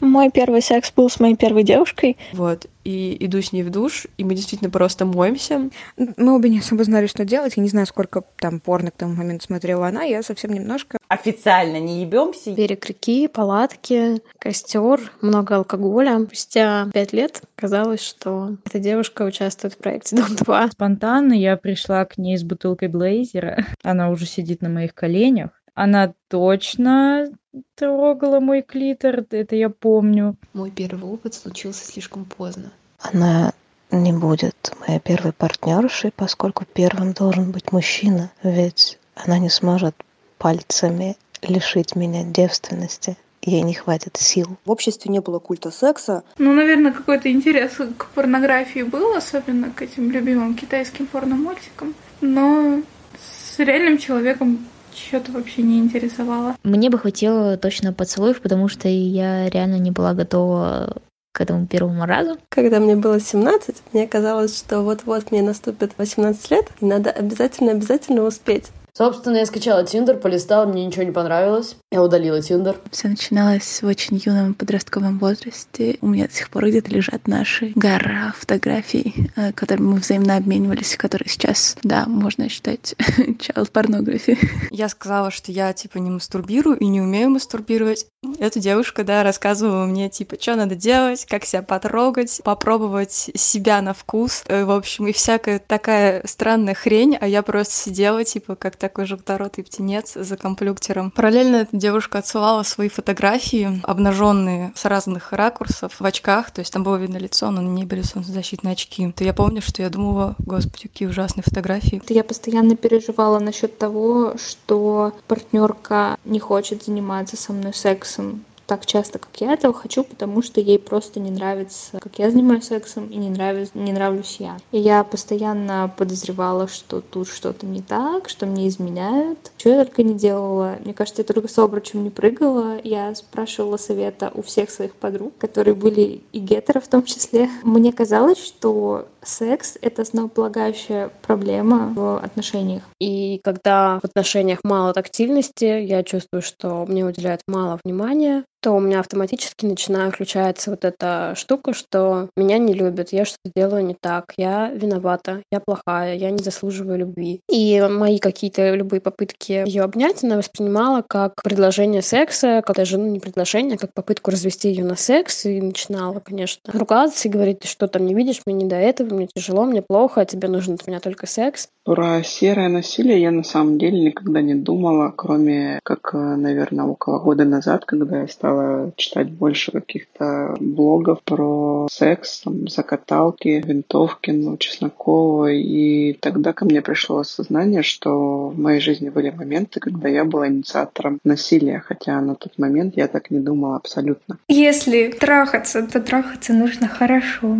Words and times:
Мой 0.00 0.30
первый 0.30 0.62
секс 0.62 0.92
был 0.92 1.08
с 1.10 1.20
моей 1.20 1.36
первой 1.36 1.62
девушкой. 1.62 2.16
Вот, 2.32 2.66
и 2.84 3.16
иду 3.20 3.42
с 3.42 3.52
ней 3.52 3.62
в 3.62 3.70
душ, 3.70 4.06
и 4.16 4.24
мы 4.24 4.34
действительно 4.34 4.70
просто 4.70 5.04
моемся. 5.04 5.70
Мы 5.96 6.34
обе 6.34 6.48
не 6.48 6.60
особо 6.60 6.84
знали, 6.84 7.06
что 7.06 7.24
делать. 7.24 7.54
Я 7.56 7.62
не 7.62 7.68
знаю, 7.68 7.86
сколько 7.86 8.24
там 8.38 8.60
порно 8.60 8.90
к 8.90 8.94
тому 8.96 9.14
моменту 9.14 9.44
смотрела 9.44 9.88
она, 9.88 10.02
я 10.02 10.22
совсем 10.22 10.52
немножко. 10.52 10.98
Официально 11.08 11.78
не 11.78 12.02
ебемся. 12.02 12.52
Берег 12.52 12.86
реки, 12.86 13.28
палатки, 13.28 14.22
костер, 14.38 15.00
много 15.20 15.56
алкоголя. 15.56 16.20
Спустя 16.26 16.88
пять 16.92 17.12
лет 17.12 17.42
казалось, 17.54 18.00
что 18.00 18.56
эта 18.64 18.78
девушка 18.78 19.22
участвует 19.22 19.74
в 19.74 19.78
проекте 19.78 20.16
Дом 20.16 20.36
2. 20.36 20.68
Спонтанно 20.70 21.34
я 21.34 21.56
пришла 21.56 22.04
к 22.04 22.16
ней 22.16 22.38
с 22.38 22.44
бутылкой 22.44 22.88
блейзера. 22.88 23.66
Она 23.82 24.10
уже 24.10 24.24
сидит 24.24 24.62
на 24.62 24.68
моих 24.68 24.94
коленях. 24.94 25.50
Она 25.82 26.12
точно 26.28 27.32
трогала 27.74 28.38
мой 28.38 28.60
клитор, 28.60 29.24
это 29.30 29.56
я 29.56 29.70
помню. 29.70 30.36
Мой 30.52 30.70
первый 30.70 31.10
опыт 31.10 31.32
случился 31.32 31.86
слишком 31.86 32.26
поздно. 32.26 32.70
Она 32.98 33.54
не 33.90 34.12
будет 34.12 34.74
моей 34.86 35.00
первой 35.00 35.32
партнершей, 35.32 36.12
поскольку 36.14 36.66
первым 36.70 37.14
должен 37.14 37.50
быть 37.50 37.72
мужчина, 37.72 38.30
ведь 38.42 38.98
она 39.14 39.38
не 39.38 39.48
сможет 39.48 39.94
пальцами 40.36 41.16
лишить 41.40 41.96
меня 41.96 42.24
девственности. 42.24 43.16
Ей 43.40 43.62
не 43.62 43.72
хватит 43.72 44.18
сил. 44.18 44.58
В 44.66 44.70
обществе 44.70 45.10
не 45.10 45.20
было 45.20 45.38
культа 45.38 45.70
секса. 45.70 46.24
Ну, 46.36 46.52
наверное, 46.52 46.92
какой-то 46.92 47.32
интерес 47.32 47.80
к 47.96 48.10
порнографии 48.10 48.82
был, 48.82 49.14
особенно 49.16 49.70
к 49.70 49.80
этим 49.80 50.10
любимым 50.10 50.56
китайским 50.56 51.06
порномультикам. 51.06 51.94
Но 52.20 52.82
с 53.18 53.58
реальным 53.58 53.96
человеком 53.96 54.58
что-то 54.94 55.32
вообще 55.32 55.62
не 55.62 55.78
интересовало. 55.78 56.56
Мне 56.62 56.90
бы 56.90 56.98
хватило 56.98 57.56
точно 57.56 57.92
поцелуев, 57.92 58.40
потому 58.40 58.68
что 58.68 58.88
я 58.88 59.48
реально 59.48 59.76
не 59.76 59.90
была 59.90 60.14
готова 60.14 60.96
к 61.32 61.40
этому 61.40 61.66
первому 61.66 62.06
разу. 62.06 62.38
Когда 62.48 62.80
мне 62.80 62.96
было 62.96 63.20
17, 63.20 63.76
мне 63.92 64.06
казалось, 64.06 64.58
что 64.58 64.82
вот-вот 64.82 65.30
мне 65.30 65.42
наступит 65.42 65.92
18 65.96 66.50
лет, 66.50 66.66
и 66.80 66.84
надо 66.84 67.10
обязательно-обязательно 67.10 68.22
успеть. 68.22 68.66
Собственно, 69.00 69.38
я 69.38 69.46
скачала 69.46 69.82
Тиндер, 69.82 70.18
полистала, 70.18 70.66
мне 70.66 70.84
ничего 70.84 71.04
не 71.04 71.10
понравилось. 71.10 71.74
Я 71.90 72.02
удалила 72.02 72.42
Тиндер. 72.42 72.76
Все 72.90 73.08
начиналось 73.08 73.80
в 73.80 73.86
очень 73.86 74.20
юном 74.22 74.52
подростковом 74.52 75.18
возрасте. 75.18 75.96
У 76.02 76.06
меня 76.08 76.26
до 76.26 76.34
сих 76.34 76.50
пор 76.50 76.68
где-то 76.68 76.90
лежат 76.90 77.26
наши 77.26 77.72
гора 77.74 78.34
фотографий, 78.36 79.30
э, 79.36 79.52
которыми 79.52 79.86
мы 79.86 79.96
взаимно 80.00 80.36
обменивались, 80.36 80.98
которые 80.98 81.30
сейчас, 81.30 81.78
да, 81.82 82.04
можно 82.04 82.50
считать 82.50 82.94
child 82.98 83.72
pornography. 83.72 84.36
Я 84.70 84.90
сказала, 84.90 85.30
что 85.30 85.50
я, 85.50 85.72
типа, 85.72 85.96
не 85.96 86.10
мастурбирую 86.10 86.76
и 86.76 86.84
не 86.84 87.00
умею 87.00 87.30
мастурбировать. 87.30 88.06
Эта 88.38 88.60
девушка, 88.60 89.02
да, 89.02 89.22
рассказывала 89.22 89.86
мне, 89.86 90.10
типа, 90.10 90.36
что 90.38 90.56
надо 90.56 90.74
делать, 90.74 91.24
как 91.24 91.46
себя 91.46 91.62
потрогать, 91.62 92.42
попробовать 92.44 93.30
себя 93.34 93.80
на 93.80 93.94
вкус. 93.94 94.44
Э, 94.46 94.66
в 94.66 94.70
общем, 94.70 95.06
и 95.06 95.12
всякая 95.12 95.58
такая 95.58 96.20
странная 96.26 96.74
хрень, 96.74 97.16
а 97.18 97.26
я 97.26 97.42
просто 97.42 97.72
сидела, 97.72 98.24
типа, 98.24 98.56
как 98.56 98.76
такой 98.90 99.06
желторотый 99.06 99.62
птенец 99.62 100.14
за 100.14 100.36
комплюктером. 100.36 101.12
Параллельно 101.12 101.56
эта 101.56 101.76
девушка 101.76 102.18
отсылала 102.18 102.64
свои 102.64 102.88
фотографии, 102.88 103.80
обнаженные 103.84 104.72
с 104.74 104.84
разных 104.84 105.32
ракурсов, 105.32 106.00
в 106.00 106.04
очках, 106.04 106.50
то 106.50 106.60
есть 106.60 106.72
там 106.72 106.82
было 106.82 106.96
видно 106.96 107.16
лицо, 107.16 107.52
но 107.52 107.60
на 107.60 107.68
ней 107.68 107.84
были 107.84 108.02
солнцезащитные 108.02 108.72
очки. 108.72 109.12
То 109.12 109.22
я 109.22 109.32
помню, 109.32 109.62
что 109.62 109.82
я 109.82 109.90
думала, 109.90 110.34
господи, 110.40 110.88
какие 110.88 111.06
ужасные 111.06 111.44
фотографии. 111.44 112.02
Я 112.08 112.24
постоянно 112.24 112.74
переживала 112.74 113.38
насчет 113.38 113.78
того, 113.78 114.34
что 114.36 115.12
партнерка 115.28 116.16
не 116.24 116.40
хочет 116.40 116.82
заниматься 116.82 117.36
со 117.36 117.52
мной 117.52 117.72
сексом 117.72 118.44
так 118.70 118.86
часто, 118.86 119.18
как 119.18 119.30
я 119.40 119.54
этого 119.54 119.74
хочу, 119.74 120.04
потому 120.04 120.42
что 120.42 120.60
ей 120.60 120.78
просто 120.78 121.18
не 121.18 121.32
нравится, 121.32 121.98
как 121.98 122.20
я 122.20 122.30
занимаюсь 122.30 122.66
сексом, 122.66 123.08
и 123.08 123.16
не, 123.16 123.28
нравится, 123.28 123.76
не 123.76 123.92
нравлюсь 123.92 124.36
я. 124.38 124.58
И 124.70 124.78
я 124.78 125.02
постоянно 125.02 125.92
подозревала, 125.96 126.68
что 126.68 127.00
тут 127.00 127.26
что-то 127.26 127.66
не 127.66 127.82
так, 127.82 128.28
что 128.28 128.46
мне 128.46 128.68
изменяют. 128.68 129.50
Что 129.58 129.70
я 129.70 129.84
только 129.84 130.04
не 130.04 130.14
делала. 130.14 130.76
Мне 130.84 130.94
кажется, 130.94 131.22
я 131.22 131.26
только 131.26 131.48
с 131.48 131.58
обручем 131.58 132.04
не 132.04 132.10
прыгала. 132.10 132.80
Я 132.84 133.12
спрашивала 133.16 133.76
совета 133.76 134.30
у 134.34 134.42
всех 134.42 134.70
своих 134.70 134.94
подруг, 134.94 135.32
которые 135.38 135.74
были 135.74 136.22
и 136.30 136.38
гетеро 136.38 136.78
в 136.78 136.86
том 136.86 137.02
числе. 137.02 137.50
Мне 137.64 137.92
казалось, 137.92 138.38
что 138.38 139.08
секс— 139.22 139.76
это 139.82 140.02
основополагающая 140.02 141.10
проблема 141.22 141.92
в 141.94 142.18
отношениях. 142.18 142.82
И 143.00 143.40
когда 143.44 144.00
в 144.00 144.04
отношениях 144.04 144.60
мало 144.64 144.92
тактильности, 144.92 145.64
я 145.64 146.02
чувствую, 146.02 146.42
что 146.42 146.84
мне 146.86 147.04
уделяют 147.04 147.42
мало 147.46 147.78
внимания, 147.84 148.44
то 148.60 148.72
у 148.72 148.80
меня 148.80 149.00
автоматически 149.00 149.64
начинает 149.64 150.14
включаться 150.14 150.70
вот 150.70 150.84
эта 150.84 151.34
штука, 151.34 151.72
что 151.72 152.28
меня 152.36 152.58
не 152.58 152.74
любят, 152.74 153.12
я 153.12 153.24
что-то 153.24 153.50
делаю 153.56 153.84
не 153.84 153.94
так, 153.94 154.34
я 154.36 154.70
виновата, 154.70 155.42
я 155.50 155.60
плохая, 155.60 156.14
я 156.14 156.30
не 156.30 156.42
заслуживаю 156.42 156.98
любви. 156.98 157.40
И 157.50 157.80
мои 157.90 158.18
какие-то 158.18 158.74
любые 158.74 159.00
попытки 159.00 159.64
ее 159.66 159.82
обнять 159.82 160.22
она 160.22 160.36
воспринимала 160.36 161.02
как 161.06 161.42
предложение 161.42 162.02
секса, 162.02 162.62
как 162.64 162.76
даже 162.76 162.98
ну, 162.98 163.06
не 163.06 163.18
предложение, 163.18 163.76
а 163.76 163.78
как 163.78 163.94
попытку 163.94 164.30
развести 164.30 164.68
ее 164.68 164.84
на 164.84 164.96
секс, 164.96 165.46
и 165.46 165.60
начинала, 165.60 166.20
конечно, 166.20 166.60
ругаться 166.72 167.28
и 167.28 167.30
говорить, 167.30 167.64
что 167.64 167.88
там 167.88 168.04
не 168.04 168.14
видишь, 168.14 168.42
мне 168.44 168.54
не 168.54 168.66
до 168.66 168.76
этого, 168.76 169.09
мне 169.14 169.28
тяжело, 169.32 169.64
мне 169.64 169.82
плохо, 169.82 170.20
а 170.20 170.24
тебе 170.24 170.48
нужен 170.48 170.74
от 170.74 170.86
меня 170.86 171.00
только 171.00 171.26
секс. 171.26 171.68
Про 171.84 172.22
серое 172.22 172.68
насилие 172.68 173.20
я 173.20 173.30
на 173.30 173.42
самом 173.42 173.78
деле 173.78 174.00
никогда 174.00 174.42
не 174.42 174.54
думала, 174.54 175.12
кроме 175.16 175.80
как, 175.82 176.12
наверное, 176.12 176.84
около 176.84 177.18
года 177.18 177.44
назад, 177.44 177.84
когда 177.84 178.20
я 178.20 178.28
стала 178.28 178.92
читать 178.96 179.30
больше 179.30 179.72
каких-то 179.72 180.56
блогов 180.60 181.22
про 181.24 181.88
секс, 181.90 182.40
там, 182.40 182.68
закаталки, 182.68 183.62
Винтовкину, 183.64 184.56
Чеснокова, 184.58 185.50
и 185.50 186.12
тогда 186.12 186.52
ко 186.52 186.64
мне 186.64 186.82
пришло 186.82 187.18
осознание, 187.18 187.82
что 187.82 188.48
в 188.48 188.58
моей 188.58 188.80
жизни 188.80 189.08
были 189.08 189.30
моменты, 189.30 189.80
когда 189.80 190.08
я 190.08 190.24
была 190.24 190.48
инициатором 190.48 191.18
насилия, 191.24 191.80
хотя 191.80 192.20
на 192.20 192.34
тот 192.34 192.58
момент 192.58 192.96
я 192.96 193.08
так 193.08 193.30
не 193.30 193.40
думала 193.40 193.76
абсолютно. 193.76 194.38
Если 194.48 195.08
трахаться, 195.08 195.82
то 195.82 196.00
трахаться 196.00 196.52
нужно 196.52 196.88
хорошо. 196.88 197.56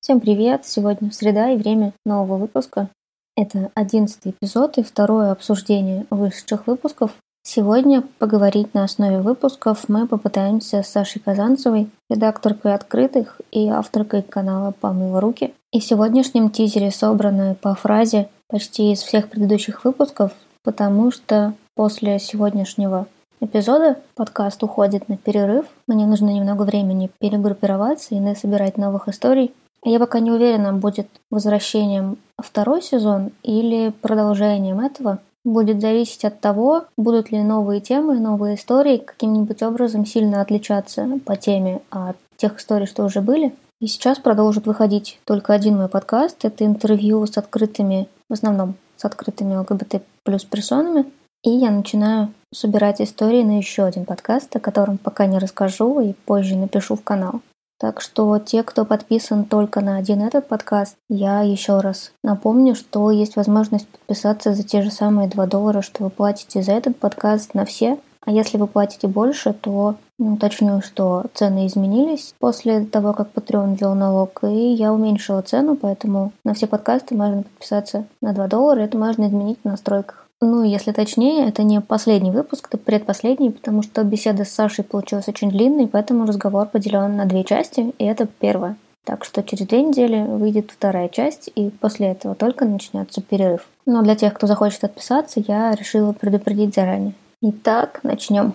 Всем 0.00 0.20
привет! 0.20 0.64
Сегодня 0.64 1.12
среда 1.12 1.50
и 1.50 1.58
время 1.58 1.92
нового 2.06 2.38
выпуска. 2.38 2.88
Это 3.36 3.70
одиннадцатый 3.74 4.32
эпизод 4.32 4.78
и 4.78 4.82
второе 4.82 5.30
обсуждение 5.30 6.06
вышедших 6.08 6.66
выпусков. 6.66 7.12
Сегодня 7.48 8.02
поговорить 8.18 8.74
на 8.74 8.82
основе 8.82 9.20
выпусков 9.20 9.88
мы 9.88 10.08
попытаемся 10.08 10.82
с 10.82 10.88
Сашей 10.88 11.22
Казанцевой, 11.22 11.88
редакторкой 12.10 12.74
«Открытых» 12.74 13.40
и 13.52 13.68
авторкой 13.68 14.22
канала 14.22 14.72
«Помыла 14.72 15.20
руки». 15.20 15.54
И 15.70 15.78
в 15.78 15.84
сегодняшнем 15.84 16.50
тизере 16.50 16.90
собраны 16.90 17.54
по 17.54 17.76
фразе 17.76 18.28
почти 18.48 18.90
из 18.90 18.98
всех 18.98 19.28
предыдущих 19.28 19.84
выпусков, 19.84 20.32
потому 20.64 21.12
что 21.12 21.52
после 21.76 22.18
сегодняшнего 22.18 23.06
эпизода 23.40 23.98
подкаст 24.16 24.60
уходит 24.64 25.08
на 25.08 25.16
перерыв. 25.16 25.66
Мне 25.86 26.04
нужно 26.04 26.30
немного 26.30 26.64
времени 26.64 27.12
перегруппироваться 27.20 28.16
и 28.16 28.20
насобирать 28.20 28.76
новых 28.76 29.06
историй. 29.06 29.54
Я 29.84 30.00
пока 30.00 30.18
не 30.18 30.32
уверена, 30.32 30.72
будет 30.72 31.06
возвращением 31.30 32.18
второй 32.42 32.82
сезон 32.82 33.30
или 33.44 33.90
продолжением 33.90 34.80
этого. 34.80 35.20
Будет 35.46 35.80
зависеть 35.80 36.24
от 36.24 36.40
того, 36.40 36.86
будут 36.96 37.30
ли 37.30 37.40
новые 37.40 37.80
темы, 37.80 38.18
новые 38.18 38.56
истории 38.56 38.96
каким-нибудь 38.96 39.62
образом 39.62 40.04
сильно 40.04 40.40
отличаться 40.40 41.08
по 41.24 41.36
теме 41.36 41.82
от 41.88 42.16
тех 42.36 42.58
историй, 42.58 42.86
что 42.86 43.04
уже 43.04 43.20
были. 43.20 43.54
И 43.80 43.86
сейчас 43.86 44.18
продолжит 44.18 44.66
выходить 44.66 45.20
только 45.24 45.54
один 45.54 45.76
мой 45.76 45.86
подкаст. 45.86 46.44
Это 46.44 46.64
интервью 46.64 47.24
с 47.24 47.38
открытыми, 47.38 48.08
в 48.28 48.32
основном 48.32 48.74
с 48.96 49.04
открытыми 49.04 49.54
ЛГБТ 49.54 50.02
плюс 50.24 50.44
персонами. 50.44 51.04
И 51.44 51.50
я 51.50 51.70
начинаю 51.70 52.32
собирать 52.52 53.00
истории 53.00 53.44
на 53.44 53.58
еще 53.58 53.84
один 53.84 54.04
подкаст, 54.04 54.56
о 54.56 54.58
котором 54.58 54.98
пока 54.98 55.26
не 55.26 55.38
расскажу 55.38 56.00
и 56.00 56.12
позже 56.12 56.56
напишу 56.56 56.96
в 56.96 57.04
канал. 57.04 57.40
Так 57.78 58.00
что 58.00 58.38
те, 58.38 58.62
кто 58.62 58.84
подписан 58.86 59.44
только 59.44 59.80
на 59.82 59.96
один 59.96 60.22
этот 60.22 60.48
подкаст, 60.48 60.96
я 61.10 61.42
еще 61.42 61.80
раз 61.80 62.12
напомню, 62.24 62.74
что 62.74 63.10
есть 63.10 63.36
возможность 63.36 63.86
подписаться 63.88 64.54
за 64.54 64.62
те 64.62 64.82
же 64.82 64.90
самые 64.90 65.28
2 65.28 65.46
доллара, 65.46 65.82
что 65.82 66.04
вы 66.04 66.10
платите 66.10 66.62
за 66.62 66.72
этот 66.72 66.96
подкаст 66.98 67.52
на 67.52 67.66
все. 67.66 67.98
А 68.24 68.32
если 68.32 68.56
вы 68.58 68.66
платите 68.66 69.06
больше, 69.06 69.52
то 69.52 69.94
ну, 70.18 70.34
уточню, 70.34 70.80
что 70.80 71.24
цены 71.34 71.66
изменились 71.66 72.34
после 72.38 72.84
того, 72.84 73.12
как 73.12 73.32
Patreon 73.32 73.76
ввел 73.76 73.94
налог, 73.94 74.42
и 74.42 74.72
я 74.72 74.92
уменьшила 74.92 75.42
цену, 75.42 75.76
поэтому 75.76 76.32
на 76.44 76.54
все 76.54 76.66
подкасты 76.66 77.14
можно 77.14 77.44
подписаться 77.44 78.06
на 78.20 78.32
2 78.32 78.48
доллара. 78.48 78.80
Это 78.80 78.98
можно 78.98 79.26
изменить 79.26 79.58
в 79.62 79.68
настройках. 79.68 80.25
Ну, 80.40 80.64
если 80.64 80.92
точнее, 80.92 81.48
это 81.48 81.62
не 81.62 81.80
последний 81.80 82.30
выпуск, 82.30 82.68
это 82.68 82.76
предпоследний, 82.76 83.50
потому 83.50 83.82
что 83.82 84.04
беседа 84.04 84.44
с 84.44 84.50
Сашей 84.50 84.84
получилась 84.84 85.28
очень 85.28 85.50
длинной, 85.50 85.88
поэтому 85.88 86.26
разговор 86.26 86.66
поделен 86.66 87.16
на 87.16 87.24
две 87.24 87.42
части, 87.42 87.94
и 87.98 88.04
это 88.04 88.26
первая. 88.26 88.76
Так 89.04 89.24
что 89.24 89.42
через 89.42 89.66
две 89.66 89.82
недели 89.82 90.20
выйдет 90.22 90.72
вторая 90.72 91.08
часть, 91.08 91.48
и 91.54 91.70
после 91.70 92.08
этого 92.08 92.34
только 92.34 92.66
начнется 92.66 93.22
перерыв. 93.22 93.66
Но 93.86 94.02
для 94.02 94.16
тех, 94.16 94.34
кто 94.34 94.46
захочет 94.46 94.84
отписаться, 94.84 95.42
я 95.46 95.74
решила 95.74 96.12
предупредить 96.12 96.74
заранее. 96.74 97.14
Итак, 97.40 98.00
начнем. 98.02 98.54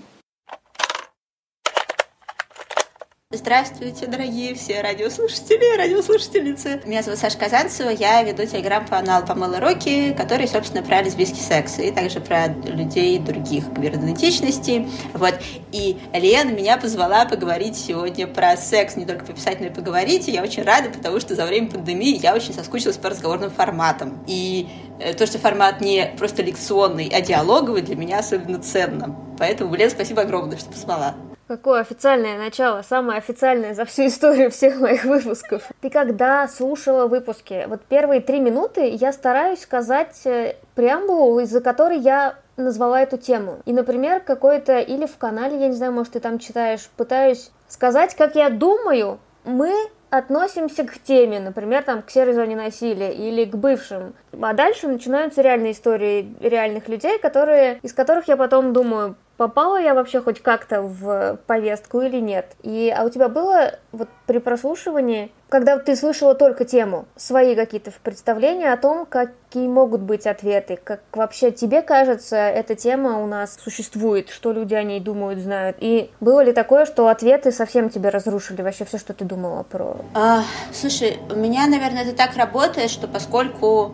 Здравствуйте, 3.34 4.08
дорогие 4.08 4.54
все 4.56 4.82
радиослушатели, 4.82 5.78
радиослушательницы. 5.78 6.82
Меня 6.84 7.02
зовут 7.02 7.18
Саша 7.18 7.38
Казанцева, 7.38 7.88
я 7.88 8.22
веду 8.24 8.46
телеграм-канал 8.46 9.26
«Помыла 9.26 9.62
Роки», 9.62 10.14
который, 10.18 10.50
собственно, 10.50 10.84
про 10.84 11.02
лесбийский 11.02 11.40
секс 11.40 11.80
и 11.80 11.92
также 11.92 12.20
про 12.20 12.48
людей 12.48 13.18
других 13.20 13.74
квир-идентичностей. 13.74 14.90
Вот. 15.14 15.36
И 15.72 15.98
Лена 16.12 16.52
меня 16.52 16.78
позвала 16.78 17.24
поговорить 17.24 17.78
сегодня 17.78 18.28
про 18.28 18.58
секс, 18.58 18.98
не 18.98 19.06
только 19.06 19.24
пописать, 19.24 19.62
но 19.62 19.68
и 19.68 19.70
поговорить. 19.70 20.28
И 20.28 20.34
я 20.34 20.44
очень 20.44 20.64
рада, 20.64 20.90
потому 20.90 21.22
что 21.22 21.34
за 21.34 21.46
время 21.46 21.72
пандемии 21.72 22.20
я 22.22 22.36
очень 22.36 22.54
соскучилась 22.54 22.98
по 22.98 23.10
разговорным 23.10 23.50
форматам. 23.50 24.26
И 24.28 24.68
э, 25.00 25.14
то, 25.14 25.26
что 25.26 25.40
формат 25.40 25.80
не 25.80 26.14
просто 26.18 26.44
лекционный, 26.44 27.10
а 27.14 27.22
диалоговый, 27.22 27.82
для 27.82 27.96
меня 27.96 28.20
особенно 28.20 28.60
ценно. 28.60 29.16
Поэтому, 29.40 29.74
Лен, 29.74 29.90
спасибо 29.90 30.24
огромное, 30.24 30.58
что 30.58 30.70
позвала. 30.70 31.16
Какое 31.52 31.82
официальное 31.82 32.38
начало, 32.38 32.82
самое 32.82 33.18
официальное 33.18 33.74
за 33.74 33.84
всю 33.84 34.06
историю 34.08 34.50
всех 34.52 34.80
моих 34.80 35.04
выпусков. 35.04 35.64
Ты 35.82 35.90
когда 35.90 36.48
слушала 36.48 37.08
выпуски, 37.08 37.66
вот 37.68 37.82
первые 37.82 38.22
три 38.22 38.40
минуты 38.40 38.88
я 38.88 39.12
стараюсь 39.12 39.60
сказать 39.60 40.16
э, 40.24 40.56
преамбулу, 40.76 41.42
из-за 41.42 41.60
которой 41.60 42.00
я 42.00 42.36
назвала 42.56 43.02
эту 43.02 43.18
тему. 43.18 43.58
И, 43.66 43.74
например, 43.74 44.22
какой-то 44.22 44.80
или 44.80 45.06
в 45.06 45.18
канале, 45.18 45.60
я 45.60 45.68
не 45.68 45.74
знаю, 45.74 45.92
может, 45.92 46.14
ты 46.14 46.22
там 46.22 46.40
читаешь, 46.40 46.90
пытаюсь 46.96 47.52
сказать, 47.68 48.16
как 48.16 48.36
я 48.36 48.50
думаю, 48.50 49.20
мы 49.44 49.74
относимся 50.10 50.86
к 50.86 51.00
теме, 51.00 51.42
например, 51.42 51.84
там, 51.84 52.02
к 52.02 52.12
серой 52.12 52.34
зоне 52.34 52.56
насилия 52.56 53.14
или 53.14 53.44
к 53.44 53.56
бывшим. 53.56 54.14
А 54.42 54.54
дальше 54.54 54.88
начинаются 54.88 55.42
реальные 55.42 55.74
истории 55.74 56.34
реальных 56.40 56.88
людей, 56.88 57.18
которые, 57.20 57.80
из 57.82 57.94
которых 57.94 58.30
я 58.30 58.38
потом 58.38 58.74
думаю, 58.74 59.16
попала 59.42 59.82
я 59.82 59.96
вообще 59.96 60.22
хоть 60.22 60.40
как-то 60.40 60.84
в 60.84 61.40
повестку 61.48 62.02
или 62.02 62.20
нет. 62.20 62.46
И, 62.62 62.94
а 62.96 63.04
у 63.06 63.10
тебя 63.10 63.28
было 63.28 63.80
вот 63.92 64.08
при 64.28 64.38
прослушивании, 64.38 65.32
когда 65.50 65.80
ты 65.80 65.96
слышала 65.96 66.36
только 66.36 66.64
тему, 66.64 67.08
свои 67.16 67.56
какие-то 67.56 67.92
представления 68.04 68.72
о 68.72 68.78
том, 68.78 69.08
какие 69.08 69.68
могут 69.68 70.02
быть 70.02 70.28
ответы, 70.28 70.78
как 70.84 71.02
вообще 71.12 71.50
тебе 71.50 71.82
кажется, 71.82 72.36
эта 72.36 72.76
тема 72.76 73.18
у 73.18 73.26
нас 73.26 73.58
существует, 73.60 74.30
что 74.30 74.52
люди 74.52 74.76
о 74.76 74.84
ней 74.84 75.00
думают, 75.00 75.40
знают. 75.40 75.78
И 75.80 76.12
было 76.20 76.42
ли 76.42 76.54
такое, 76.54 76.86
что 76.86 77.08
ответы 77.08 77.52
совсем 77.52 77.90
тебе 77.90 78.10
разрушили 78.10 78.62
вообще 78.62 78.86
все, 78.86 79.00
что 79.00 79.16
ты 79.16 79.26
думала 79.26 79.64
про... 79.64 79.98
А, 80.14 80.44
слушай, 80.72 81.18
у 81.32 81.36
меня, 81.36 81.66
наверное, 81.66 82.04
это 82.04 82.16
так 82.16 82.38
работает, 82.38 82.92
что 82.92 83.08
поскольку 83.08 83.94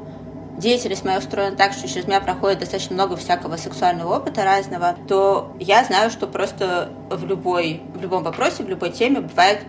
деятельность 0.57 1.05
моя 1.05 1.19
устроена 1.19 1.55
так, 1.55 1.73
что 1.73 1.87
через 1.87 2.07
меня 2.07 2.19
проходит 2.19 2.59
достаточно 2.59 2.95
много 2.95 3.15
всякого 3.15 3.57
сексуального 3.57 4.17
опыта 4.17 4.43
разного, 4.43 4.95
то 5.07 5.53
я 5.59 5.83
знаю, 5.83 6.09
что 6.09 6.27
просто 6.27 6.89
в, 7.09 7.25
любой, 7.25 7.81
в 7.93 8.01
любом 8.01 8.23
вопросе, 8.23 8.63
в 8.63 8.69
любой 8.69 8.91
теме 8.91 9.21
бывает 9.21 9.59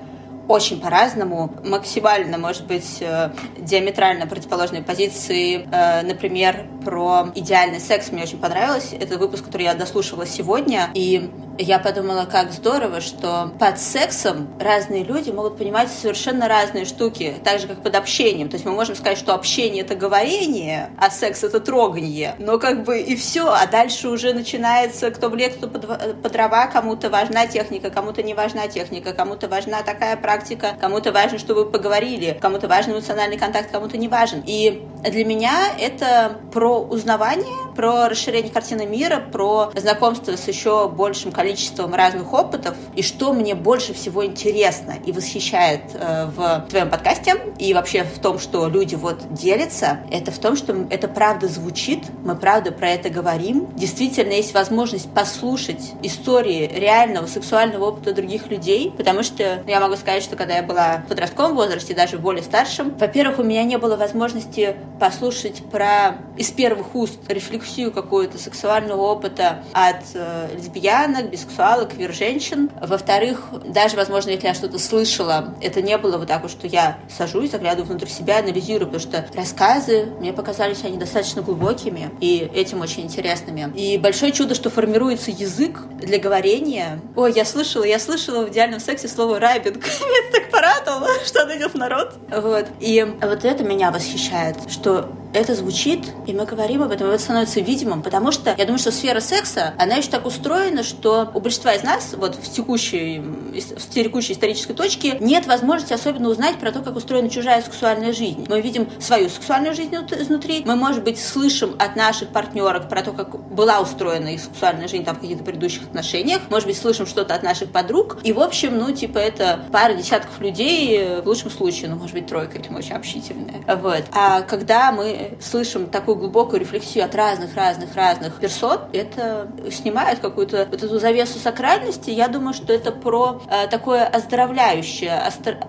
очень 0.48 0.80
по-разному, 0.80 1.52
максимально, 1.62 2.38
может 2.38 2.66
быть, 2.66 2.98
э, 3.00 3.30
диаметрально 3.58 4.26
противоположные 4.26 4.82
позиции. 4.82 5.68
Э, 5.70 6.02
например, 6.02 6.66
про 6.82 7.28
идеальный 7.34 7.80
секс 7.80 8.10
мне 8.10 8.22
очень 8.22 8.38
понравилось. 8.38 8.94
Это 8.98 9.18
выпуск, 9.18 9.44
который 9.44 9.64
я 9.64 9.74
дослушивала 9.74 10.26
сегодня, 10.26 10.88
и 10.94 11.30
я 11.58 11.78
подумала, 11.80 12.24
как 12.24 12.52
здорово, 12.52 13.00
что 13.00 13.52
под 13.58 13.80
сексом 13.80 14.48
разные 14.60 15.02
люди 15.02 15.30
могут 15.30 15.58
понимать 15.58 15.90
совершенно 15.90 16.48
разные 16.48 16.84
штуки, 16.84 17.34
так 17.44 17.60
же, 17.60 17.66
как 17.66 17.82
под 17.82 17.96
общением. 17.96 18.48
То 18.48 18.54
есть 18.54 18.64
мы 18.64 18.72
можем 18.72 18.94
сказать, 18.94 19.18
что 19.18 19.34
общение— 19.34 19.82
это 19.84 19.96
говорение, 19.96 20.90
а 20.96 21.10
секс— 21.10 21.42
это 21.44 21.58
трогание. 21.58 22.36
Но 22.38 22.58
как 22.58 22.84
бы 22.84 23.00
и 23.00 23.16
все, 23.16 23.48
а 23.48 23.66
дальше 23.66 24.08
уже 24.08 24.32
начинается 24.32 25.10
кто 25.10 25.28
в 25.28 25.34
лет, 25.34 25.56
кто 25.56 25.66
под, 25.66 26.22
под 26.22 26.32
дрова, 26.32 26.66
кому-то 26.66 27.10
важна 27.10 27.46
техника, 27.46 27.90
кому-то 27.90 28.22
не 28.22 28.34
важна 28.34 28.68
техника, 28.68 29.12
кому-то 29.12 29.48
важна 29.48 29.82
такая 29.82 30.16
практика, 30.16 30.76
кому-то 30.80 31.10
важно, 31.10 31.38
что 31.38 31.54
вы 31.54 31.66
поговорили, 31.66 32.38
кому-то 32.40 32.68
важен 32.68 32.92
эмоциональный 32.92 33.36
контакт, 33.36 33.70
кому-то 33.72 33.96
не 33.96 34.06
важен. 34.06 34.44
И 34.46 34.86
для 35.02 35.24
меня 35.24 35.72
это 35.78 36.38
про 36.52 36.78
узнавание, 36.78 37.74
про 37.74 38.08
расширение 38.08 38.52
картины 38.52 38.86
мира, 38.86 39.20
про 39.20 39.72
знакомство 39.74 40.36
с 40.36 40.46
еще 40.46 40.88
большим 40.88 41.32
количеством 41.32 41.47
количеством 41.48 41.94
разных 41.94 42.34
опытов, 42.34 42.76
и 42.94 43.02
что 43.02 43.32
мне 43.32 43.54
больше 43.54 43.94
всего 43.94 44.26
интересно 44.26 44.96
и 45.06 45.12
восхищает 45.12 45.80
э, 45.94 46.26
в 46.26 46.66
твоем 46.68 46.90
подкасте, 46.90 47.36
и 47.58 47.72
вообще 47.72 48.04
в 48.04 48.18
том, 48.18 48.38
что 48.38 48.68
люди 48.68 48.96
вот 48.96 49.32
делятся, 49.32 50.00
это 50.10 50.30
в 50.30 50.38
том, 50.38 50.56
что 50.56 50.86
это 50.90 51.08
правда 51.08 51.48
звучит, 51.48 52.04
мы 52.22 52.36
правда 52.36 52.70
про 52.70 52.90
это 52.90 53.08
говорим. 53.08 53.66
Действительно 53.76 54.32
есть 54.32 54.52
возможность 54.52 55.10
послушать 55.10 55.94
истории 56.02 56.70
реального 56.74 57.26
сексуального 57.26 57.86
опыта 57.86 58.12
других 58.12 58.48
людей, 58.48 58.92
потому 58.94 59.22
что 59.22 59.62
я 59.66 59.80
могу 59.80 59.96
сказать, 59.96 60.22
что 60.22 60.36
когда 60.36 60.56
я 60.56 60.62
была 60.62 60.98
в 60.98 61.08
подростковом 61.08 61.56
возрасте, 61.56 61.94
даже 61.94 62.18
более 62.18 62.42
старшем, 62.42 62.94
во-первых, 62.98 63.38
у 63.38 63.42
меня 63.42 63.64
не 63.64 63.78
было 63.78 63.96
возможности 63.96 64.76
послушать 65.00 65.62
про 65.70 66.18
из 66.36 66.50
первых 66.50 66.94
уст 66.94 67.18
рефлексию 67.28 67.90
какую-то 67.90 68.36
сексуального 68.36 69.00
опыта 69.00 69.64
от 69.72 70.04
э, 70.14 70.48
лесбиянок, 70.54 71.30
бисексуалок, 71.38 71.94
квир-женщин. 71.94 72.70
Во-вторых, 72.80 73.44
даже, 73.64 73.96
возможно, 73.96 74.30
если 74.30 74.46
я 74.46 74.54
что-то 74.54 74.78
слышала, 74.78 75.54
это 75.60 75.80
не 75.82 75.96
было 75.98 76.18
вот 76.18 76.28
так 76.28 76.42
вот, 76.42 76.50
что 76.50 76.66
я 76.66 76.98
сажусь, 77.08 77.52
заглядываю 77.52 77.86
внутрь 77.86 78.08
себя, 78.08 78.38
анализирую, 78.38 78.90
потому 78.90 79.00
что 79.00 79.26
рассказы 79.34 80.06
мне 80.18 80.32
показались 80.32 80.84
они 80.84 80.96
достаточно 80.96 81.42
глубокими 81.42 82.10
и 82.20 82.50
этим 82.54 82.80
очень 82.80 83.04
интересными. 83.04 83.72
И 83.76 83.98
большое 83.98 84.32
чудо, 84.32 84.54
что 84.54 84.70
формируется 84.70 85.30
язык 85.30 85.80
для 86.00 86.18
говорения. 86.18 87.00
Ой, 87.14 87.32
я 87.32 87.44
слышала, 87.44 87.84
я 87.84 87.98
слышала 87.98 88.44
в 88.44 88.50
идеальном 88.50 88.80
сексе 88.80 89.08
слово 89.08 89.38
рабинг. 89.38 89.76
Меня 90.00 90.32
так 90.32 90.50
порадовало, 90.50 91.08
что 91.24 91.42
оно 91.42 91.56
идет 91.56 91.72
в 91.72 91.76
народ. 91.76 92.14
Вот. 92.30 92.66
И 92.80 93.06
вот 93.20 93.44
это 93.44 93.62
меня 93.64 93.90
восхищает, 93.90 94.56
что 94.70 95.10
это 95.34 95.54
звучит, 95.54 96.00
и 96.26 96.32
мы 96.32 96.46
говорим 96.46 96.82
об 96.82 96.90
этом, 96.90 97.10
и 97.10 97.14
это 97.14 97.22
становится 97.22 97.60
видимым, 97.60 98.02
потому 98.02 98.32
что 98.32 98.54
я 98.56 98.64
думаю, 98.64 98.78
что 98.78 98.90
сфера 98.90 99.20
секса, 99.20 99.74
она 99.78 99.96
еще 99.96 100.10
так 100.10 100.26
устроена, 100.26 100.82
что 100.82 101.27
у 101.34 101.40
большинства 101.40 101.74
из 101.74 101.82
нас 101.82 102.14
вот 102.16 102.34
в 102.36 102.52
текущей, 102.52 103.18
в 103.20 103.90
текущей 103.90 104.32
исторической 104.32 104.74
точке 104.74 105.16
нет 105.20 105.46
возможности 105.46 105.92
особенно 105.92 106.28
узнать 106.28 106.56
про 106.58 106.72
то, 106.72 106.80
как 106.80 106.96
устроена 106.96 107.30
чужая 107.30 107.62
сексуальная 107.62 108.12
жизнь. 108.12 108.46
Мы 108.48 108.60
видим 108.60 108.88
свою 109.00 109.28
сексуальную 109.28 109.74
жизнь 109.74 109.94
изнутри, 109.94 110.62
мы, 110.64 110.76
может 110.76 111.02
быть, 111.04 111.20
слышим 111.20 111.74
от 111.78 111.96
наших 111.96 112.28
партнерок 112.28 112.88
про 112.88 113.02
то, 113.02 113.12
как 113.12 113.38
была 113.50 113.80
устроена 113.80 114.28
их 114.28 114.40
сексуальная 114.40 114.88
жизнь 114.88 115.04
там 115.04 115.16
в 115.16 115.20
каких-то 115.20 115.44
предыдущих 115.44 115.84
отношениях, 115.84 116.42
может 116.50 116.66
быть, 116.68 116.76
слышим 116.76 117.06
что-то 117.06 117.34
от 117.34 117.42
наших 117.42 117.70
подруг, 117.70 118.18
и, 118.22 118.32
в 118.32 118.40
общем, 118.40 118.78
ну, 118.78 118.92
типа, 118.92 119.18
это 119.18 119.64
пара 119.72 119.94
десятков 119.94 120.40
людей, 120.40 121.20
в 121.22 121.26
лучшем 121.26 121.50
случае, 121.50 121.90
ну, 121.90 121.96
может 121.96 122.14
быть, 122.14 122.26
тройка, 122.26 122.58
если 122.58 122.72
мы 122.72 122.78
очень 122.78 122.94
общительные. 122.94 123.62
Вот. 123.66 124.04
А 124.12 124.42
когда 124.42 124.92
мы 124.92 125.38
слышим 125.40 125.86
такую 125.86 126.16
глубокую 126.16 126.60
рефлексию 126.60 127.04
от 127.04 127.14
разных-разных-разных 127.14 128.34
персон, 128.34 128.78
это 128.92 129.50
снимает 129.70 130.18
какую-то 130.20 130.68
вот 130.70 130.82
эту 130.82 130.98
завесу 131.08 131.38
сакральности. 131.38 132.10
Я 132.10 132.28
думаю, 132.28 132.52
что 132.52 132.72
это 132.72 132.92
про 132.92 133.40
э, 133.50 133.66
такое 133.68 134.04
оздоровляющее, 134.04 135.18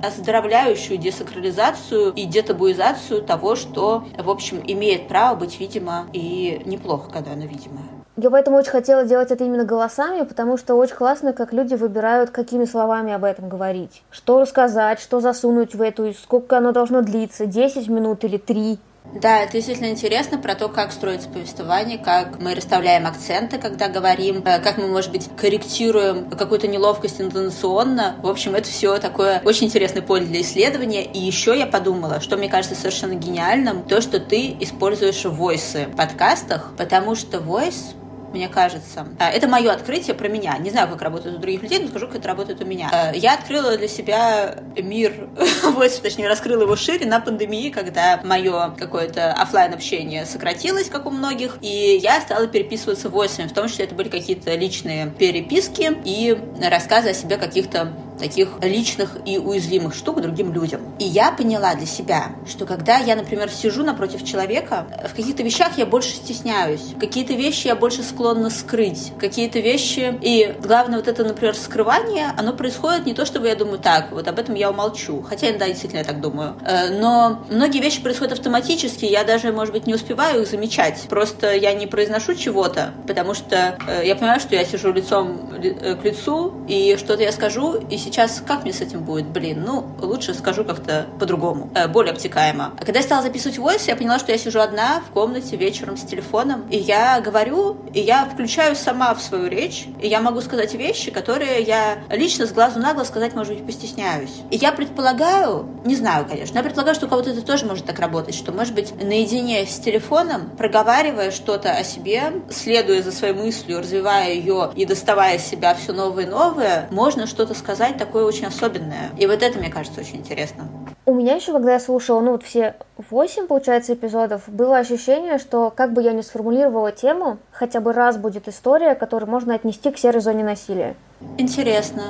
оздоровляющую 0.02 0.98
десакрализацию 0.98 2.12
и 2.14 2.26
детабуизацию 2.26 3.22
того, 3.22 3.56
что, 3.56 4.04
в 4.18 4.30
общем, 4.30 4.62
имеет 4.66 5.08
право 5.08 5.36
быть 5.36 5.60
видимо 5.60 6.08
и 6.12 6.62
неплохо, 6.66 7.10
когда 7.12 7.32
оно 7.32 7.46
видимое. 7.46 7.86
Я 8.22 8.30
поэтому 8.30 8.58
очень 8.58 8.72
хотела 8.72 9.06
делать 9.06 9.32
это 9.32 9.46
именно 9.46 9.64
голосами, 9.64 10.26
потому 10.26 10.58
что 10.58 10.76
очень 10.76 10.96
классно, 10.96 11.32
как 11.32 11.54
люди 11.54 11.76
выбирают, 11.76 12.32
какими 12.32 12.66
словами 12.66 13.14
об 13.14 13.24
этом 13.24 13.48
говорить. 13.48 14.04
Что 14.12 14.42
рассказать, 14.42 15.00
что 15.00 15.22
засунуть 15.22 15.74
в 15.74 15.82
эту, 15.82 16.14
сколько 16.14 16.58
оно 16.58 16.74
должно 16.74 17.02
длиться, 17.02 17.46
10 17.46 17.88
минут 17.88 18.26
или 18.26 18.36
3. 18.36 18.78
Да, 19.14 19.42
это 19.42 19.54
действительно 19.54 19.90
интересно 19.90 20.38
про 20.38 20.54
то, 20.54 20.70
как 20.70 20.92
строится 20.92 21.30
повествование, 21.30 21.98
как 21.98 22.40
мы 22.40 22.54
расставляем 22.54 23.08
акценты, 23.08 23.58
когда 23.58 23.88
говорим, 23.88 24.44
э, 24.46 24.60
как 24.60 24.78
мы, 24.78 24.88
может 24.88 25.12
быть, 25.12 25.28
корректируем 25.36 26.30
какую-то 26.30 26.68
неловкость 26.68 27.20
интонационно. 27.20 28.18
В 28.22 28.28
общем, 28.28 28.54
это 28.54 28.70
все 28.70 29.00
такое 29.00 29.42
очень 29.44 29.66
интересное 29.66 30.04
поле 30.04 30.26
для 30.26 30.42
исследования. 30.42 31.04
И 31.06 31.18
еще 31.18 31.58
я 31.58 31.66
подумала, 31.66 32.20
что 32.20 32.38
мне 32.38 32.50
кажется 32.50 32.76
совершенно 32.76 33.14
гениальным, 33.14 33.84
то, 33.84 34.00
что 34.00 34.20
ты 34.20 34.56
используешь 34.60 35.26
войсы 35.26 35.88
в 35.88 35.96
подкастах, 35.96 36.72
потому 36.78 37.16
что 37.16 37.40
voice 37.40 37.96
мне 38.32 38.48
кажется. 38.48 39.08
А, 39.20 39.30
это 39.30 39.48
мое 39.48 39.72
открытие 39.72 40.16
про 40.16 40.28
меня. 40.28 40.58
Не 40.58 40.70
знаю, 40.70 40.88
как 40.90 41.02
работает 41.02 41.36
у 41.36 41.40
других 41.40 41.64
людей, 41.64 41.80
но 41.80 41.88
скажу, 41.88 42.08
как 42.08 42.18
это 42.18 42.28
работает 42.28 42.62
у 42.62 42.66
меня. 42.66 42.90
А, 42.92 43.12
я 43.14 43.34
открыла 43.36 43.78
для 43.78 43.88
себя 43.88 44.64
мир, 44.78 45.30
вот, 45.64 46.02
точнее, 46.02 46.28
раскрыла 46.28 46.64
его 46.64 46.76
шире 46.76 47.06
на 47.06 47.20
пандемии, 47.20 47.70
когда 47.70 48.20
мое 48.24 48.76
какое-то 48.78 49.34
офлайн 49.34 49.74
общение 49.74 50.26
сократилось, 50.26 50.90
как 50.90 51.06
у 51.06 51.12
многих, 51.12 51.58
и 51.62 52.00
я 52.02 52.22
стала 52.22 52.48
переписываться 52.48 53.10
войсами, 53.10 53.48
в 53.48 53.54
том 53.54 53.68
числе 53.68 53.86
это 53.86 53.96
были 53.96 54.10
какие-то 54.10 54.54
личные 54.56 55.08
переписки 55.08 55.96
и 56.06 56.38
рассказы 56.62 57.10
о 57.10 57.14
себе 57.14 57.38
каких-то 57.38 57.94
таких 58.20 58.50
личных 58.62 59.18
и 59.26 59.38
уязвимых 59.38 59.96
штук 59.96 60.22
другим 60.22 60.54
людям. 60.54 60.82
И 61.00 61.06
я 61.06 61.32
поняла 61.32 61.76
для 61.76 61.88
себя, 61.88 62.32
что 62.48 62.66
когда 62.66 62.98
я, 62.98 63.16
например, 63.16 63.50
сижу 63.50 63.84
напротив 63.84 64.24
человека, 64.24 64.88
в 65.10 65.16
каких-то 65.16 65.44
вещах 65.44 65.78
я 65.78 65.86
больше 65.86 66.10
стесняюсь, 66.10 66.94
какие-то 67.00 67.34
вещи 67.34 67.68
я 67.68 67.76
больше 67.76 68.04
склонна 68.04 68.50
скрыть, 68.50 69.14
какие-то 69.20 69.60
вещи... 69.60 70.18
И 70.22 70.56
главное, 70.62 71.00
вот 71.00 71.08
это, 71.08 71.24
например, 71.24 71.56
скрывание, 71.56 72.34
оно 72.38 72.54
происходит 72.54 73.06
не 73.06 73.14
то, 73.14 73.26
чтобы 73.26 73.48
я 73.48 73.56
думаю, 73.56 73.80
так, 73.80 74.12
вот 74.12 74.28
об 74.28 74.38
этом 74.38 74.56
я 74.56 74.70
умолчу. 74.70 75.22
Хотя, 75.22 75.52
да, 75.54 75.68
действительно, 75.68 76.00
я 76.00 76.06
так 76.06 76.22
думаю. 76.22 76.56
Э, 76.66 76.90
но 76.90 77.46
многие 77.50 77.80
вещи 77.80 78.02
происходят 78.02 78.34
автоматически, 78.34 79.06
я 79.06 79.24
даже, 79.24 79.52
может 79.52 79.74
быть, 79.74 79.88
не 79.88 79.94
успеваю 79.94 80.42
их 80.42 80.48
замечать. 80.48 81.06
Просто 81.10 81.54
я 81.56 81.74
не 81.74 81.88
произношу 81.88 82.36
чего-то, 82.36 82.94
потому 83.08 83.34
что 83.34 83.78
э, 83.88 84.06
я 84.06 84.16
понимаю, 84.16 84.40
что 84.40 84.56
я 84.56 84.66
сижу 84.66 84.92
лицом 84.92 85.52
э, 85.62 85.96
к 85.96 86.04
лицу, 86.04 86.54
и 86.68 86.98
что-то 86.98 87.24
я 87.24 87.32
скажу, 87.32 87.76
и 87.90 87.98
как 88.46 88.64
мне 88.64 88.74
с 88.74 88.82
этим 88.82 89.02
будет? 89.02 89.28
Блин, 89.28 89.64
ну, 89.66 89.86
лучше 90.02 90.34
скажу 90.34 90.64
как-то 90.64 91.08
по-другому, 91.20 91.70
э, 91.76 91.88
более 91.88 92.14
обтекаемо. 92.14 92.74
А 92.80 92.86
когда 92.86 93.00
я 93.00 93.06
стала 93.06 93.22
записывать 93.22 93.58
voice, 93.58 93.84
я 93.88 93.96
поняла, 93.96 94.20
что 94.20 94.32
я 94.32 94.38
сижу 94.38 94.60
одна 94.60 95.02
в 95.02 95.12
комнате 95.12 95.56
вечером 95.56 95.98
с 95.98 96.02
телефоном, 96.02 96.66
и 96.70 96.78
я 96.78 97.22
говорю, 97.22 97.78
и 97.94 98.00
я 98.00 98.26
включаю 98.26 98.76
сама 98.76 99.14
в 99.14 99.22
свою 99.22 99.48
речь, 99.48 99.88
и 100.02 100.08
я 100.08 100.22
могу 100.22 100.42
сказать 100.42 100.74
вещи, 100.74 101.12
которые 101.12 101.62
я 101.62 102.00
лично 102.10 102.46
с 102.48 102.52
глазу 102.52 102.80
на 102.80 102.94
глаз 102.94 103.08
сказать, 103.08 103.36
может 103.36 103.54
быть, 103.54 103.66
постесняюсь. 103.66 104.42
И 104.50 104.58
я 104.58 104.72
предполагаю, 104.72 105.68
не 105.86 105.96
знаю, 105.96 106.26
конечно, 106.28 106.58
я 106.58 106.64
предполагаю, 106.64 106.96
что 106.96 107.06
у 107.06 107.10
кого-то 107.10 107.30
это 107.30 107.42
тоже 107.42 107.66
может 107.66 107.86
так 107.86 108.00
работать, 108.00 108.36
что, 108.36 108.52
может 108.52 108.74
быть, 108.74 108.94
наедине 109.02 109.66
с 109.66 109.80
телефоном, 109.80 110.50
проговаривая 110.58 111.32
что-то 111.32 111.72
о 111.72 111.84
себе, 111.84 112.34
следуя 112.50 113.02
за 113.02 113.12
своей 113.12 113.34
мыслью, 113.34 113.80
развивая 113.80 114.34
ее 114.34 114.72
и 114.76 114.86
доставая 114.86 115.38
из 115.38 115.44
себя 115.44 115.76
все 115.76 115.94
новое 115.94 116.24
и 116.24 116.28
новое, 116.28 116.88
можно 116.92 117.28
что-то 117.28 117.54
сказать 117.54 117.98
такое 118.00 118.26
очень 118.26 118.46
особенное. 118.46 119.12
И 119.18 119.28
вот 119.28 119.44
это, 119.44 119.60
мне 119.60 119.70
кажется, 119.70 120.02
очень 120.02 120.18
интересно. 120.18 120.68
У 121.06 121.14
меня 121.14 121.36
еще, 121.36 121.54
когда 121.54 121.74
я 121.74 121.80
слушала, 121.80 122.22
ну 122.22 122.32
вот 122.32 122.44
все 122.44 122.76
восемь, 123.10 123.48
получается, 123.48 123.94
эпизодов, 123.94 124.44
было 124.48 124.78
ощущение, 124.78 125.38
что 125.38 125.72
как 125.76 125.94
бы 125.94 126.02
я 126.02 126.14
ни 126.14 126.22
сформулировала 126.22 126.92
тему, 126.92 127.38
хотя 127.52 127.80
бы 127.80 127.94
раз 127.94 128.18
будет 128.18 128.48
история, 128.48 128.96
которую 128.96 129.30
можно 129.30 129.56
отнести 129.56 129.92
к 129.92 129.98
серой 129.98 130.22
зоне 130.22 130.44
насилия. 130.44 130.96
Интересно. 131.38 132.04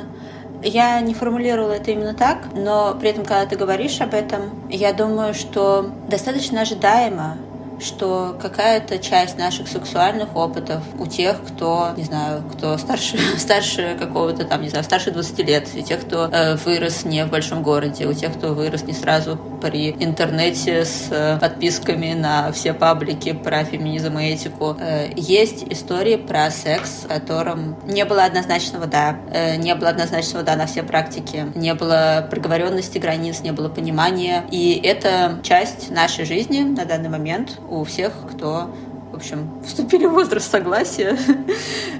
Я 0.62 1.00
не 1.00 1.14
формулировала 1.14 1.72
это 1.72 1.92
именно 1.92 2.14
так, 2.14 2.40
но 2.54 2.94
при 3.00 3.12
этом, 3.12 3.24
когда 3.24 3.46
ты 3.46 3.56
говоришь 3.56 4.02
об 4.02 4.14
этом, 4.14 4.42
я 4.70 4.92
думаю, 4.92 5.34
что 5.34 5.90
достаточно 6.10 6.62
ожидаемо, 6.62 7.38
что 7.80 8.38
какая-то 8.42 9.00
часть 9.00 9.38
наших 9.38 9.68
сексуальных 9.68 10.36
опытов 10.36 10.84
у 10.98 11.06
тех, 11.06 11.42
кто, 11.44 11.94
не 11.98 12.04
знаю, 12.04 12.44
кто 12.52 12.78
старше, 12.78 13.18
старше 13.38 13.96
какого-то 14.00 14.46
там, 14.46 14.62
не 14.62 14.70
знаю, 14.70 14.84
старше 14.84 15.12
20 15.12 15.40
лет, 15.40 15.68
и 15.76 15.84
тех, 15.84 16.02
кто 16.02 16.30
э, 16.32 16.56
вырос 16.56 17.06
не 17.06 17.26
в 17.26 17.30
большом 17.30 17.64
городе, 17.64 18.06
у 18.08 18.14
тех, 18.14 18.34
кто 18.34 18.54
вырос 18.54 18.84
не 18.84 18.94
сразу 18.94 19.38
при 19.62 19.92
интернете 20.00 20.86
с 20.86 21.08
э, 21.10 21.38
подписками 21.40 22.14
на 22.14 22.52
все 22.52 22.74
паблики 22.74 23.34
про 23.34 23.64
феминизм 23.64 24.18
и 24.18 24.26
этику. 24.26 24.78
Э, 24.80 25.10
есть 25.16 25.64
истории 25.70 26.16
про 26.16 26.50
секс, 26.52 27.04
в 27.04 27.08
котором 27.08 27.78
не 27.86 28.06
было 28.06 28.26
однозначного 28.26 28.86
«да», 28.86 29.18
э, 29.32 29.56
не 29.56 29.76
было 29.76 29.90
однозначного 29.90 30.44
«да» 30.44 30.56
на 30.56 30.66
все 30.66 30.84
практики, 30.84 31.46
не 31.56 31.74
было 31.74 32.28
проговоренности 32.30 32.98
границ, 32.98 33.42
не 33.42 33.52
было 33.52 33.70
понимания, 33.70 34.46
и 34.52 34.80
это 34.84 35.40
часть 35.44 35.92
нашей 35.92 36.26
жизни 36.26 36.62
на 36.62 36.86
данный 36.86 37.10
момент, 37.10 37.60
у 37.70 37.84
всех, 37.84 38.14
кто 38.32 38.70
в 39.12 39.16
общем, 39.16 39.50
вступили 39.66 40.06
в 40.06 40.12
возраст 40.12 40.50
согласия. 40.50 41.18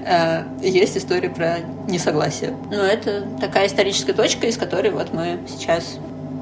Э, 0.06 0.44
есть 0.60 0.96
история 0.96 1.28
про 1.28 1.58
несогласие. 1.88 2.56
Но 2.70 2.82
это 2.82 3.26
такая 3.40 3.66
историческая 3.66 4.12
точка, 4.12 4.46
из 4.46 4.56
которой 4.56 4.90
вот 4.90 5.12
мы 5.12 5.40
сейчас 5.46 5.98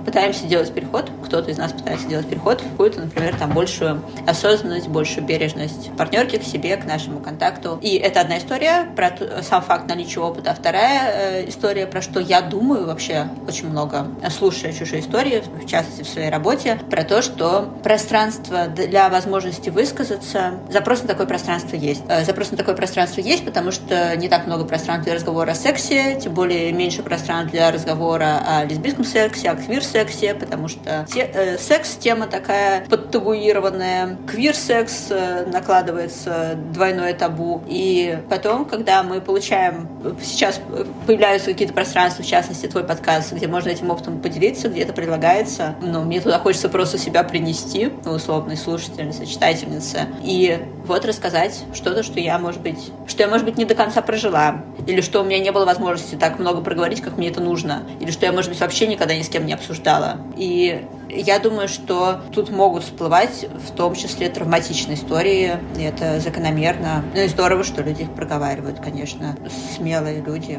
пытаемся 0.09 0.47
делать 0.47 0.73
переход, 0.73 1.11
кто-то 1.23 1.50
из 1.50 1.59
нас 1.59 1.71
пытается 1.71 2.09
делать 2.09 2.27
переход 2.27 2.62
в 2.62 2.71
какую-то, 2.71 3.00
например, 3.00 3.37
там 3.37 3.53
большую 3.53 4.03
осознанность, 4.27 4.88
большую 4.88 5.27
бережность 5.27 5.91
партнерки 5.99 6.38
к 6.38 6.43
себе, 6.43 6.79
к 6.79 6.87
нашему 6.87 7.21
контакту. 7.21 7.79
И 7.83 7.97
это 7.97 8.23
одна 8.23 8.38
история 8.38 8.87
про 8.97 9.12
сам 9.43 9.61
факт 9.61 9.87
наличия 9.87 10.21
опыта. 10.21 10.53
А 10.53 10.55
вторая 10.55 11.43
э, 11.43 11.49
история 11.50 11.87
про 11.87 12.00
что 12.00 12.21
я 12.21 12.41
думаю 12.41 12.87
вообще 12.87 13.29
очень 13.47 13.69
много, 13.69 14.07
слушая 14.31 14.73
чужие 14.73 15.03
истории, 15.03 15.43
в 15.62 15.67
частности 15.67 16.05
в 16.05 16.09
своей 16.09 16.31
работе, 16.31 16.81
про 16.88 17.05
то, 17.05 17.21
что 17.21 17.69
пространство 17.83 18.67
для 18.67 19.11
возможности 19.11 19.69
высказаться, 19.69 20.55
запрос 20.71 21.03
на 21.03 21.09
такое 21.09 21.27
пространство 21.27 21.77
есть. 21.77 22.03
Э, 22.09 22.25
запрос 22.25 22.50
на 22.50 22.57
такое 22.57 22.75
пространство 22.75 23.21
есть, 23.21 23.45
потому 23.45 23.73
что 23.73 24.17
не 24.17 24.31
так 24.31 24.47
много 24.47 24.65
пространств 24.65 25.05
для 25.05 25.17
разговора 25.17 25.50
о 25.50 25.55
сексе, 25.55 26.19
тем 26.19 26.33
более 26.33 26.73
меньше 26.73 27.03
пространств 27.03 27.53
для 27.53 27.71
разговора 27.71 28.41
о 28.47 28.65
лесбийском 28.65 29.05
сексе, 29.05 29.50
о 29.50 29.55
квир-сексе, 29.55 29.98
сексе, 29.99 30.35
потому 30.35 30.69
что 30.69 31.07
те, 31.12 31.31
э, 31.33 31.59
секс 31.59 31.97
тема 31.97 32.26
такая 32.26 32.87
подтабуированная, 32.87 34.17
квир-секс 34.28 35.07
э, 35.11 35.47
накладывается 35.47 36.57
двойное 36.73 37.14
табу. 37.14 37.62
И 37.67 38.19
потом, 38.31 38.64
когда 38.64 39.02
мы 39.02 39.21
получаем, 39.21 39.88
сейчас 40.23 40.61
появляются 41.07 41.50
какие-то 41.50 41.75
пространства, 41.75 42.23
в 42.23 42.26
частности, 42.26 42.67
твой 42.67 42.85
подкаст, 42.85 43.33
где 43.33 43.49
можно 43.49 43.71
этим 43.71 43.90
опытом 43.90 44.21
поделиться, 44.21 44.69
где 44.69 44.83
это 44.83 44.93
предлагается, 44.93 45.75
но 45.83 46.02
мне 46.02 46.21
туда 46.21 46.38
хочется 46.38 46.69
просто 46.69 46.99
себя 46.99 47.25
принести, 47.25 47.90
ну, 48.05 48.12
условной 48.12 48.57
слушательница, 48.57 49.26
читательница, 49.26 50.07
и 50.23 50.59
вот 50.88 51.04
рассказать 51.04 51.64
что-то, 51.75 52.02
что 52.02 52.18
я, 52.18 52.38
может 52.38 52.61
быть, 52.61 52.92
что 53.07 53.23
я, 53.23 53.28
может 53.28 53.45
быть, 53.45 53.57
не 53.57 53.64
до 53.64 53.75
конца 53.75 54.02
прожила, 54.02 54.64
или 54.87 55.00
что 55.00 55.21
у 55.21 55.25
меня 55.25 55.38
не 55.38 55.52
было 55.52 55.64
возможности 55.64 56.16
так 56.16 56.38
много 56.38 56.61
проговорить, 56.61 57.00
как 57.00 57.16
мне 57.16 57.28
это 57.28 57.40
нужно, 57.40 57.85
или 58.00 58.11
что 58.11 58.26
я, 58.26 58.33
может 58.33 58.50
быть, 58.50 58.61
вообще 58.61 58.87
никогда 58.87 59.14
ни 59.14 59.23
с 59.23 59.28
кем 59.28 59.47
не 59.47 59.52
обсуждала. 59.52 60.16
И 60.37 60.85
я 61.09 61.38
думаю, 61.38 61.68
что 61.68 62.21
тут 62.33 62.50
могут 62.50 62.85
всплывать 62.85 63.47
в 63.66 63.75
том 63.75 63.95
числе 63.95 64.28
травматичные 64.28 64.97
истории, 64.97 65.59
и 65.78 65.83
это 65.83 66.21
закономерно. 66.21 67.04
Ну 67.14 67.21
и 67.21 67.28
здорово, 67.28 67.64
что 67.64 67.83
люди 67.83 68.02
их 68.02 68.14
проговаривают, 68.14 68.80
конечно. 68.80 69.37
Смелые 69.76 70.21
люди, 70.21 70.59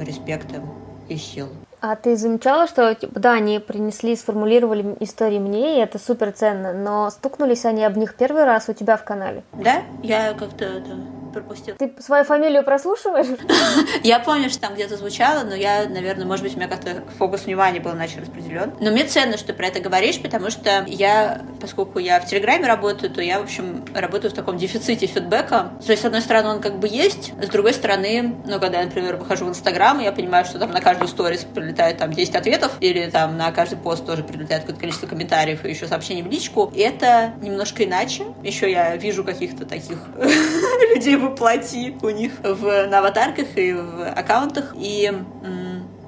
респектом 0.00 0.70
и 1.08 1.16
сил. 1.16 1.48
А 1.80 1.94
ты 1.96 2.16
замечала, 2.16 2.66
что, 2.66 2.94
типа, 2.94 3.20
да, 3.20 3.32
они 3.32 3.58
принесли, 3.60 4.16
сформулировали 4.16 4.96
истории 5.00 5.38
мне, 5.38 5.76
и 5.76 5.80
это 5.80 5.98
супер 5.98 6.32
ценно, 6.32 6.72
но 6.72 7.10
стукнулись 7.10 7.64
они 7.64 7.84
об 7.84 7.96
них 7.96 8.14
первый 8.14 8.44
раз 8.44 8.68
у 8.68 8.72
тебя 8.72 8.96
в 8.96 9.04
канале? 9.04 9.44
Да, 9.52 9.82
я 10.02 10.34
как-то 10.34 10.64
это 10.64 10.96
пропустила. 11.32 11.76
Ты 11.76 11.92
свою 12.00 12.24
фамилию 12.24 12.62
прослушиваешь? 12.64 13.26
Я 14.02 14.18
помню, 14.20 14.50
что 14.50 14.60
там 14.60 14.74
где-то 14.74 14.96
звучало, 14.96 15.44
но 15.44 15.54
я, 15.54 15.88
наверное, 15.88 16.26
может 16.26 16.44
быть, 16.44 16.54
у 16.54 16.58
меня 16.58 16.68
как-то 16.68 17.02
фокус 17.18 17.46
внимания 17.46 17.80
был 17.80 17.92
иначе 17.92 18.20
распределен. 18.20 18.74
Но 18.80 18.90
мне 18.90 19.04
ценно, 19.04 19.36
что 19.36 19.52
про 19.52 19.66
это 19.66 19.80
говоришь, 19.80 20.20
потому 20.20 20.50
что 20.50 20.84
я, 20.86 21.42
поскольку 21.60 21.98
я 21.98 22.20
в 22.20 22.26
Телеграме 22.26 22.66
работаю, 22.66 23.12
то 23.12 23.20
я, 23.20 23.40
в 23.40 23.44
общем, 23.44 23.84
работаю 23.94 24.30
в 24.30 24.34
таком 24.34 24.56
дефиците 24.56 25.06
фидбэка. 25.06 25.72
То 25.84 25.90
есть, 25.90 26.02
с 26.02 26.04
одной 26.04 26.20
стороны, 26.20 26.48
он 26.50 26.60
как 26.60 26.78
бы 26.78 26.88
есть, 26.88 27.32
с 27.40 27.48
другой 27.48 27.74
стороны, 27.74 28.36
ну, 28.44 28.60
когда 28.60 28.80
я, 28.80 28.86
например, 28.86 29.16
выхожу 29.16 29.46
в 29.46 29.50
Инстаграм, 29.50 29.98
я 30.00 30.12
понимаю, 30.12 30.44
что 30.44 30.58
там 30.58 30.70
на 30.70 30.80
каждую 30.80 31.08
сторис 31.08 31.44
прилетает 31.44 31.98
там 31.98 32.12
10 32.12 32.34
ответов, 32.34 32.72
или 32.80 33.08
там 33.10 33.36
на 33.36 33.50
каждый 33.52 33.78
пост 33.78 34.06
тоже 34.06 34.22
прилетает 34.22 34.62
какое-то 34.62 34.80
количество 34.80 35.06
комментариев 35.06 35.64
и 35.64 35.70
еще 35.70 35.86
сообщений 35.86 36.22
в 36.22 36.28
личку. 36.28 36.70
И 36.74 36.80
это 36.80 37.32
немножко 37.40 37.84
иначе. 37.84 38.24
Еще 38.42 38.70
я 38.70 38.96
вижу 38.96 39.24
каких-то 39.24 39.64
таких 39.66 39.98
людей 40.94 41.16
воплоти 41.28 41.96
у 42.02 42.10
них 42.10 42.32
в, 42.42 42.86
на 42.86 42.98
аватарках 42.98 43.56
и 43.56 43.72
в 43.72 44.08
аккаунтах. 44.08 44.74
И 44.76 45.12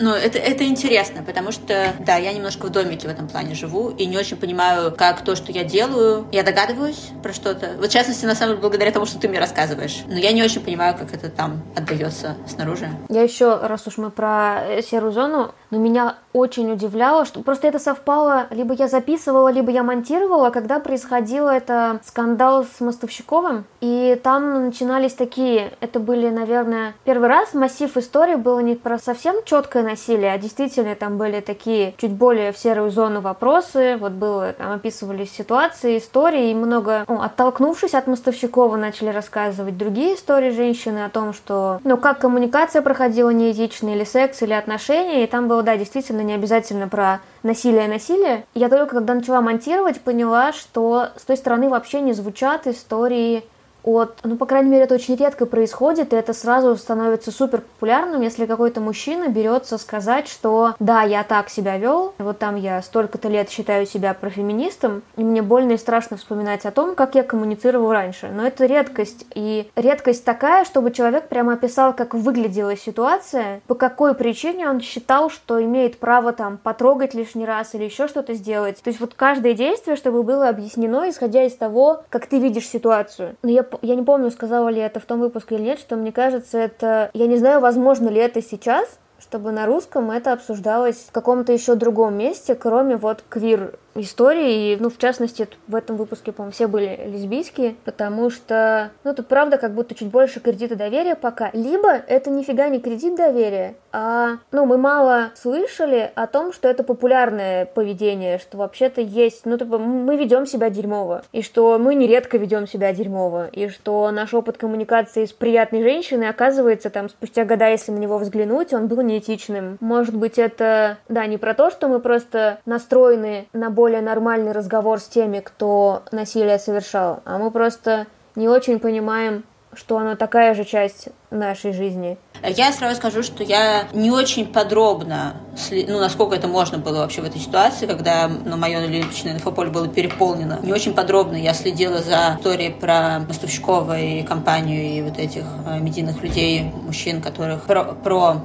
ну, 0.00 0.14
это, 0.14 0.38
это 0.38 0.64
интересно, 0.64 1.22
потому 1.22 1.52
что, 1.52 1.92
да, 2.00 2.16
я 2.16 2.32
немножко 2.32 2.66
в 2.66 2.70
домике 2.70 3.06
в 3.06 3.10
этом 3.10 3.28
плане 3.28 3.54
живу 3.54 3.90
и 3.90 4.06
не 4.06 4.16
очень 4.16 4.36
понимаю, 4.36 4.92
как 4.96 5.22
то, 5.22 5.36
что 5.36 5.52
я 5.52 5.62
делаю, 5.62 6.26
я 6.32 6.42
догадываюсь 6.42 7.10
про 7.22 7.32
что-то. 7.32 7.72
Вот, 7.78 7.88
в 7.88 7.92
частности, 7.92 8.24
на 8.24 8.34
самом 8.34 8.52
деле, 8.52 8.62
благодаря 8.62 8.90
тому, 8.92 9.06
что 9.06 9.18
ты 9.20 9.28
мне 9.28 9.38
рассказываешь. 9.38 10.02
Но 10.06 10.16
я 10.16 10.32
не 10.32 10.42
очень 10.42 10.62
понимаю, 10.62 10.96
как 10.98 11.12
это 11.12 11.28
там 11.28 11.62
отдается 11.76 12.36
снаружи. 12.48 12.88
Я 13.08 13.22
еще, 13.22 13.56
раз 13.56 13.86
уж 13.86 13.98
мы 13.98 14.10
про 14.10 14.62
серую 14.82 15.12
зону, 15.12 15.54
но 15.70 15.78
меня 15.78 16.16
очень 16.32 16.70
удивляло, 16.72 17.24
что 17.24 17.42
просто 17.42 17.68
это 17.68 17.78
совпало, 17.78 18.46
либо 18.50 18.74
я 18.74 18.88
записывала, 18.88 19.48
либо 19.48 19.70
я 19.70 19.82
монтировала, 19.82 20.50
когда 20.50 20.78
происходил 20.78 21.48
это 21.48 22.00
скандал 22.04 22.64
с 22.64 22.80
Мостовщиковым, 22.80 23.64
и 23.80 24.18
там 24.22 24.66
начинались 24.66 25.14
такие, 25.14 25.72
это 25.80 25.98
были, 25.98 26.28
наверное, 26.30 26.94
первый 27.04 27.28
раз 27.28 27.54
массив 27.54 27.94
истории 27.96 28.36
было 28.36 28.60
не 28.60 28.76
про 28.76 28.98
совсем 28.98 29.36
четкое 29.44 29.82
насилие, 29.90 30.32
а 30.32 30.38
действительно 30.38 30.94
там 30.94 31.18
были 31.18 31.40
такие 31.40 31.94
чуть 31.98 32.12
более 32.12 32.52
в 32.52 32.58
серую 32.58 32.90
зону 32.90 33.20
вопросы. 33.20 33.96
Вот 33.98 34.12
было, 34.12 34.52
там 34.52 34.72
описывались 34.72 35.32
ситуации, 35.32 35.98
истории, 35.98 36.50
и 36.50 36.54
много, 36.54 37.04
ну, 37.08 37.20
оттолкнувшись 37.20 37.94
от 37.94 38.06
Мостовщикова, 38.06 38.76
начали 38.76 39.08
рассказывать 39.08 39.76
другие 39.76 40.14
истории 40.14 40.50
женщины 40.50 41.04
о 41.04 41.10
том, 41.10 41.32
что, 41.32 41.80
ну, 41.84 41.96
как 41.96 42.18
коммуникация 42.18 42.82
проходила 42.82 43.30
неэтично, 43.30 43.90
или 43.94 44.04
секс, 44.04 44.42
или 44.42 44.52
отношения, 44.52 45.24
и 45.24 45.26
там 45.26 45.48
было, 45.48 45.62
да, 45.62 45.76
действительно 45.76 46.20
не 46.20 46.34
обязательно 46.34 46.88
про 46.88 47.20
насилие 47.42 47.88
насилие. 47.88 48.44
Я 48.54 48.68
только 48.68 48.96
когда 48.96 49.14
начала 49.14 49.40
монтировать, 49.40 50.00
поняла, 50.00 50.52
что 50.52 51.08
с 51.16 51.22
той 51.22 51.36
стороны 51.36 51.68
вообще 51.68 52.00
не 52.00 52.12
звучат 52.12 52.66
истории 52.66 53.44
от, 53.84 54.18
ну, 54.24 54.36
по 54.36 54.46
крайней 54.46 54.70
мере, 54.70 54.84
это 54.84 54.94
очень 54.94 55.16
редко 55.16 55.46
происходит, 55.46 56.12
и 56.12 56.16
это 56.16 56.32
сразу 56.32 56.76
становится 56.76 57.30
супер 57.30 57.60
популярным, 57.60 58.20
если 58.20 58.46
какой-то 58.46 58.80
мужчина 58.80 59.28
берется 59.28 59.78
сказать, 59.78 60.28
что 60.28 60.74
да, 60.78 61.02
я 61.02 61.24
так 61.24 61.48
себя 61.48 61.78
вел, 61.78 62.14
вот 62.18 62.38
там 62.38 62.56
я 62.56 62.82
столько-то 62.82 63.28
лет 63.28 63.50
считаю 63.50 63.86
себя 63.86 64.14
профеминистом, 64.14 65.02
и 65.16 65.24
мне 65.24 65.42
больно 65.42 65.72
и 65.72 65.76
страшно 65.76 66.16
вспоминать 66.16 66.66
о 66.66 66.70
том, 66.70 66.94
как 66.94 67.14
я 67.14 67.22
коммуницировал 67.22 67.92
раньше. 67.92 68.30
Но 68.32 68.46
это 68.46 68.66
редкость, 68.66 69.26
и 69.34 69.70
редкость 69.76 70.24
такая, 70.24 70.64
чтобы 70.64 70.90
человек 70.90 71.28
прямо 71.28 71.54
описал, 71.54 71.94
как 71.94 72.14
выглядела 72.14 72.76
ситуация, 72.76 73.60
по 73.66 73.74
какой 73.74 74.14
причине 74.14 74.68
он 74.68 74.80
считал, 74.80 75.30
что 75.30 75.62
имеет 75.62 75.98
право 75.98 76.32
там 76.32 76.58
потрогать 76.58 77.14
лишний 77.14 77.46
раз 77.46 77.74
или 77.74 77.84
еще 77.84 78.08
что-то 78.08 78.34
сделать. 78.34 78.82
То 78.82 78.88
есть 78.88 79.00
вот 79.00 79.14
каждое 79.14 79.54
действие, 79.54 79.96
чтобы 79.96 80.22
было 80.22 80.48
объяснено, 80.48 81.08
исходя 81.08 81.44
из 81.44 81.54
того, 81.54 82.02
как 82.08 82.26
ты 82.26 82.38
видишь 82.38 82.68
ситуацию. 82.68 83.36
Но 83.42 83.50
я 83.50 83.62
я 83.82 83.94
не 83.94 84.02
помню, 84.02 84.30
сказала 84.30 84.68
ли 84.68 84.80
это 84.80 85.00
в 85.00 85.04
том 85.04 85.20
выпуске 85.20 85.56
или 85.56 85.62
нет, 85.62 85.78
что 85.78 85.96
мне 85.96 86.12
кажется, 86.12 86.58
это... 86.58 87.10
Я 87.14 87.26
не 87.26 87.36
знаю, 87.36 87.60
возможно 87.60 88.08
ли 88.08 88.20
это 88.20 88.42
сейчас, 88.42 88.98
чтобы 89.20 89.52
на 89.52 89.66
русском 89.66 90.10
это 90.10 90.32
обсуждалось 90.32 91.06
в 91.08 91.12
каком-то 91.12 91.52
еще 91.52 91.74
другом 91.74 92.16
месте, 92.16 92.54
кроме 92.54 92.96
вот 92.96 93.22
квир 93.28 93.74
истории, 93.94 94.72
и, 94.72 94.76
ну, 94.76 94.90
в 94.90 94.98
частности, 94.98 95.48
в 95.66 95.74
этом 95.74 95.96
выпуске, 95.96 96.32
по-моему, 96.32 96.52
все 96.52 96.66
были 96.66 97.00
лесбийские, 97.06 97.74
потому 97.84 98.30
что, 98.30 98.90
ну, 99.04 99.14
тут 99.14 99.26
правда 99.26 99.58
как 99.58 99.74
будто 99.74 99.94
чуть 99.94 100.08
больше 100.08 100.40
кредита 100.40 100.76
доверия 100.76 101.16
пока. 101.16 101.50
Либо 101.52 101.90
это 101.90 102.30
нифига 102.30 102.68
не 102.68 102.80
кредит 102.80 103.16
доверия, 103.16 103.74
а, 103.92 104.38
ну, 104.52 104.66
мы 104.66 104.78
мало 104.78 105.30
слышали 105.34 106.10
о 106.14 106.26
том, 106.26 106.52
что 106.52 106.68
это 106.68 106.84
популярное 106.84 107.66
поведение, 107.66 108.38
что 108.38 108.58
вообще-то 108.58 109.00
есть, 109.00 109.44
ну, 109.44 109.58
типа, 109.58 109.78
мы 109.78 110.16
ведем 110.16 110.46
себя 110.46 110.70
дерьмово, 110.70 111.22
и 111.32 111.42
что 111.42 111.78
мы 111.78 111.94
нередко 111.94 112.38
ведем 112.38 112.66
себя 112.66 112.92
дерьмово, 112.92 113.48
и 113.48 113.68
что 113.68 114.10
наш 114.10 114.32
опыт 114.34 114.56
коммуникации 114.56 115.24
с 115.24 115.32
приятной 115.32 115.82
женщиной 115.82 116.28
оказывается 116.28 116.90
там 116.90 117.08
спустя 117.08 117.44
года, 117.44 117.68
если 117.68 117.90
на 117.90 117.98
него 117.98 118.18
взглянуть, 118.18 118.72
он 118.72 118.86
был 118.86 119.00
неэтичным. 119.10 119.76
Может 119.80 120.14
быть, 120.14 120.38
это, 120.38 120.98
да, 121.08 121.26
не 121.26 121.38
про 121.38 121.54
то, 121.54 121.70
что 121.70 121.88
мы 121.88 122.00
просто 122.00 122.60
настроены 122.66 123.48
на 123.52 123.70
более 123.70 124.00
нормальный 124.00 124.52
разговор 124.52 125.00
с 125.00 125.06
теми, 125.06 125.40
кто 125.40 126.02
насилие 126.12 126.58
совершал, 126.58 127.20
а 127.24 127.38
мы 127.38 127.50
просто 127.50 128.06
не 128.36 128.48
очень 128.48 128.78
понимаем, 128.78 129.44
что 129.72 129.98
оно 129.98 130.16
такая 130.16 130.54
же 130.54 130.64
часть 130.64 131.08
нашей 131.30 131.72
жизни. 131.72 132.18
Я 132.42 132.72
сразу 132.72 132.96
скажу, 132.96 133.22
что 133.22 133.42
я 133.42 133.88
не 133.92 134.10
очень 134.10 134.46
подробно, 134.46 135.36
ну, 135.70 136.00
насколько 136.00 136.34
это 136.34 136.48
можно 136.48 136.78
было 136.78 136.98
вообще 136.98 137.20
в 137.20 137.24
этой 137.24 137.40
ситуации, 137.40 137.86
когда 137.86 138.28
ну, 138.28 138.56
мое 138.56 138.86
личное 138.86 139.34
инфополе 139.34 139.70
было 139.70 139.88
переполнено. 139.88 140.58
Не 140.62 140.72
очень 140.72 140.94
подробно 140.94 141.36
я 141.36 141.52
следила 141.52 141.98
за 141.98 142.36
историей 142.38 142.70
про 142.70 143.20
Мостовщикова 143.28 144.00
и 144.00 144.22
компанию, 144.22 144.82
и 144.82 145.02
вот 145.02 145.18
этих 145.18 145.44
э, 145.66 145.78
медийных 145.80 146.22
людей, 146.22 146.62
мужчин, 146.62 147.20
которых 147.20 147.64
про, 147.64 147.84
про 147.84 148.42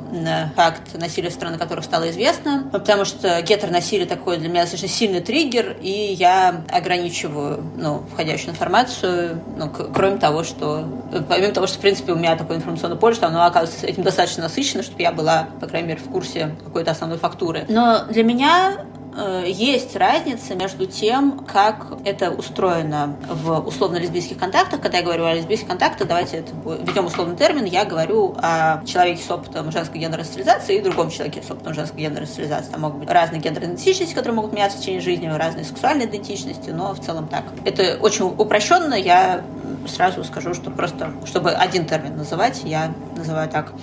факт 0.56 0.82
насилия 0.96 1.32
страны 1.32 1.58
которых 1.58 1.86
стало 1.86 2.10
известно, 2.10 2.68
потому 2.72 3.06
что 3.06 3.42
гетеронасилие 3.42 4.06
такой 4.06 4.38
для 4.38 4.50
меня 4.50 4.62
достаточно 4.62 4.90
сильный 4.90 5.22
триггер, 5.22 5.78
и 5.82 5.90
я 5.90 6.64
ограничиваю, 6.70 7.64
ну, 7.78 8.04
входящую 8.12 8.50
информацию, 8.52 9.42
ну, 9.58 9.70
кроме 9.70 10.18
того, 10.18 10.44
что, 10.44 10.86
помимо 11.30 11.54
того, 11.54 11.68
что, 11.68 11.78
в 11.78 11.82
принципе, 11.82 12.12
у 12.12 12.16
меня 12.16 12.36
такой 12.36 12.58
информация 12.58 12.75
информационное 12.76 12.98
поле, 13.00 13.16
что 13.16 13.28
оно 13.28 13.46
оказывается 13.46 13.88
этим 13.88 14.04
достаточно 14.04 14.44
насыщено, 14.44 14.84
чтобы 14.84 15.02
я 15.02 15.12
была, 15.12 15.48
по 15.60 15.68
крайней 15.68 15.90
мере, 15.90 16.00
в 16.00 16.10
курсе 16.10 16.56
какой-то 16.64 16.92
основной 16.92 17.18
фактуры. 17.18 17.66
Но 17.68 18.06
для 18.10 18.24
меня 18.24 18.86
э, 19.18 19.46
есть 19.48 19.96
разница 19.96 20.56
между 20.56 20.86
тем, 20.86 21.46
как 21.52 21.88
это 22.06 22.32
устроено 22.32 23.16
в 23.30 23.60
условно-лесбийских 23.68 24.38
контактах. 24.38 24.82
Когда 24.82 25.00
я 25.00 25.04
говорю 25.04 25.26
о 25.26 25.34
лесбийских 25.34 25.68
контактах, 25.68 26.08
давайте 26.08 26.38
это 26.38 26.52
введем 26.82 27.06
условный 27.06 27.36
термин, 27.36 27.66
я 27.66 27.86
говорю 27.86 28.36
о 28.38 28.84
человеке 28.86 29.24
с 29.24 29.32
опытом 29.32 29.72
женской 29.72 30.00
гендерной 30.00 30.26
социализации 30.26 30.78
и 30.78 30.82
другом 30.82 31.10
человеке 31.10 31.42
с 31.42 31.50
опытом 31.50 31.74
женской 31.74 32.02
гендерной 32.02 32.28
социализации. 32.28 32.72
Там 32.72 32.82
могут 32.82 33.00
быть 33.00 33.10
разные 33.10 33.42
гендерные 33.42 33.74
идентичности, 33.74 34.14
которые 34.14 34.36
могут 34.36 34.54
меняться 34.54 34.78
в 34.78 34.82
течение 34.82 35.02
жизни, 35.02 35.28
разные 35.28 35.66
сексуальные 35.66 36.08
идентичности, 36.08 36.70
но 36.70 36.94
в 36.94 37.00
целом 37.00 37.28
так. 37.28 37.44
Это 37.64 37.98
очень 38.02 38.26
упрощенно, 38.26 38.96
я 38.96 39.44
сразу 39.88 40.24
скажу, 40.24 40.54
что 40.54 40.72
просто, 40.72 41.12
чтобы 41.26 41.52
один 41.52 41.86
термин 41.86 42.18
называть, 42.18 42.62
я 42.64 42.94
называю 43.16 43.50
так. 43.50 43.74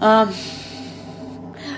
А, 0.00 0.28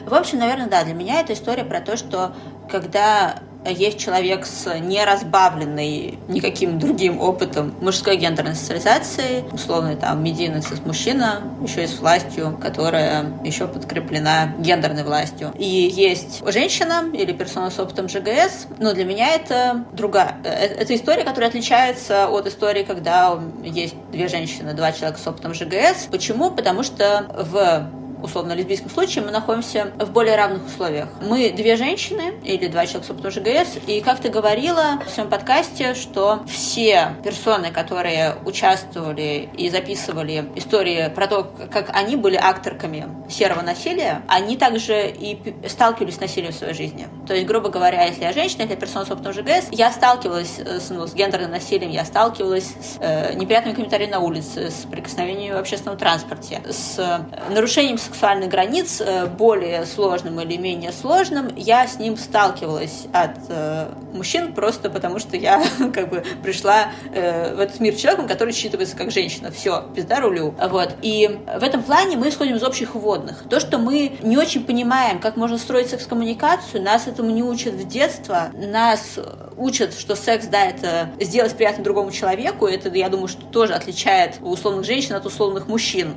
в 0.06 0.14
общем, 0.14 0.38
наверное, 0.38 0.68
да, 0.68 0.84
для 0.84 0.94
меня 0.94 1.20
эта 1.20 1.32
история 1.32 1.64
про 1.64 1.80
то, 1.80 1.96
что 1.96 2.34
когда 2.70 3.36
есть 3.70 3.98
человек 3.98 4.46
с 4.46 4.78
неразбавленной 4.78 6.18
никаким 6.28 6.78
другим 6.78 7.20
опытом 7.20 7.74
мужской 7.80 8.16
гендерной 8.16 8.54
социализации, 8.54 9.44
условно 9.52 9.96
там 9.96 10.22
медийный 10.22 10.62
мужчина, 10.84 11.42
еще 11.62 11.84
и 11.84 11.86
с 11.86 11.98
властью, 11.98 12.58
которая 12.60 13.26
еще 13.44 13.66
подкреплена 13.68 14.54
гендерной 14.58 15.04
властью. 15.04 15.52
И 15.58 15.64
есть 15.64 16.42
женщина 16.46 17.04
или 17.12 17.32
персона 17.32 17.70
с 17.70 17.78
опытом 17.78 18.08
ЖГС, 18.08 18.66
но 18.78 18.92
для 18.92 19.04
меня 19.04 19.34
это 19.34 19.84
другая. 19.92 20.40
Э, 20.44 20.48
это 20.48 20.94
история, 20.94 21.24
которая 21.24 21.50
отличается 21.50 22.28
от 22.28 22.46
истории, 22.46 22.84
когда 22.84 23.38
есть 23.62 23.94
две 24.10 24.28
женщины, 24.28 24.74
два 24.74 24.92
человека 24.92 25.20
с 25.20 25.26
опытом 25.26 25.54
ЖГС. 25.54 26.08
Почему? 26.10 26.50
Потому 26.50 26.82
что 26.82 27.26
в 27.36 27.90
условно-лесбийском 28.22 28.90
случае 28.90 29.24
мы 29.24 29.30
находимся 29.30 29.92
в 29.98 30.10
более 30.10 30.36
равных 30.36 30.66
условиях. 30.66 31.08
Мы 31.22 31.50
две 31.50 31.76
женщины 31.76 32.34
или 32.44 32.66
два 32.68 32.86
человека 32.86 33.06
с 33.06 33.10
опытом 33.10 33.30
ЖГС, 33.30 33.78
и 33.86 34.00
как 34.00 34.20
ты 34.20 34.28
говорила 34.28 35.00
в 35.06 35.10
своем 35.10 35.28
подкасте, 35.28 35.94
что 35.94 36.40
все 36.46 37.16
персоны, 37.24 37.70
которые 37.70 38.36
участвовали 38.44 39.48
и 39.56 39.70
записывали 39.70 40.50
истории 40.56 41.10
про 41.14 41.26
то, 41.26 41.50
как 41.70 41.90
они 41.94 42.16
были 42.16 42.36
акторками 42.36 43.06
серого 43.30 43.62
насилия, 43.62 44.22
они 44.28 44.56
также 44.56 45.08
и 45.08 45.38
сталкивались 45.68 46.16
с 46.16 46.20
насилием 46.20 46.52
в 46.52 46.56
своей 46.56 46.74
жизни. 46.74 47.08
То 47.26 47.34
есть, 47.34 47.46
грубо 47.46 47.68
говоря, 47.68 48.04
если 48.04 48.22
я 48.22 48.32
женщина, 48.32 48.62
если 48.62 48.74
я 48.74 48.80
персона 48.80 49.04
с 49.04 49.10
опытом 49.10 49.32
ЖГС, 49.32 49.68
я 49.70 49.92
сталкивалась 49.92 50.58
с, 50.58 50.90
ну, 50.90 51.06
с 51.06 51.14
гендерным 51.14 51.50
насилием, 51.50 51.90
я 51.90 52.04
сталкивалась 52.04 52.66
с 52.66 52.98
э, 53.00 53.34
неприятными 53.34 53.74
комментариями 53.74 54.12
на 54.12 54.20
улице, 54.20 54.70
с 54.70 54.86
прикосновением 54.90 55.54
в 55.54 55.58
общественном 55.58 55.98
транспорте, 55.98 56.62
с 56.68 56.98
э, 56.98 57.52
нарушением 57.52 57.98
сексуальных 58.08 58.48
границ, 58.48 59.00
э, 59.00 59.26
более 59.26 59.86
сложным 59.86 60.40
или 60.40 60.56
менее 60.56 60.92
сложным, 60.92 61.54
я 61.56 61.86
с 61.86 61.98
ним 61.98 62.16
сталкивалась 62.16 63.06
от 63.12 63.36
э, 63.48 63.88
мужчин 64.12 64.54
просто 64.54 64.90
потому, 64.90 65.18
что 65.18 65.36
я 65.36 65.62
как 65.94 66.08
бы 66.08 66.24
пришла 66.42 66.92
э, 67.12 67.54
в 67.54 67.60
этот 67.60 67.80
мир 67.80 67.94
человеком, 67.94 68.26
который 68.26 68.52
считывается 68.52 68.96
как 68.96 69.10
женщина. 69.10 69.50
Все, 69.50 69.84
пизда 69.94 70.20
рулю. 70.20 70.54
Вот. 70.70 70.94
И 71.02 71.38
в 71.58 71.62
этом 71.62 71.82
плане 71.82 72.16
мы 72.16 72.28
исходим 72.28 72.56
из 72.56 72.62
общих 72.62 72.94
вводных. 72.94 73.44
То, 73.48 73.60
что 73.60 73.78
мы 73.78 74.18
не 74.22 74.36
очень 74.36 74.64
понимаем, 74.64 75.20
как 75.20 75.36
можно 75.36 75.58
строить 75.58 75.90
секс-коммуникацию, 75.90 76.82
нас 76.82 77.06
этому 77.06 77.30
не 77.30 77.42
учат 77.42 77.74
в 77.74 77.86
детство. 77.86 78.50
Нас 78.54 79.18
учат, 79.56 79.94
что 79.94 80.16
секс, 80.16 80.46
да, 80.46 80.66
это 80.66 81.10
сделать 81.20 81.54
приятно 81.54 81.84
другому 81.84 82.10
человеку. 82.10 82.66
Это, 82.66 82.88
я 82.90 83.08
думаю, 83.08 83.28
что 83.28 83.44
тоже 83.44 83.74
отличает 83.74 84.36
условных 84.40 84.84
женщин 84.84 85.14
от 85.14 85.26
условных 85.26 85.68
мужчин. 85.68 86.14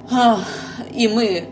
И 0.94 1.08
мы 1.08 1.50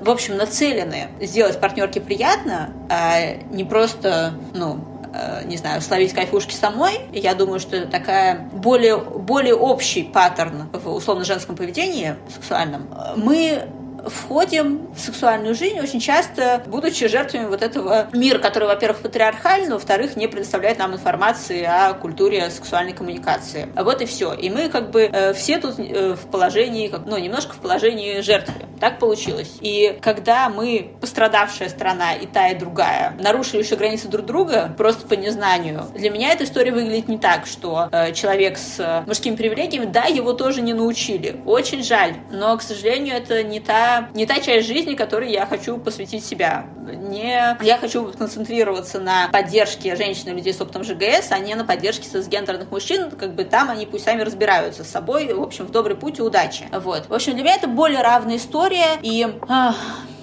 в 0.00 0.10
общем, 0.10 0.36
нацелены 0.36 1.08
сделать 1.20 1.60
партнерке 1.60 2.00
приятно, 2.00 2.70
а 2.88 3.34
не 3.50 3.64
просто, 3.64 4.34
ну, 4.54 4.78
э, 5.12 5.44
не 5.44 5.56
знаю, 5.56 5.80
словить 5.80 6.12
кайфушки 6.12 6.54
самой. 6.54 7.00
Я 7.12 7.34
думаю, 7.34 7.60
что 7.60 7.76
это 7.76 7.90
такая 7.90 8.48
более, 8.52 8.96
более 8.96 9.54
общий 9.54 10.02
паттерн 10.02 10.68
в 10.72 10.88
условно-женском 10.88 11.56
поведении 11.56 12.16
сексуальном. 12.28 12.88
Мы 13.16 13.68
входим 14.08 14.88
в 14.94 15.00
сексуальную 15.00 15.54
жизнь 15.54 15.78
очень 15.80 16.00
часто, 16.00 16.62
будучи 16.66 17.06
жертвами 17.08 17.46
вот 17.46 17.62
этого 17.62 18.08
мира, 18.12 18.38
который, 18.38 18.68
во-первых, 18.68 19.00
патриархальный, 19.00 19.74
во-вторых, 19.74 20.16
не 20.16 20.26
предоставляет 20.26 20.78
нам 20.78 20.94
информации 20.94 21.62
о 21.62 21.94
культуре 21.94 22.50
сексуальной 22.50 22.92
коммуникации. 22.92 23.68
Вот 23.76 24.00
и 24.02 24.06
все. 24.06 24.32
И 24.32 24.50
мы 24.50 24.68
как 24.68 24.90
бы 24.90 25.02
э, 25.02 25.32
все 25.34 25.58
тут 25.58 25.78
э, 25.78 26.14
в 26.14 26.30
положении, 26.30 26.92
ну, 27.06 27.18
немножко 27.18 27.54
в 27.54 27.58
положении 27.58 28.20
жертвы. 28.20 28.54
Так 28.80 28.98
получилось. 28.98 29.56
И 29.60 29.98
когда 30.02 30.48
мы, 30.48 30.92
пострадавшая 31.00 31.68
страна 31.68 32.14
и 32.14 32.26
та, 32.26 32.48
и 32.48 32.54
другая, 32.54 33.16
нарушили 33.18 33.62
еще 33.62 33.76
границы 33.76 34.08
друг 34.08 34.26
друга 34.26 34.74
просто 34.76 35.06
по 35.06 35.14
незнанию, 35.14 35.86
для 35.94 36.10
меня 36.10 36.32
эта 36.32 36.44
история 36.44 36.72
выглядит 36.72 37.08
не 37.08 37.18
так, 37.18 37.46
что 37.46 37.88
э, 37.90 38.12
человек 38.12 38.58
с 38.58 39.04
мужскими 39.06 39.36
привилегиями, 39.36 39.86
да, 39.86 40.04
его 40.04 40.32
тоже 40.32 40.62
не 40.62 40.74
научили. 40.74 41.40
Очень 41.46 41.82
жаль. 41.82 42.14
Но, 42.30 42.56
к 42.56 42.62
сожалению, 42.62 43.16
это 43.16 43.42
не 43.42 43.60
та 43.60 43.95
не 44.14 44.26
та 44.26 44.40
часть 44.40 44.66
жизни, 44.66 44.94
которой 44.94 45.30
я 45.30 45.46
хочу 45.46 45.78
посвятить 45.78 46.24
себя. 46.24 46.66
Не, 46.86 47.56
я 47.60 47.78
хочу 47.78 48.12
концентрироваться 48.12 49.00
на 49.00 49.28
поддержке 49.28 49.96
женщин 49.96 50.30
и 50.30 50.32
людей 50.32 50.52
с 50.52 50.60
опытом 50.60 50.84
ЖГС, 50.84 51.30
а 51.30 51.38
не 51.38 51.54
на 51.54 51.64
поддержке 51.64 52.08
цисгендерных 52.08 52.70
мужчин. 52.70 53.10
Как 53.10 53.34
бы 53.34 53.44
там 53.44 53.70
они 53.70 53.86
пусть 53.86 54.04
сами 54.04 54.22
разбираются 54.22 54.84
с 54.84 54.88
собой. 54.88 55.32
В 55.32 55.42
общем, 55.42 55.66
в 55.66 55.70
добрый 55.70 55.96
путь 55.96 56.18
и 56.18 56.22
удачи. 56.22 56.68
Вот. 56.72 57.08
В 57.08 57.14
общем, 57.14 57.34
для 57.34 57.42
меня 57.42 57.56
это 57.56 57.68
более 57.68 58.02
равная 58.02 58.36
история. 58.36 58.98
И 59.02 59.26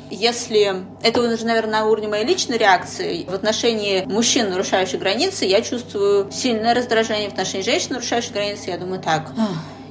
если 0.10 0.76
это 1.02 1.22
уже, 1.22 1.46
наверное, 1.46 1.82
на 1.82 1.86
уровне 1.86 2.08
моей 2.08 2.26
личной 2.26 2.58
реакции 2.58 3.26
в 3.28 3.34
отношении 3.34 4.06
мужчин, 4.06 4.50
нарушающих 4.50 5.00
границы, 5.00 5.46
я 5.46 5.62
чувствую 5.62 6.32
сильное 6.32 6.74
раздражение 6.74 7.30
в 7.30 7.34
отношении 7.34 7.64
женщин, 7.64 7.94
нарушающих 7.94 8.32
границы. 8.32 8.70
Я 8.70 8.78
думаю, 8.78 9.02
так, 9.02 9.32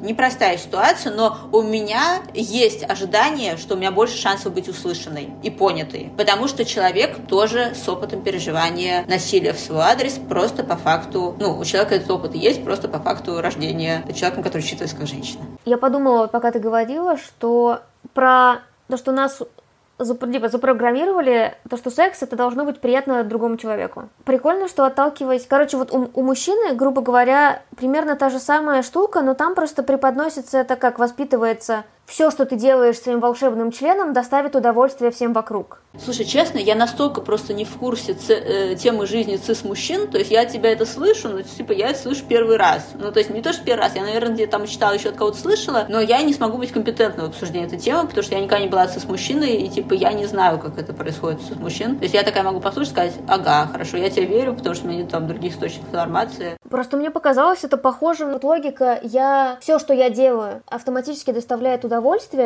непростая 0.02 0.58
ситуация, 0.58 1.12
но 1.14 1.38
у 1.52 1.62
меня 1.62 2.22
есть 2.34 2.82
ожидание, 2.88 3.56
что 3.56 3.74
у 3.74 3.78
меня 3.78 3.90
больше 3.90 4.18
шансов 4.18 4.52
быть 4.52 4.68
услышанной 4.68 5.30
и 5.42 5.50
понятой. 5.50 6.10
Потому 6.16 6.48
что 6.48 6.64
человек 6.64 7.16
тоже 7.28 7.74
с 7.74 7.88
опытом 7.88 8.22
переживания 8.22 9.04
насилия 9.06 9.52
в 9.52 9.58
свой 9.58 9.82
адрес 9.82 10.18
просто 10.28 10.64
по 10.64 10.76
факту, 10.76 11.36
ну, 11.38 11.58
у 11.58 11.64
человека 11.64 11.94
этот 11.94 12.10
опыт 12.10 12.34
есть 12.34 12.62
просто 12.64 12.88
по 12.88 12.98
факту 12.98 13.40
рождения 13.40 14.04
человеком, 14.14 14.42
который 14.42 14.62
считается 14.62 14.96
как 14.96 15.06
женщина. 15.06 15.44
Я 15.64 15.78
подумала, 15.78 16.26
пока 16.26 16.50
ты 16.50 16.58
говорила, 16.58 17.16
что 17.16 17.80
про 18.14 18.60
то, 18.88 18.96
что 18.96 19.12
нас 19.12 19.40
типа, 19.98 20.48
запрограммировали 20.48 21.54
то, 21.68 21.76
что 21.76 21.90
секс 21.90 22.22
это 22.22 22.36
должно 22.36 22.64
быть 22.64 22.80
приятно 22.80 23.24
другому 23.24 23.56
человеку. 23.56 24.08
Прикольно, 24.24 24.68
что 24.68 24.84
отталкиваясь... 24.84 25.46
Короче, 25.46 25.76
вот 25.76 25.92
у, 25.92 26.10
у 26.12 26.22
мужчины, 26.22 26.74
грубо 26.74 27.02
говоря, 27.02 27.62
примерно 27.76 28.16
та 28.16 28.30
же 28.30 28.38
самая 28.38 28.82
штука, 28.82 29.22
но 29.22 29.34
там 29.34 29.54
просто 29.54 29.82
преподносится 29.82 30.58
это 30.58 30.76
как 30.76 30.98
воспитывается 30.98 31.84
все, 32.06 32.30
что 32.30 32.44
ты 32.44 32.56
делаешь 32.56 32.98
своим 32.98 33.20
волшебным 33.20 33.72
членом, 33.72 34.12
доставит 34.12 34.54
удовольствие 34.54 35.10
всем 35.10 35.32
вокруг. 35.32 35.80
Слушай, 35.98 36.24
честно, 36.24 36.58
я 36.58 36.74
настолько 36.74 37.20
просто 37.20 37.52
не 37.52 37.64
в 37.64 37.76
курсе 37.76 38.16
э, 38.28 38.74
темы 38.76 39.06
жизни 39.06 39.36
цис-мужчин, 39.36 40.08
то 40.10 40.18
есть 40.18 40.30
я 40.30 40.46
тебя 40.46 40.72
это 40.72 40.86
слышу, 40.86 41.28
но 41.28 41.42
типа 41.42 41.72
я 41.72 41.90
это 41.90 41.98
слышу 41.98 42.24
первый 42.26 42.56
раз. 42.56 42.88
Ну, 42.94 43.12
то 43.12 43.18
есть 43.18 43.30
не 43.30 43.42
то, 43.42 43.52
что 43.52 43.62
первый 43.62 43.82
раз, 43.82 43.94
я, 43.94 44.02
наверное, 44.02 44.32
где-то 44.32 44.52
там 44.52 44.66
читала, 44.66 44.94
еще 44.94 45.10
от 45.10 45.16
кого-то 45.16 45.36
слышала, 45.36 45.86
но 45.88 46.00
я 46.00 46.22
не 46.22 46.32
смогу 46.32 46.56
быть 46.56 46.72
компетентной 46.72 47.26
в 47.26 47.28
обсуждении 47.28 47.66
этой 47.66 47.78
темы, 47.78 48.06
потому 48.06 48.22
что 48.22 48.34
я 48.34 48.40
никогда 48.40 48.64
не 48.64 48.70
была 48.70 48.86
цис-мужчиной, 48.88 49.56
и 49.56 49.68
типа 49.68 49.92
я 49.92 50.12
не 50.12 50.24
знаю, 50.24 50.58
как 50.58 50.78
это 50.78 50.94
происходит 50.94 51.42
с 51.42 51.50
мужчин. 51.56 51.98
То 51.98 52.04
есть 52.04 52.14
я 52.14 52.22
такая 52.22 52.42
могу 52.42 52.60
послушать, 52.60 52.92
сказать, 52.92 53.14
ага, 53.28 53.68
хорошо, 53.70 53.98
я 53.98 54.08
тебе 54.08 54.26
верю, 54.26 54.54
потому 54.54 54.74
что 54.74 54.86
у 54.86 54.88
меня 54.88 55.02
нет 55.02 55.10
там 55.10 55.26
других 55.26 55.54
источников 55.54 55.88
информации. 55.90 56.56
Просто 56.70 56.96
мне 56.96 57.10
показалось 57.10 57.64
это 57.64 57.76
похоже, 57.76 58.24
вот 58.24 58.44
логика, 58.44 58.98
я 59.02 59.58
все, 59.60 59.78
что 59.78 59.92
я 59.92 60.08
делаю, 60.08 60.62
автоматически 60.66 61.30
доставляет 61.30 61.84
удовольствие, 61.84 61.91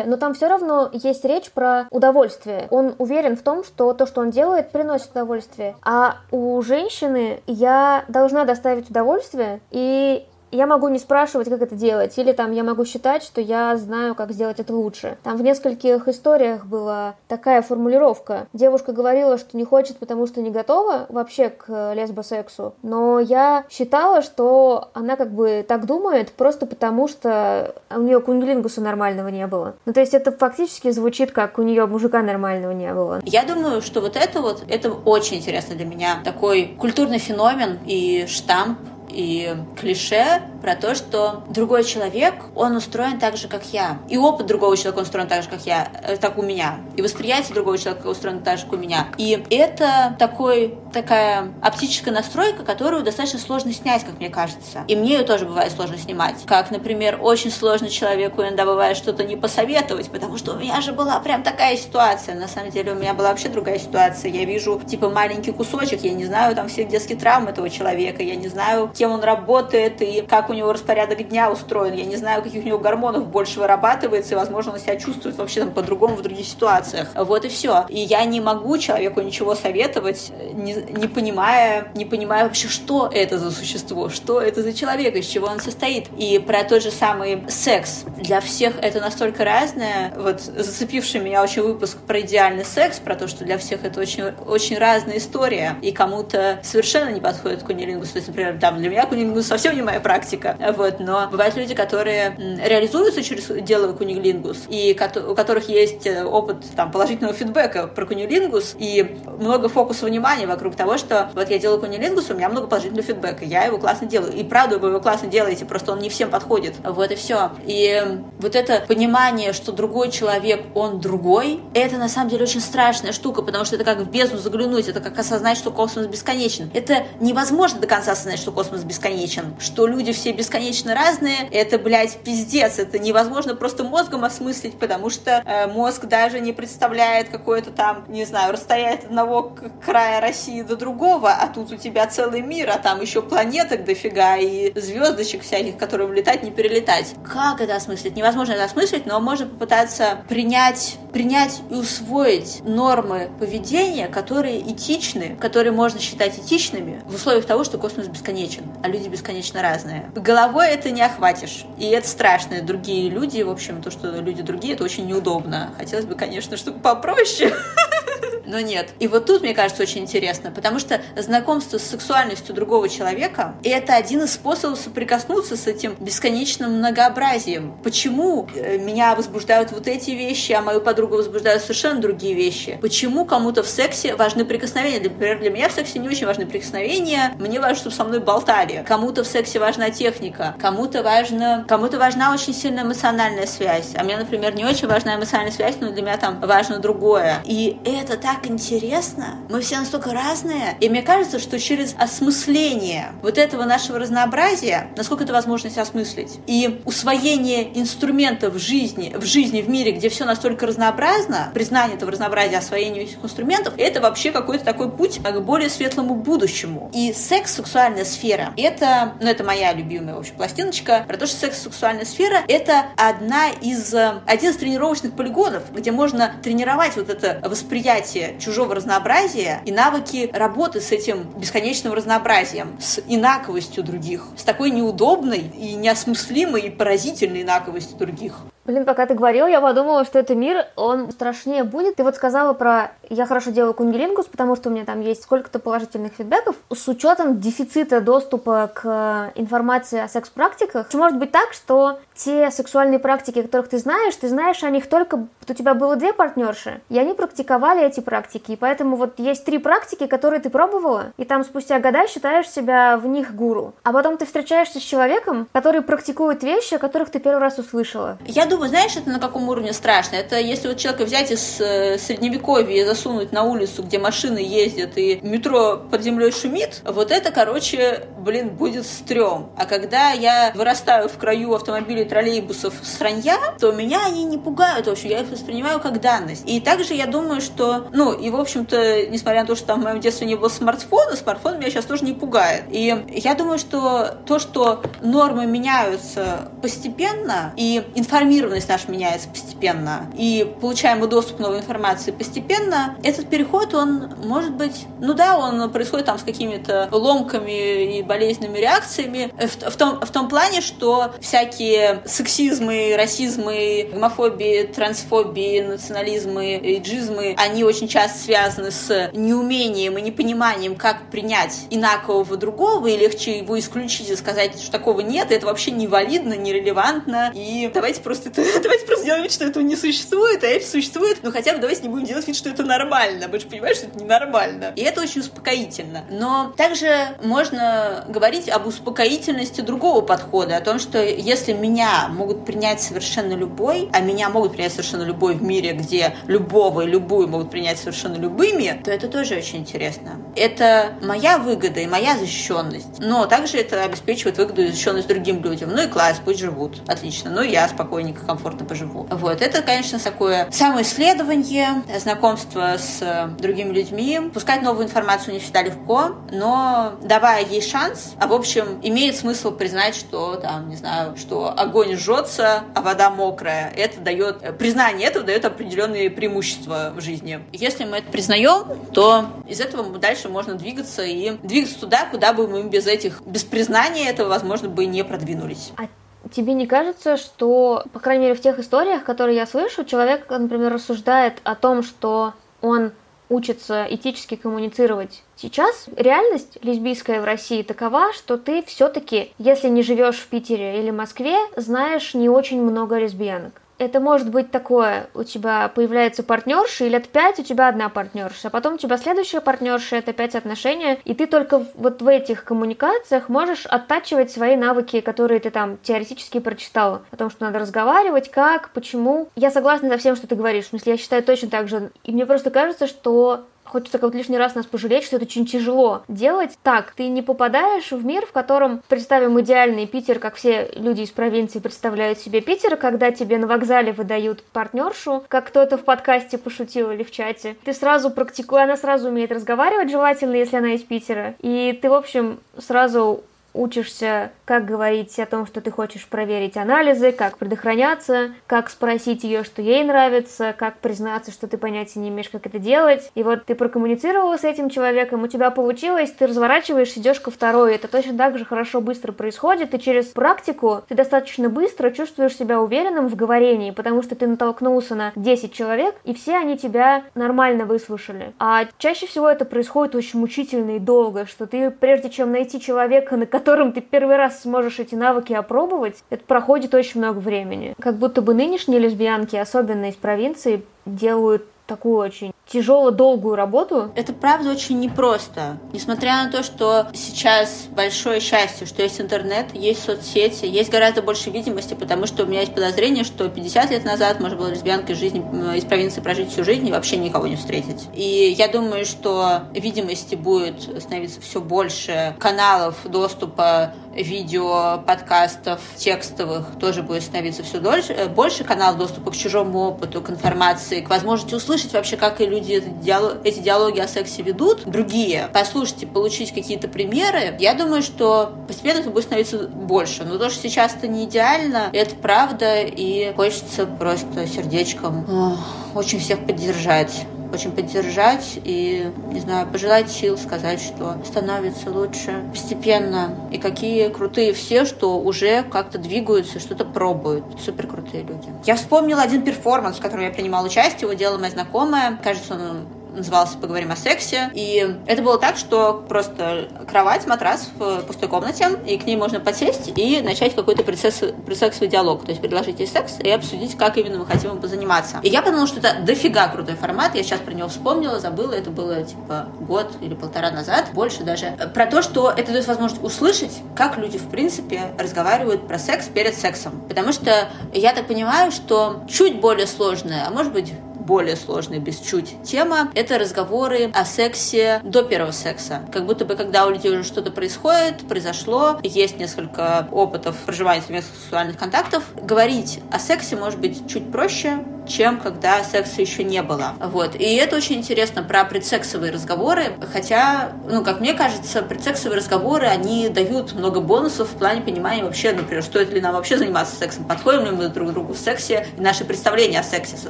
но 0.06 0.16
там 0.16 0.34
все 0.34 0.48
равно 0.48 0.90
есть 0.92 1.24
речь 1.24 1.50
про 1.50 1.86
удовольствие. 1.90 2.66
Он 2.70 2.94
уверен 2.98 3.36
в 3.36 3.42
том, 3.42 3.64
что 3.64 3.92
то, 3.92 4.06
что 4.06 4.20
он 4.20 4.30
делает, 4.30 4.70
приносит 4.70 5.10
удовольствие. 5.10 5.76
А 5.82 6.16
у 6.30 6.60
женщины 6.62 7.42
я 7.46 8.04
должна 8.08 8.44
доставить 8.44 8.90
удовольствие, 8.90 9.60
и 9.70 10.26
я 10.50 10.66
могу 10.66 10.88
не 10.88 10.98
спрашивать, 10.98 11.48
как 11.48 11.62
это 11.62 11.74
делать, 11.74 12.16
или 12.18 12.32
там 12.32 12.52
я 12.52 12.62
могу 12.62 12.84
считать, 12.84 13.22
что 13.22 13.40
я 13.40 13.76
знаю, 13.76 14.14
как 14.14 14.32
сделать 14.32 14.60
это 14.60 14.74
лучше. 14.74 15.18
Там 15.22 15.36
в 15.36 15.42
нескольких 15.42 16.08
историях 16.08 16.66
была 16.66 17.14
такая 17.28 17.62
формулировка. 17.62 18.46
Девушка 18.52 18.92
говорила, 18.92 19.38
что 19.38 19.56
не 19.56 19.64
хочет, 19.64 19.98
потому 19.98 20.26
что 20.26 20.40
не 20.40 20.50
готова 20.50 21.06
вообще 21.08 21.50
к 21.50 21.94
лесбосексу, 21.94 22.74
но 22.82 23.20
я 23.20 23.64
считала, 23.68 24.22
что 24.22 24.90
она 24.94 25.16
как 25.16 25.32
бы 25.32 25.64
так 25.66 25.86
думает 25.86 26.32
просто 26.32 26.66
потому, 26.66 27.08
что 27.08 27.74
у 27.94 28.00
нее 28.00 28.20
кунилингуса 28.20 28.80
нормального 28.80 29.28
не 29.28 29.46
было. 29.46 29.74
Ну, 29.84 29.92
то 29.92 30.00
есть 30.00 30.14
это 30.14 30.32
фактически 30.32 30.90
звучит, 30.90 31.32
как 31.32 31.58
у 31.58 31.62
нее 31.62 31.86
мужика 31.86 32.22
нормального 32.22 32.72
не 32.72 32.92
было. 32.92 33.20
Я 33.24 33.44
думаю, 33.44 33.82
что 33.82 34.00
вот 34.00 34.16
это 34.16 34.40
вот, 34.40 34.64
это 34.68 34.90
очень 34.90 35.38
интересно 35.38 35.74
для 35.74 35.84
меня. 35.84 36.20
Такой 36.24 36.76
культурный 36.78 37.18
феномен 37.18 37.78
и 37.86 38.26
штамп 38.26 38.78
и 39.10 39.56
клише 39.78 40.42
про 40.60 40.74
то, 40.74 40.94
что 40.94 41.44
другой 41.48 41.84
человек, 41.84 42.34
он 42.54 42.76
устроен 42.76 43.18
так 43.18 43.36
же, 43.36 43.48
как 43.48 43.64
я. 43.72 43.98
И 44.08 44.16
опыт 44.16 44.46
другого 44.46 44.76
человека 44.76 45.02
устроен 45.02 45.28
так 45.28 45.42
же, 45.42 45.48
как 45.48 45.64
я, 45.66 45.88
э, 46.02 46.16
так 46.16 46.38
у 46.38 46.42
меня. 46.42 46.80
И 46.96 47.02
восприятие 47.02 47.54
другого 47.54 47.78
человека 47.78 48.06
устроено 48.08 48.40
так 48.40 48.58
же, 48.58 48.64
как 48.64 48.74
у 48.74 48.76
меня. 48.76 49.08
И 49.16 49.44
это 49.50 50.16
такой, 50.18 50.76
такая 50.92 51.52
оптическая 51.62 52.12
настройка, 52.12 52.64
которую 52.64 53.02
достаточно 53.02 53.38
сложно 53.38 53.72
снять, 53.72 54.04
как 54.04 54.18
мне 54.18 54.28
кажется. 54.28 54.84
И 54.88 54.96
мне 54.96 55.18
ее 55.18 55.24
тоже 55.24 55.46
бывает 55.46 55.72
сложно 55.72 55.98
снимать. 55.98 56.44
Как, 56.46 56.70
например, 56.70 57.18
очень 57.20 57.50
сложно 57.50 57.88
человеку 57.88 58.42
иногда 58.42 58.64
бывает 58.64 58.96
что-то 58.96 59.24
не 59.24 59.36
посоветовать, 59.36 60.10
потому 60.10 60.36
что 60.36 60.54
у 60.54 60.58
меня 60.58 60.80
же 60.80 60.92
была 60.92 61.20
прям 61.20 61.42
такая 61.42 61.76
ситуация. 61.76 62.34
На 62.34 62.48
самом 62.48 62.70
деле 62.70 62.92
у 62.92 62.96
меня 62.96 63.14
была 63.14 63.28
вообще 63.28 63.48
другая 63.48 63.78
ситуация. 63.78 64.30
Я 64.30 64.44
вижу, 64.44 64.80
типа, 64.86 65.10
маленький 65.10 65.52
кусочек, 65.52 66.02
я 66.02 66.12
не 66.12 66.24
знаю 66.24 66.56
там 66.56 66.68
всех 66.68 66.88
детских 66.88 67.18
травм 67.18 67.48
этого 67.48 67.70
человека, 67.70 68.22
я 68.22 68.36
не 68.36 68.48
знаю, 68.48 68.90
кем 68.96 69.12
он 69.12 69.22
работает 69.22 70.00
и 70.00 70.22
как 70.22 70.48
у 70.50 70.54
него 70.54 70.72
распорядок 70.72 71.28
дня 71.28 71.50
устроен. 71.50 71.94
Я 71.94 72.04
не 72.04 72.16
знаю, 72.16 72.42
каких 72.42 72.64
у 72.64 72.66
него 72.66 72.78
гормонов 72.78 73.28
больше 73.28 73.60
вырабатывается, 73.60 74.34
и, 74.34 74.36
возможно, 74.36 74.72
он 74.72 74.78
себя 74.78 74.96
чувствует 74.96 75.36
вообще 75.36 75.60
там 75.60 75.72
по-другому 75.72 76.16
в 76.16 76.22
других 76.22 76.46
ситуациях. 76.46 77.08
Вот 77.14 77.44
и 77.44 77.48
все. 77.48 77.84
И 77.88 78.00
я 78.00 78.24
не 78.24 78.40
могу 78.40 78.78
человеку 78.78 79.20
ничего 79.20 79.54
советовать, 79.54 80.32
не, 80.54 80.74
не 80.74 81.08
понимая, 81.08 81.88
не 81.94 82.04
понимая 82.04 82.44
вообще, 82.44 82.68
что 82.68 83.10
это 83.12 83.38
за 83.38 83.50
существо, 83.50 84.08
что 84.08 84.40
это 84.40 84.62
за 84.62 84.72
человек, 84.72 85.14
из 85.16 85.26
чего 85.26 85.46
он 85.46 85.60
состоит. 85.60 86.08
И 86.16 86.38
про 86.38 86.64
тот 86.64 86.82
же 86.82 86.90
самый 86.90 87.44
секс. 87.48 88.04
Для 88.16 88.40
всех 88.40 88.74
это 88.80 89.00
настолько 89.00 89.44
разное. 89.44 90.12
Вот 90.16 90.40
зацепивший 90.40 91.20
меня 91.20 91.42
очень 91.42 91.62
выпуск 91.62 91.98
про 91.98 92.20
идеальный 92.20 92.64
секс, 92.64 92.98
про 92.98 93.14
то, 93.14 93.28
что 93.28 93.44
для 93.44 93.58
всех 93.58 93.84
это 93.84 94.00
очень, 94.00 94.24
очень 94.46 94.78
разная 94.78 95.18
история. 95.18 95.76
И 95.82 95.92
кому-то 95.92 96.60
совершенно 96.62 97.10
не 97.10 97.20
подходит 97.20 97.62
кунилингус. 97.62 98.10
То 98.10 98.16
есть, 98.16 98.28
например, 98.28 98.58
там 98.58 98.80
для 98.86 98.90
меня 98.98 99.06
кунилингус 99.06 99.46
совсем 99.46 99.74
не 99.74 99.82
моя 99.82 99.98
практика. 100.00 100.56
Вот, 100.76 101.00
но 101.00 101.28
бывают 101.28 101.56
люди, 101.56 101.74
которые 101.74 102.36
реализуются 102.62 103.22
через 103.22 103.46
дело 103.64 103.92
кунилингус, 103.92 104.66
и 104.68 104.96
у 105.28 105.34
которых 105.34 105.68
есть 105.68 106.06
э, 106.06 106.24
опыт 106.24 106.58
там, 106.76 106.92
положительного 106.92 107.34
фидбэка 107.34 107.88
про 107.88 108.06
кунилингус, 108.06 108.76
и 108.78 109.18
много 109.38 109.68
фокуса 109.68 110.06
внимания 110.06 110.46
вокруг 110.46 110.76
того, 110.76 110.98
что 110.98 111.30
вот 111.34 111.50
я 111.50 111.58
делаю 111.58 111.80
кунилингус, 111.80 112.30
у 112.30 112.34
меня 112.34 112.48
много 112.48 112.68
положительного 112.68 113.06
фидбэка, 113.06 113.44
я 113.44 113.64
его 113.64 113.78
классно 113.78 114.06
делаю. 114.06 114.32
И 114.32 114.44
правда, 114.44 114.78
вы 114.78 114.88
его 114.88 115.00
классно 115.00 115.28
делаете, 115.28 115.64
просто 115.64 115.92
он 115.92 115.98
не 115.98 116.08
всем 116.08 116.30
подходит. 116.30 116.74
Вот 116.84 117.10
и 117.10 117.16
все. 117.16 117.50
И 117.64 118.20
вот 118.38 118.54
это 118.54 118.84
понимание, 118.86 119.52
что 119.52 119.72
другой 119.72 120.12
человек, 120.12 120.62
он 120.74 121.00
другой, 121.00 121.60
это 121.74 121.96
на 121.96 122.08
самом 122.08 122.30
деле 122.30 122.44
очень 122.44 122.60
страшная 122.60 123.12
штука, 123.12 123.42
потому 123.42 123.64
что 123.64 123.74
это 123.74 123.84
как 123.84 123.98
в 123.98 124.10
бездну 124.10 124.38
заглянуть, 124.38 124.88
это 124.88 125.00
как 125.00 125.18
осознать, 125.18 125.58
что 125.58 125.72
космос 125.72 126.06
бесконечен. 126.06 126.70
Это 126.72 127.04
невозможно 127.18 127.80
до 127.80 127.88
конца 127.88 128.12
осознать, 128.12 128.38
что 128.38 128.52
космос 128.52 128.75
бесконечен, 128.84 129.54
что 129.58 129.86
люди 129.86 130.12
все 130.12 130.32
бесконечно 130.32 130.94
разные, 130.94 131.48
это, 131.50 131.78
блядь, 131.78 132.18
пиздец, 132.18 132.78
это 132.78 132.98
невозможно 132.98 133.54
просто 133.54 133.84
мозгом 133.84 134.24
осмыслить, 134.24 134.78
потому 134.78 135.10
что 135.10 135.42
э, 135.44 135.66
мозг 135.66 136.06
даже 136.06 136.40
не 136.40 136.52
представляет 136.52 137.28
какое-то 137.28 137.70
там, 137.70 138.04
не 138.08 138.24
знаю, 138.24 138.52
расстояние 138.52 138.98
от 138.98 139.04
одного 139.04 139.54
края 139.84 140.20
России 140.20 140.62
до 140.62 140.76
другого, 140.76 141.30
а 141.30 141.48
тут 141.48 141.72
у 141.72 141.76
тебя 141.76 142.06
целый 142.06 142.42
мир, 142.42 142.70
а 142.70 142.78
там 142.78 143.00
еще 143.00 143.22
планеток 143.22 143.84
дофига 143.84 144.36
и 144.36 144.78
звездочек 144.78 145.42
всяких, 145.42 145.76
которые 145.76 146.08
влетать, 146.08 146.42
не 146.42 146.50
перелетать. 146.50 147.14
Как 147.24 147.60
это 147.60 147.76
осмыслить? 147.76 148.16
Невозможно 148.16 148.52
это 148.52 148.64
осмыслить, 148.64 149.06
но 149.06 149.20
можно 149.20 149.46
попытаться 149.46 150.18
принять, 150.28 150.98
принять 151.12 151.62
и 151.70 151.74
усвоить 151.74 152.62
нормы 152.64 153.30
поведения, 153.38 154.08
которые 154.08 154.60
этичны, 154.60 155.36
которые 155.40 155.72
можно 155.72 156.00
считать 156.00 156.38
этичными 156.38 157.02
в 157.06 157.14
условиях 157.14 157.46
того, 157.46 157.64
что 157.64 157.78
космос 157.78 158.08
бесконечен, 158.08 158.64
а 158.82 158.88
люди 158.88 159.08
бесконечно 159.08 159.62
разные. 159.62 160.10
Головой 160.14 160.68
это 160.68 160.90
не 160.90 161.02
охватишь. 161.02 161.64
И 161.78 161.86
это 161.86 162.06
страшно. 162.06 162.62
Другие 162.62 163.10
люди, 163.10 163.42
в 163.42 163.50
общем, 163.50 163.82
то, 163.82 163.90
что 163.90 164.20
люди 164.20 164.42
другие, 164.42 164.74
это 164.74 164.84
очень 164.84 165.06
неудобно. 165.06 165.72
Хотелось 165.76 166.04
бы, 166.04 166.14
конечно, 166.14 166.56
чтобы 166.56 166.80
попроще. 166.80 167.52
но 168.46 168.60
нет. 168.60 168.90
И 168.98 169.08
вот 169.08 169.26
тут, 169.26 169.42
мне 169.42 169.54
кажется, 169.54 169.82
очень 169.82 170.02
интересно, 170.02 170.50
потому 170.50 170.78
что 170.78 171.00
знакомство 171.16 171.78
с 171.78 171.82
сексуальностью 171.82 172.54
другого 172.54 172.88
человека— 172.88 173.54
это 173.64 173.94
один 173.94 174.22
из 174.22 174.32
способов 174.32 174.78
соприкоснуться 174.78 175.56
с 175.56 175.66
этим 175.66 175.96
бесконечным 175.98 176.78
многообразием. 176.78 177.76
Почему 177.82 178.48
э, 178.54 178.78
меня 178.78 179.14
возбуждают 179.14 179.72
вот 179.72 179.88
эти 179.88 180.10
вещи, 180.10 180.52
а 180.52 180.62
мою 180.62 180.80
подругу 180.80 181.16
возбуждают 181.16 181.62
совершенно 181.62 182.00
другие 182.00 182.34
вещи? 182.34 182.78
Почему 182.80 183.24
кому-то 183.24 183.62
в 183.62 183.68
сексе 183.68 184.14
важны 184.14 184.44
прикосновения? 184.44 185.00
Например, 185.00 185.38
для 185.38 185.50
меня 185.50 185.68
в 185.68 185.72
сексе 185.72 185.98
не 185.98 186.08
очень 186.08 186.26
важны 186.26 186.46
прикосновения, 186.46 187.34
мне 187.38 187.60
важно, 187.60 187.76
чтобы 187.76 187.96
со 187.96 188.04
мной 188.04 188.20
болтали. 188.20 188.84
Кому-то 188.86 189.24
в 189.24 189.26
сексе 189.26 189.58
важна 189.58 189.90
техника, 189.90 190.54
кому-то 190.60 191.02
важно, 191.02 191.64
кому-то 191.68 191.98
важна 191.98 192.32
очень 192.32 192.54
сильная 192.54 192.84
эмоциональная 192.84 193.46
связь, 193.46 193.92
а 193.96 194.04
мне, 194.04 194.16
например, 194.16 194.54
не 194.54 194.64
очень 194.64 194.88
важна 194.88 195.16
эмоциональная 195.16 195.52
связь, 195.52 195.76
но 195.80 195.90
для 195.90 196.02
меня 196.02 196.16
там 196.16 196.40
важно 196.40 196.78
другое. 196.78 197.42
И 197.44 197.78
это 197.84 198.05
так 198.14 198.36
так 198.36 198.50
интересно, 198.50 199.38
мы 199.48 199.60
все 199.60 199.78
настолько 199.78 200.12
разные, 200.12 200.76
и 200.80 200.88
мне 200.88 201.02
кажется, 201.02 201.38
что 201.38 201.58
через 201.58 201.94
осмысление 201.98 203.12
вот 203.22 203.38
этого 203.38 203.64
нашего 203.64 203.98
разнообразия, 203.98 204.88
насколько 204.96 205.24
это 205.24 205.32
возможно 205.32 205.70
осмыслить, 205.80 206.38
и 206.46 206.80
усвоение 206.84 207.78
инструментов 207.78 208.54
в 208.54 208.58
жизни, 208.58 209.14
в 209.16 209.24
жизни, 209.24 209.62
в 209.62 209.68
мире, 209.68 209.92
где 209.92 210.08
все 210.08 210.24
настолько 210.24 210.66
разнообразно, 210.66 211.50
признание 211.54 211.96
этого 211.96 212.12
разнообразия, 212.12 212.58
освоение 212.58 213.04
этих 213.04 213.24
инструментов, 213.24 213.74
это 213.76 214.00
вообще 214.00 214.30
какой-то 214.30 214.64
такой 214.64 214.90
путь 214.90 215.20
к 215.22 215.40
более 215.40 215.70
светлому 215.70 216.14
будущему. 216.14 216.90
И 216.94 217.12
секс, 217.12 217.54
сексуальная 217.54 218.04
сфера, 218.04 218.52
это, 218.56 219.14
ну 219.20 219.28
это 219.28 219.44
моя 219.44 219.72
любимая, 219.72 220.14
в 220.14 220.18
общем, 220.18 220.36
пластиночка, 220.36 221.04
про 221.06 221.16
то, 221.16 221.26
что 221.26 221.36
секс, 221.38 221.62
сексуальная 221.62 222.04
сфера, 222.04 222.42
это 222.48 222.86
одна 222.96 223.48
из, 223.50 223.94
один 223.94 224.50
из 224.50 224.56
тренировочных 224.56 225.12
полигонов, 225.12 225.72
где 225.72 225.90
можно 225.90 226.34
тренировать 226.42 226.96
вот 226.96 227.08
это 227.08 227.40
восприятие 227.48 227.95
чужого 228.38 228.74
разнообразия 228.74 229.62
и 229.64 229.72
навыки 229.72 230.30
работы 230.32 230.80
с 230.80 230.92
этим 230.92 231.24
бесконечным 231.36 231.92
разнообразием, 231.92 232.76
с 232.80 233.00
инаковостью 233.06 233.82
других, 233.84 234.22
с 234.36 234.42
такой 234.42 234.70
неудобной 234.70 235.38
и 235.38 235.74
неосмыслимой 235.74 236.62
и 236.62 236.70
поразительной 236.70 237.42
инаковостью 237.42 237.96
других. 237.98 238.34
Блин, 238.64 238.84
пока 238.84 239.06
ты 239.06 239.14
говорил, 239.14 239.46
я 239.46 239.60
подумала, 239.60 240.04
что 240.04 240.18
это 240.18 240.34
мир, 240.34 240.66
он 240.74 241.12
страшнее 241.12 241.62
будет. 241.62 241.96
Ты 241.96 242.02
вот 242.02 242.16
сказала 242.16 242.52
про 242.52 242.90
«я 243.08 243.24
хорошо 243.24 243.52
делаю 243.52 243.74
кунгелингус», 243.74 244.26
потому 244.26 244.56
что 244.56 244.70
у 244.70 244.72
меня 244.72 244.84
там 244.84 245.00
есть 245.00 245.22
сколько-то 245.22 245.60
положительных 245.60 246.14
фидбэков. 246.14 246.56
С 246.74 246.88
учетом 246.88 247.38
дефицита 247.38 248.00
доступа 248.00 248.68
к 248.74 249.30
информации 249.36 250.00
о 250.00 250.08
секс-практиках, 250.08 250.92
может 250.94 251.18
быть 251.18 251.30
так, 251.30 251.52
что 251.52 252.00
те 252.16 252.50
сексуальные 252.50 252.98
практики, 252.98 253.42
которых 253.42 253.68
ты 253.68 253.78
знаешь, 253.78 254.16
ты 254.16 254.28
знаешь 254.28 254.62
о 254.62 254.70
них 254.70 254.88
только... 254.88 255.26
У 255.48 255.54
тебя 255.54 255.74
было 255.74 255.94
две 255.94 256.12
партнерши, 256.12 256.80
и 256.88 256.98
они 256.98 257.14
практиковали 257.14 257.86
эти 257.86 258.00
практики. 258.00 258.52
И 258.52 258.56
поэтому 258.56 258.96
вот 258.96 259.18
есть 259.18 259.44
три 259.44 259.58
практики, 259.58 260.06
которые 260.06 260.40
ты 260.40 260.50
пробовала, 260.50 261.12
и 261.18 261.24
там 261.24 261.44
спустя 261.44 261.78
года 261.78 262.08
считаешь 262.08 262.48
себя 262.48 262.96
в 262.96 263.06
них 263.06 263.34
гуру. 263.34 263.74
А 263.84 263.92
потом 263.92 264.16
ты 264.16 264.26
встречаешься 264.26 264.80
с 264.80 264.82
человеком, 264.82 265.46
который 265.52 265.82
практикует 265.82 266.42
вещи, 266.42 266.74
о 266.74 266.78
которых 266.78 267.10
ты 267.10 267.20
первый 267.20 267.38
раз 267.38 267.58
услышала. 267.58 268.18
Я 268.26 268.46
думаю, 268.46 268.70
знаешь, 268.70 268.96
это 268.96 269.08
на 269.08 269.20
каком 269.20 269.48
уровне 269.48 269.72
страшно? 269.72 270.16
Это 270.16 270.38
если 270.38 270.68
вот 270.68 270.78
человека 270.78 271.04
взять 271.04 271.30
из 271.30 271.60
э, 271.60 271.98
средневековья 271.98 272.82
и 272.82 272.84
засунуть 272.84 273.30
на 273.30 273.44
улицу, 273.44 273.82
где 273.82 273.98
машины 273.98 274.38
ездят 274.38 274.96
и 274.96 275.20
метро 275.22 275.80
под 275.90 276.02
землей 276.02 276.32
шумит, 276.32 276.82
вот 276.84 277.12
это, 277.12 277.30
короче, 277.30 278.06
блин, 278.18 278.48
будет 278.48 278.86
стрём. 278.86 279.50
А 279.56 279.66
когда 279.66 280.10
я 280.10 280.52
вырастаю 280.54 281.08
в 281.08 281.16
краю 281.18 281.54
автомобилей 281.54 282.05
троллейбусов 282.06 282.74
сранья, 282.82 283.38
то 283.58 283.72
меня 283.72 284.04
они 284.04 284.24
не 284.24 284.38
пугают, 284.38 284.86
в 284.86 284.90
общем, 284.90 285.10
я 285.10 285.20
их 285.20 285.30
воспринимаю 285.30 285.80
как 285.80 286.00
данность. 286.00 286.42
И 286.46 286.60
также 286.60 286.94
я 286.94 287.06
думаю, 287.06 287.40
что, 287.40 287.88
ну, 287.92 288.12
и, 288.12 288.30
в 288.30 288.36
общем-то, 288.36 289.06
несмотря 289.06 289.42
на 289.42 289.46
то, 289.46 289.56
что 289.56 289.66
там 289.66 289.80
в 289.80 289.84
моем 289.84 290.00
детстве 290.00 290.26
не 290.26 290.34
было 290.34 290.48
смартфона, 290.48 291.16
смартфон 291.16 291.58
меня 291.58 291.70
сейчас 291.70 291.84
тоже 291.84 292.04
не 292.04 292.12
пугает. 292.12 292.64
И 292.70 293.04
я 293.08 293.34
думаю, 293.34 293.58
что 293.58 294.16
то, 294.26 294.38
что 294.38 294.82
нормы 295.00 295.46
меняются 295.46 296.50
постепенно, 296.62 297.52
и 297.56 297.84
информированность 297.94 298.68
наша 298.68 298.90
меняется 298.90 299.28
постепенно, 299.28 300.10
и 300.16 300.54
получаемый 300.60 301.08
доступ 301.08 301.36
к 301.36 301.40
новой 301.40 301.58
информации 301.58 302.10
постепенно, 302.10 302.96
этот 303.02 303.28
переход, 303.28 303.74
он 303.74 304.14
может 304.24 304.54
быть, 304.54 304.86
ну 305.00 305.14
да, 305.14 305.38
он 305.38 305.70
происходит 305.70 306.06
там 306.06 306.18
с 306.18 306.22
какими-то 306.22 306.88
ломками 306.90 307.98
и 307.98 308.02
болезненными 308.02 308.58
реакциями, 308.58 309.32
в, 309.38 309.70
в, 309.70 309.76
том, 309.76 310.00
в 310.00 310.10
том 310.10 310.28
плане, 310.28 310.60
что 310.60 311.12
всякие 311.20 311.95
сексизмы, 312.04 312.94
расизмы, 312.96 313.88
гомофобии, 313.92 314.64
трансфобии, 314.64 315.60
национализмы, 315.60 316.56
эйджизмы, 316.56 317.34
они 317.38 317.64
очень 317.64 317.88
часто 317.88 318.18
связаны 318.18 318.70
с 318.70 319.10
неумением 319.12 319.98
и 319.98 320.02
непониманием, 320.02 320.76
как 320.76 321.10
принять 321.10 321.66
инакового 321.70 322.36
другого, 322.36 322.86
и 322.86 322.96
легче 322.96 323.38
его 323.38 323.58
исключить 323.58 324.10
и 324.10 324.16
сказать, 324.16 324.60
что 324.60 324.70
такого 324.72 325.00
нет, 325.00 325.30
и 325.30 325.34
это 325.34 325.46
вообще 325.46 325.70
невалидно, 325.70 326.34
нерелевантно, 326.34 327.32
и 327.34 327.70
давайте 327.72 328.00
просто 328.00 328.28
это, 328.28 328.42
давайте 328.62 328.86
просто 328.86 329.04
сделаем 329.04 329.22
вид, 329.22 329.32
что 329.32 329.44
этого 329.44 329.62
не 329.62 329.76
существует, 329.76 330.42
а 330.44 330.46
это 330.46 330.66
существует, 330.66 331.18
но 331.22 331.30
хотя 331.30 331.52
бы 331.52 331.58
давайте 331.58 331.82
не 331.82 331.88
будем 331.88 332.06
делать 332.06 332.26
вид, 332.26 332.36
что 332.36 332.48
это 332.48 332.62
нормально, 332.62 333.28
вы 333.28 333.38
же 333.38 333.46
понимаете, 333.46 333.80
что 333.80 333.88
это 333.88 333.98
ненормально. 333.98 334.72
И 334.76 334.82
это 334.82 335.00
очень 335.00 335.20
успокоительно. 335.20 336.04
Но 336.10 336.52
также 336.56 337.16
можно 337.22 338.04
говорить 338.08 338.48
об 338.48 338.66
успокоительности 338.66 339.60
другого 339.60 340.00
подхода, 340.00 340.56
о 340.56 340.60
том, 340.60 340.78
что 340.78 341.02
если 341.02 341.52
меня 341.52 341.85
меня 341.86 342.08
могут 342.08 342.44
принять 342.44 342.80
совершенно 342.80 343.34
любой, 343.34 343.88
а 343.92 344.00
меня 344.00 344.28
могут 344.28 344.52
принять 344.52 344.72
совершенно 344.72 345.04
любой 345.04 345.34
в 345.34 345.42
мире, 345.42 345.72
где 345.72 346.16
любого 346.26 346.82
и 346.82 346.86
любую 346.86 347.28
могут 347.28 347.50
принять 347.50 347.78
совершенно 347.78 348.16
любыми, 348.16 348.80
то 348.82 348.90
это 348.90 349.08
тоже 349.08 349.36
очень 349.36 349.60
интересно. 349.60 350.16
Это 350.34 350.94
моя 351.02 351.38
выгода 351.38 351.80
и 351.80 351.86
моя 351.86 352.16
защищенность, 352.16 352.98
но 352.98 353.26
также 353.26 353.58
это 353.58 353.82
обеспечивает 353.84 354.36
выгоду 354.38 354.62
и 354.62 354.66
защищенность 354.68 355.06
другим 355.06 355.42
людям. 355.42 355.70
Ну 355.70 355.84
и 355.84 355.86
класс, 355.86 356.20
пусть 356.24 356.40
живут. 356.40 356.82
Отлично. 356.88 357.30
Ну 357.30 357.42
я 357.42 357.68
спокойненько, 357.68 358.24
комфортно 358.26 358.66
поживу. 358.66 359.06
Вот. 359.10 359.40
Это, 359.40 359.62
конечно, 359.62 359.98
такое 359.98 360.48
самоисследование, 360.50 361.82
знакомство 362.00 362.76
с 362.78 363.30
другими 363.38 363.72
людьми. 363.72 364.20
Пускать 364.34 364.62
новую 364.62 364.86
информацию 364.86 365.34
не 365.34 365.40
всегда 365.40 365.62
легко, 365.62 366.16
но 366.32 366.94
давая 367.02 367.44
ей 367.44 367.62
шанс, 367.62 368.14
а 368.18 368.26
в 368.26 368.32
общем, 368.32 368.80
имеет 368.82 369.16
смысл 369.16 369.52
признать, 369.52 369.94
что 369.94 370.36
там, 370.36 370.68
не 370.68 370.76
знаю, 370.76 371.16
что 371.16 371.54
огонь 371.56 371.75
огонь 371.76 371.94
жжется, 371.96 372.64
а 372.74 372.80
вода 372.80 373.10
мокрая. 373.10 373.70
Это 373.76 374.00
дает, 374.00 374.56
признание 374.56 375.08
этого 375.08 375.26
дает 375.26 375.44
определенные 375.44 376.10
преимущества 376.10 376.92
в 376.96 377.02
жизни. 377.02 377.40
Если 377.52 377.84
мы 377.84 377.98
это 377.98 378.10
признаем, 378.10 378.64
то 378.94 379.26
из 379.46 379.60
этого 379.60 379.84
дальше 379.98 380.30
можно 380.30 380.54
двигаться 380.54 381.04
и 381.04 381.36
двигаться 381.42 381.78
туда, 381.78 382.06
куда 382.10 382.32
бы 382.32 382.48
мы 382.48 382.62
без 382.62 382.86
этих, 382.86 383.20
без 383.26 383.44
признания 383.44 384.08
этого, 384.08 384.28
возможно, 384.28 384.70
бы 384.70 384.86
не 384.86 385.04
продвинулись. 385.04 385.72
А 385.76 385.88
тебе 386.30 386.54
не 386.54 386.66
кажется, 386.66 387.18
что, 387.18 387.84
по 387.92 388.00
крайней 388.00 388.24
мере, 388.24 388.34
в 388.34 388.40
тех 388.40 388.58
историях, 388.58 389.04
которые 389.04 389.36
я 389.36 389.46
слышу, 389.46 389.84
человек, 389.84 390.30
например, 390.30 390.72
рассуждает 390.72 391.40
о 391.44 391.54
том, 391.54 391.82
что 391.82 392.32
он 392.62 392.92
учится 393.28 393.86
этически 393.88 394.36
коммуницировать. 394.36 395.22
Сейчас 395.36 395.86
реальность 395.96 396.58
лесбийская 396.62 397.20
в 397.20 397.24
России 397.24 397.62
такова, 397.62 398.12
что 398.12 398.36
ты 398.38 398.62
все-таки, 398.62 399.32
если 399.38 399.68
не 399.68 399.82
живешь 399.82 400.16
в 400.16 400.26
Питере 400.28 400.80
или 400.80 400.90
Москве, 400.90 401.36
знаешь 401.56 402.14
не 402.14 402.28
очень 402.28 402.62
много 402.62 402.98
лесбиянок 402.98 403.60
это 403.78 404.00
может 404.00 404.30
быть 404.30 404.50
такое, 404.50 405.08
у 405.14 405.22
тебя 405.22 405.68
появляется 405.68 406.22
партнерша, 406.22 406.84
и 406.84 406.88
лет 406.88 407.08
пять 407.08 407.38
у 407.38 407.42
тебя 407.42 407.68
одна 407.68 407.88
партнерша, 407.88 408.48
а 408.48 408.50
потом 408.50 408.74
у 408.74 408.78
тебя 408.78 408.96
следующая 408.96 409.40
партнерша, 409.40 409.96
это 409.96 410.12
пять 410.12 410.34
отношения, 410.34 410.98
и 411.04 411.14
ты 411.14 411.26
только 411.26 411.64
вот 411.74 412.02
в 412.02 412.08
этих 412.08 412.44
коммуникациях 412.44 413.28
можешь 413.28 413.66
оттачивать 413.66 414.30
свои 414.30 414.56
навыки, 414.56 415.00
которые 415.00 415.40
ты 415.40 415.50
там 415.50 415.78
теоретически 415.82 416.40
прочитала, 416.40 417.02
о 417.10 417.16
том, 417.16 417.30
что 417.30 417.44
надо 417.44 417.58
разговаривать, 417.58 418.30
как, 418.30 418.70
почему. 418.70 419.28
Я 419.36 419.50
согласна 419.50 419.90
со 419.90 419.98
всем, 419.98 420.16
что 420.16 420.26
ты 420.26 420.36
говоришь, 420.36 420.66
в 420.66 420.68
смысле, 420.68 420.92
я 420.92 420.98
считаю 420.98 421.22
точно 421.22 421.48
так 421.48 421.68
же, 421.68 421.90
и 422.04 422.12
мне 422.12 422.26
просто 422.26 422.50
кажется, 422.50 422.86
что 422.86 423.46
Хочется 423.66 423.98
как-то 423.98 424.16
лишний 424.16 424.38
раз 424.38 424.54
нас 424.54 424.66
пожалеть, 424.66 425.04
что 425.04 425.16
это 425.16 425.24
очень 425.24 425.46
тяжело 425.46 426.02
делать. 426.08 426.58
Так, 426.62 426.92
ты 426.96 427.08
не 427.08 427.22
попадаешь 427.22 427.90
в 427.90 428.04
мир, 428.04 428.26
в 428.26 428.32
котором, 428.32 428.82
представим 428.88 429.40
идеальный 429.40 429.86
Питер, 429.86 430.18
как 430.18 430.36
все 430.36 430.70
люди 430.74 431.02
из 431.02 431.10
провинции 431.10 431.58
представляют 431.58 432.18
себе 432.18 432.40
Питер, 432.40 432.76
когда 432.76 433.10
тебе 433.10 433.38
на 433.38 433.46
вокзале 433.46 433.92
выдают 433.92 434.42
партнершу, 434.44 435.24
как 435.28 435.46
кто-то 435.48 435.78
в 435.78 435.84
подкасте 435.84 436.38
пошутил 436.38 436.90
или 436.90 437.02
в 437.02 437.10
чате. 437.10 437.56
Ты 437.64 437.72
сразу 437.72 438.10
практикуешь, 438.10 438.64
она 438.64 438.76
сразу 438.76 439.08
умеет 439.08 439.32
разговаривать, 439.32 439.90
желательно, 439.90 440.34
если 440.34 440.56
она 440.56 440.74
из 440.74 440.82
Питера. 440.82 441.34
И 441.40 441.78
ты, 441.80 441.90
в 441.90 441.94
общем, 441.94 442.40
сразу 442.58 443.22
учишься, 443.56 444.30
как 444.46 444.64
говорить 444.64 445.18
о 445.18 445.26
том, 445.26 445.46
что 445.46 445.60
ты 445.60 445.70
хочешь 445.70 446.06
проверить 446.06 446.56
анализы, 446.56 447.12
как 447.12 447.36
предохраняться, 447.36 448.30
как 448.46 448.70
спросить 448.70 449.24
ее, 449.24 449.44
что 449.44 449.60
ей 449.60 449.84
нравится, 449.84 450.54
как 450.56 450.78
признаться, 450.78 451.32
что 451.32 451.48
ты 451.48 451.58
понятия 451.58 451.98
не 451.98 452.08
имеешь, 452.08 452.30
как 452.30 452.46
это 452.46 452.58
делать. 452.58 453.10
И 453.14 453.22
вот 453.22 453.44
ты 453.44 453.54
прокоммуницировала 453.54 454.38
с 454.38 454.44
этим 454.44 454.70
человеком, 454.70 455.24
у 455.24 455.26
тебя 455.26 455.50
получилось, 455.50 456.12
ты 456.12 456.28
разворачиваешь, 456.28 456.96
идешь 456.96 457.20
ко 457.20 457.30
второй. 457.30 457.74
Это 457.74 457.88
точно 457.88 458.16
так 458.16 458.38
же 458.38 458.44
хорошо 458.44 458.80
быстро 458.80 459.12
происходит, 459.12 459.74
и 459.74 459.80
через 459.80 460.06
практику 460.06 460.82
ты 460.88 460.94
достаточно 460.94 461.48
быстро 461.48 461.90
чувствуешь 461.90 462.36
себя 462.36 462.60
уверенным 462.60 463.08
в 463.08 463.16
говорении, 463.16 463.72
потому 463.72 464.02
что 464.02 464.14
ты 464.14 464.28
натолкнулся 464.28 464.94
на 464.94 465.12
10 465.16 465.52
человек, 465.52 465.96
и 466.04 466.14
все 466.14 466.36
они 466.36 466.56
тебя 466.56 467.02
нормально 467.16 467.64
выслушали. 467.64 468.32
А 468.38 468.66
чаще 468.78 469.06
всего 469.08 469.28
это 469.28 469.44
происходит 469.44 469.96
очень 469.96 470.20
мучительно 470.20 470.76
и 470.76 470.78
долго, 470.78 471.26
что 471.26 471.46
ты, 471.46 471.72
прежде 471.72 472.10
чем 472.10 472.30
найти 472.30 472.60
человека, 472.60 473.16
на 473.16 473.26
которым 473.26 473.72
ты 473.72 473.80
первый 473.80 474.16
раз 474.16 474.35
сможешь 474.42 474.78
эти 474.78 474.94
навыки 474.94 475.32
опробовать, 475.32 476.02
это 476.10 476.24
проходит 476.24 476.74
очень 476.74 477.00
много 477.00 477.18
времени. 477.18 477.74
Как 477.80 477.96
будто 477.96 478.22
бы 478.22 478.34
нынешние 478.34 478.78
лесбиянки, 478.78 479.36
особенно 479.36 479.88
из 479.88 479.94
провинции, 479.94 480.64
делают 480.84 481.44
такую 481.66 481.96
очень 481.96 482.32
тяжело 482.46 482.90
долгую 482.90 483.34
работу. 483.34 483.90
Это 483.96 484.12
правда 484.12 484.50
очень 484.50 484.78
непросто. 484.78 485.58
Несмотря 485.72 486.24
на 486.24 486.30
то, 486.30 486.42
что 486.42 486.86
сейчас 486.94 487.66
большое 487.70 488.20
счастье, 488.20 488.66
что 488.66 488.82
есть 488.82 489.00
интернет, 489.00 489.52
есть 489.54 489.82
соцсети, 489.82 490.46
есть 490.46 490.70
гораздо 490.70 491.02
больше 491.02 491.30
видимости, 491.30 491.74
потому 491.74 492.06
что 492.06 492.22
у 492.22 492.26
меня 492.26 492.40
есть 492.40 492.54
подозрение, 492.54 493.04
что 493.04 493.28
50 493.28 493.70
лет 493.70 493.84
назад 493.84 494.20
можно 494.20 494.36
было 494.36 494.48
лесбиянкой 494.48 494.94
жизни, 494.94 495.20
из 495.56 495.64
провинции 495.64 496.00
прожить 496.00 496.30
всю 496.30 496.44
жизнь 496.44 496.66
и 496.68 496.72
вообще 496.72 496.96
никого 496.96 497.26
не 497.26 497.36
встретить. 497.36 497.88
И 497.94 498.34
я 498.38 498.48
думаю, 498.48 498.84
что 498.84 499.42
видимости 499.52 500.14
будет 500.14 500.62
становиться 500.80 501.20
все 501.20 501.40
больше, 501.40 502.14
каналов 502.18 502.76
доступа 502.84 503.72
видео, 503.92 504.82
подкастов, 504.86 505.60
текстовых 505.76 506.58
тоже 506.60 506.82
будет 506.82 507.02
становиться 507.02 507.42
все 507.42 507.58
дольше, 507.58 507.92
э, 507.94 508.08
больше 508.08 508.44
каналов 508.44 508.78
доступа 508.78 509.10
к 509.10 509.16
чужому 509.16 509.60
опыту, 509.60 510.02
к 510.02 510.10
информации, 510.10 510.80
к 510.80 510.90
возможности 510.90 511.34
услышать 511.34 511.55
вообще, 511.72 511.96
как 511.96 512.20
и 512.20 512.26
люди 512.26 512.52
эти 512.52 512.68
диалоги, 512.68 513.18
эти 513.24 513.38
диалоги 513.40 513.80
о 513.80 513.88
сексе 513.88 514.22
ведут, 514.22 514.64
другие, 514.64 515.28
послушать 515.32 515.82
и 515.82 515.86
получить 515.86 516.32
какие-то 516.32 516.68
примеры, 516.68 517.36
я 517.38 517.54
думаю, 517.54 517.82
что 517.82 518.32
постепенно 518.46 518.78
это 518.78 518.90
будет 518.90 519.04
становиться 519.04 519.48
больше. 519.48 520.04
Но 520.04 520.18
то, 520.18 520.30
что 520.30 520.42
сейчас 520.42 520.74
это 520.74 520.88
не 520.88 521.04
идеально, 521.04 521.70
это 521.72 521.94
правда, 521.96 522.62
и 522.62 523.12
хочется 523.14 523.66
просто 523.66 524.26
сердечком 524.26 525.38
очень 525.74 526.00
всех 526.00 526.24
поддержать 526.26 527.06
очень 527.32 527.52
поддержать 527.52 528.38
и, 528.44 528.90
не 529.12 529.20
знаю, 529.20 529.46
пожелать 529.46 529.90
сил, 529.90 530.18
сказать, 530.18 530.60
что 530.60 530.96
становится 531.04 531.70
лучше 531.70 532.24
постепенно. 532.30 533.14
И 533.30 533.38
какие 533.38 533.88
крутые 533.88 534.32
все, 534.32 534.64
что 534.64 534.98
уже 534.98 535.42
как-то 535.42 535.78
двигаются, 535.78 536.40
что-то 536.40 536.64
пробуют. 536.64 537.24
Супер 537.44 537.66
крутые 537.66 538.02
люди. 538.02 538.28
Я 538.44 538.56
вспомнила 538.56 539.02
один 539.02 539.22
перформанс, 539.22 539.78
в 539.78 539.82
котором 539.82 540.04
я 540.04 540.10
принимала 540.10 540.46
участие, 540.46 540.82
его 540.82 540.92
делала 540.92 541.18
моя 541.18 541.30
знакомая. 541.30 541.98
Кажется, 542.02 542.34
он 542.34 542.66
назывался 542.96 543.38
«Поговорим 543.38 543.70
о 543.70 543.76
сексе». 543.76 544.30
И 544.34 544.76
это 544.86 545.02
было 545.02 545.18
так, 545.18 545.36
что 545.36 545.84
просто 545.88 546.48
кровать, 546.68 547.06
матрас 547.06 547.48
в 547.56 547.82
пустой 547.82 548.08
комнате, 548.08 548.48
и 548.66 548.76
к 548.78 548.86
ней 548.86 548.96
можно 548.96 549.20
подсесть 549.20 549.72
и 549.76 550.00
начать 550.00 550.34
какой-то 550.34 550.62
предсексовый 550.62 551.68
диалог. 551.68 552.04
То 552.04 552.10
есть 552.10 552.20
предложить 552.20 552.60
ей 552.60 552.66
секс 552.66 552.98
и 553.00 553.10
обсудить, 553.10 553.56
как 553.56 553.76
именно 553.76 553.98
мы 553.98 554.06
хотим 554.06 554.32
им 554.32 554.38
позаниматься. 554.38 555.00
И 555.02 555.08
я 555.08 555.22
подумала, 555.22 555.46
что 555.46 555.58
это 555.58 555.76
дофига 555.82 556.28
крутой 556.28 556.56
формат. 556.56 556.94
Я 556.94 557.02
сейчас 557.02 557.20
про 557.20 557.32
него 557.32 557.48
вспомнила, 557.48 558.00
забыла. 558.00 558.32
Это 558.32 558.50
было 558.50 558.82
типа 558.82 559.28
год 559.40 559.76
или 559.80 559.94
полтора 559.94 560.30
назад, 560.30 560.66
больше 560.72 561.04
даже. 561.04 561.36
Про 561.54 561.66
то, 561.66 561.82
что 561.82 562.10
это 562.10 562.32
дает 562.32 562.46
возможность 562.46 562.82
услышать, 562.82 563.32
как 563.54 563.78
люди 563.78 563.98
в 563.98 564.08
принципе 564.08 564.74
разговаривают 564.78 565.46
про 565.46 565.58
секс 565.58 565.86
перед 565.86 566.14
сексом. 566.14 566.62
Потому 566.68 566.92
что 566.92 567.28
я 567.52 567.72
так 567.72 567.86
понимаю, 567.86 568.30
что 568.30 568.82
чуть 568.88 569.20
более 569.20 569.46
сложное, 569.46 570.06
а 570.06 570.10
может 570.10 570.32
быть 570.32 570.52
более 570.86 571.16
сложная, 571.16 571.58
без 571.58 571.78
чуть 571.80 572.22
тема, 572.22 572.70
это 572.74 572.98
разговоры 572.98 573.70
о 573.74 573.84
сексе 573.84 574.60
до 574.64 574.82
первого 574.82 575.12
секса. 575.12 575.62
Как 575.72 575.84
будто 575.84 576.04
бы, 576.04 576.14
когда 576.14 576.46
у 576.46 576.50
людей 576.50 576.72
уже 576.72 576.84
что-то 576.84 577.10
происходит, 577.10 577.86
произошло, 577.88 578.58
есть 578.62 578.98
несколько 578.98 579.68
опытов 579.72 580.16
проживания 580.24 580.62
совместных 580.62 580.96
сексуальных 580.96 581.36
контактов, 581.36 581.84
говорить 582.00 582.60
о 582.70 582.78
сексе 582.78 583.16
может 583.16 583.40
быть 583.40 583.68
чуть 583.68 583.90
проще, 583.90 584.44
чем 584.68 585.00
когда 585.00 585.42
секса 585.44 585.80
еще 585.80 586.04
не 586.04 586.22
было. 586.22 586.54
Вот. 586.60 586.94
И 586.96 587.14
это 587.14 587.36
очень 587.36 587.56
интересно 587.56 588.02
про 588.02 588.24
предсексовые 588.24 588.92
разговоры, 588.92 589.56
хотя, 589.72 590.32
ну, 590.48 590.64
как 590.64 590.80
мне 590.80 590.94
кажется, 590.94 591.42
предсексовые 591.42 591.98
разговоры, 591.98 592.46
они 592.46 592.88
дают 592.88 593.32
много 593.32 593.60
бонусов 593.60 594.10
в 594.10 594.16
плане 594.16 594.42
понимания 594.42 594.84
вообще, 594.84 595.12
например, 595.12 595.42
стоит 595.42 595.72
ли 595.72 595.80
нам 595.80 595.94
вообще 595.94 596.18
заниматься 596.18 596.56
сексом, 596.56 596.84
подходим 596.84 597.24
ли 597.24 597.30
мы 597.30 597.48
друг 597.48 597.70
к 597.70 597.72
другу 597.72 597.92
в 597.92 597.98
сексе, 597.98 598.46
и 598.56 598.60
наши 598.60 598.84
представления 598.84 599.40
о 599.40 599.44
сексе, 599.44 599.76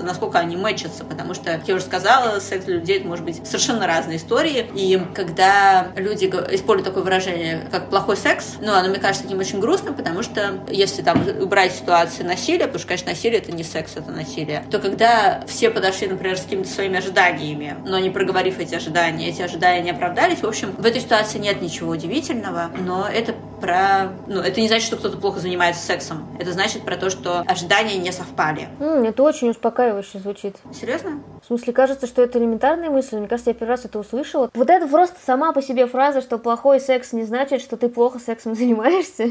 насколько 0.00 0.38
они 0.38 0.56
мэчатся, 0.86 1.04
потому 1.04 1.34
что, 1.34 1.44
как 1.44 1.68
я 1.68 1.74
уже 1.74 1.84
сказала, 1.84 2.38
секс 2.40 2.64
для 2.64 2.76
людей 2.76 2.98
это 2.98 3.06
может 3.06 3.24
быть 3.24 3.46
совершенно 3.46 3.86
разные 3.86 4.18
истории, 4.18 4.66
и 4.74 5.00
когда 5.14 5.88
люди 5.96 6.26
используют 6.26 6.84
такое 6.84 7.02
выражение, 7.02 7.66
как 7.70 7.90
плохой 7.90 8.16
секс, 8.16 8.56
ну, 8.60 8.72
оно 8.72 8.88
мне 8.88 8.98
кажется 8.98 9.24
таким 9.24 9.38
очень 9.38 9.60
грустным, 9.60 9.94
потому 9.94 10.22
что 10.22 10.60
если 10.68 11.02
там 11.02 11.22
убрать 11.40 11.72
ситуацию 11.72 12.26
насилия, 12.26 12.66
потому 12.66 12.78
что, 12.78 12.88
конечно, 12.88 13.10
насилие 13.10 13.38
это 13.38 13.52
не 13.52 13.64
секс, 13.64 13.92
это 13.96 14.10
насилие, 14.10 14.64
то 14.70 14.78
когда 14.78 15.42
все 15.46 15.70
подошли, 15.70 16.08
например, 16.08 16.36
с 16.38 16.42
какими-то 16.42 16.68
своими 16.68 16.98
ожиданиями, 16.98 17.76
но 17.84 17.98
не 17.98 18.10
проговорив 18.10 18.58
эти 18.58 18.74
ожидания, 18.74 19.28
эти 19.28 19.42
ожидания 19.42 19.82
не 19.82 19.90
оправдались, 19.90 20.40
в 20.40 20.46
общем, 20.46 20.72
в 20.72 20.86
этой 20.86 21.00
ситуации 21.00 21.38
нет 21.38 21.60
ничего 21.60 21.90
удивительного, 21.90 22.70
но 22.78 23.06
это 23.06 23.34
про... 23.60 24.12
Ну, 24.26 24.40
это 24.40 24.60
не 24.60 24.68
значит, 24.68 24.86
что 24.86 24.96
кто-то 24.96 25.16
плохо 25.16 25.40
занимается 25.40 25.84
сексом. 25.84 26.26
Это 26.38 26.52
значит 26.52 26.82
про 26.82 26.96
то, 26.96 27.10
что 27.10 27.40
ожидания 27.46 27.96
не 27.96 28.12
совпали. 28.12 28.68
Mm, 28.78 29.08
это 29.08 29.22
очень 29.22 29.50
успокаивающе 29.50 30.18
звучит. 30.18 30.56
Серьезно? 30.78 31.22
В 31.42 31.46
смысле, 31.46 31.72
кажется, 31.72 32.06
что 32.06 32.22
это 32.22 32.38
элементарные 32.38 32.90
мысли. 32.90 33.16
Мне 33.16 33.28
кажется, 33.28 33.50
я 33.50 33.54
первый 33.54 33.70
раз 33.70 33.84
это 33.84 33.98
услышала. 33.98 34.50
Вот 34.52 34.68
это 34.68 34.86
просто 34.86 35.16
сама 35.24 35.52
по 35.52 35.62
себе 35.62 35.86
фраза, 35.86 36.20
что 36.20 36.38
плохой 36.38 36.80
секс 36.80 37.12
не 37.12 37.24
значит, 37.24 37.62
что 37.62 37.76
ты 37.76 37.88
плохо 37.88 38.18
сексом 38.18 38.54
занимаешься. 38.56 39.30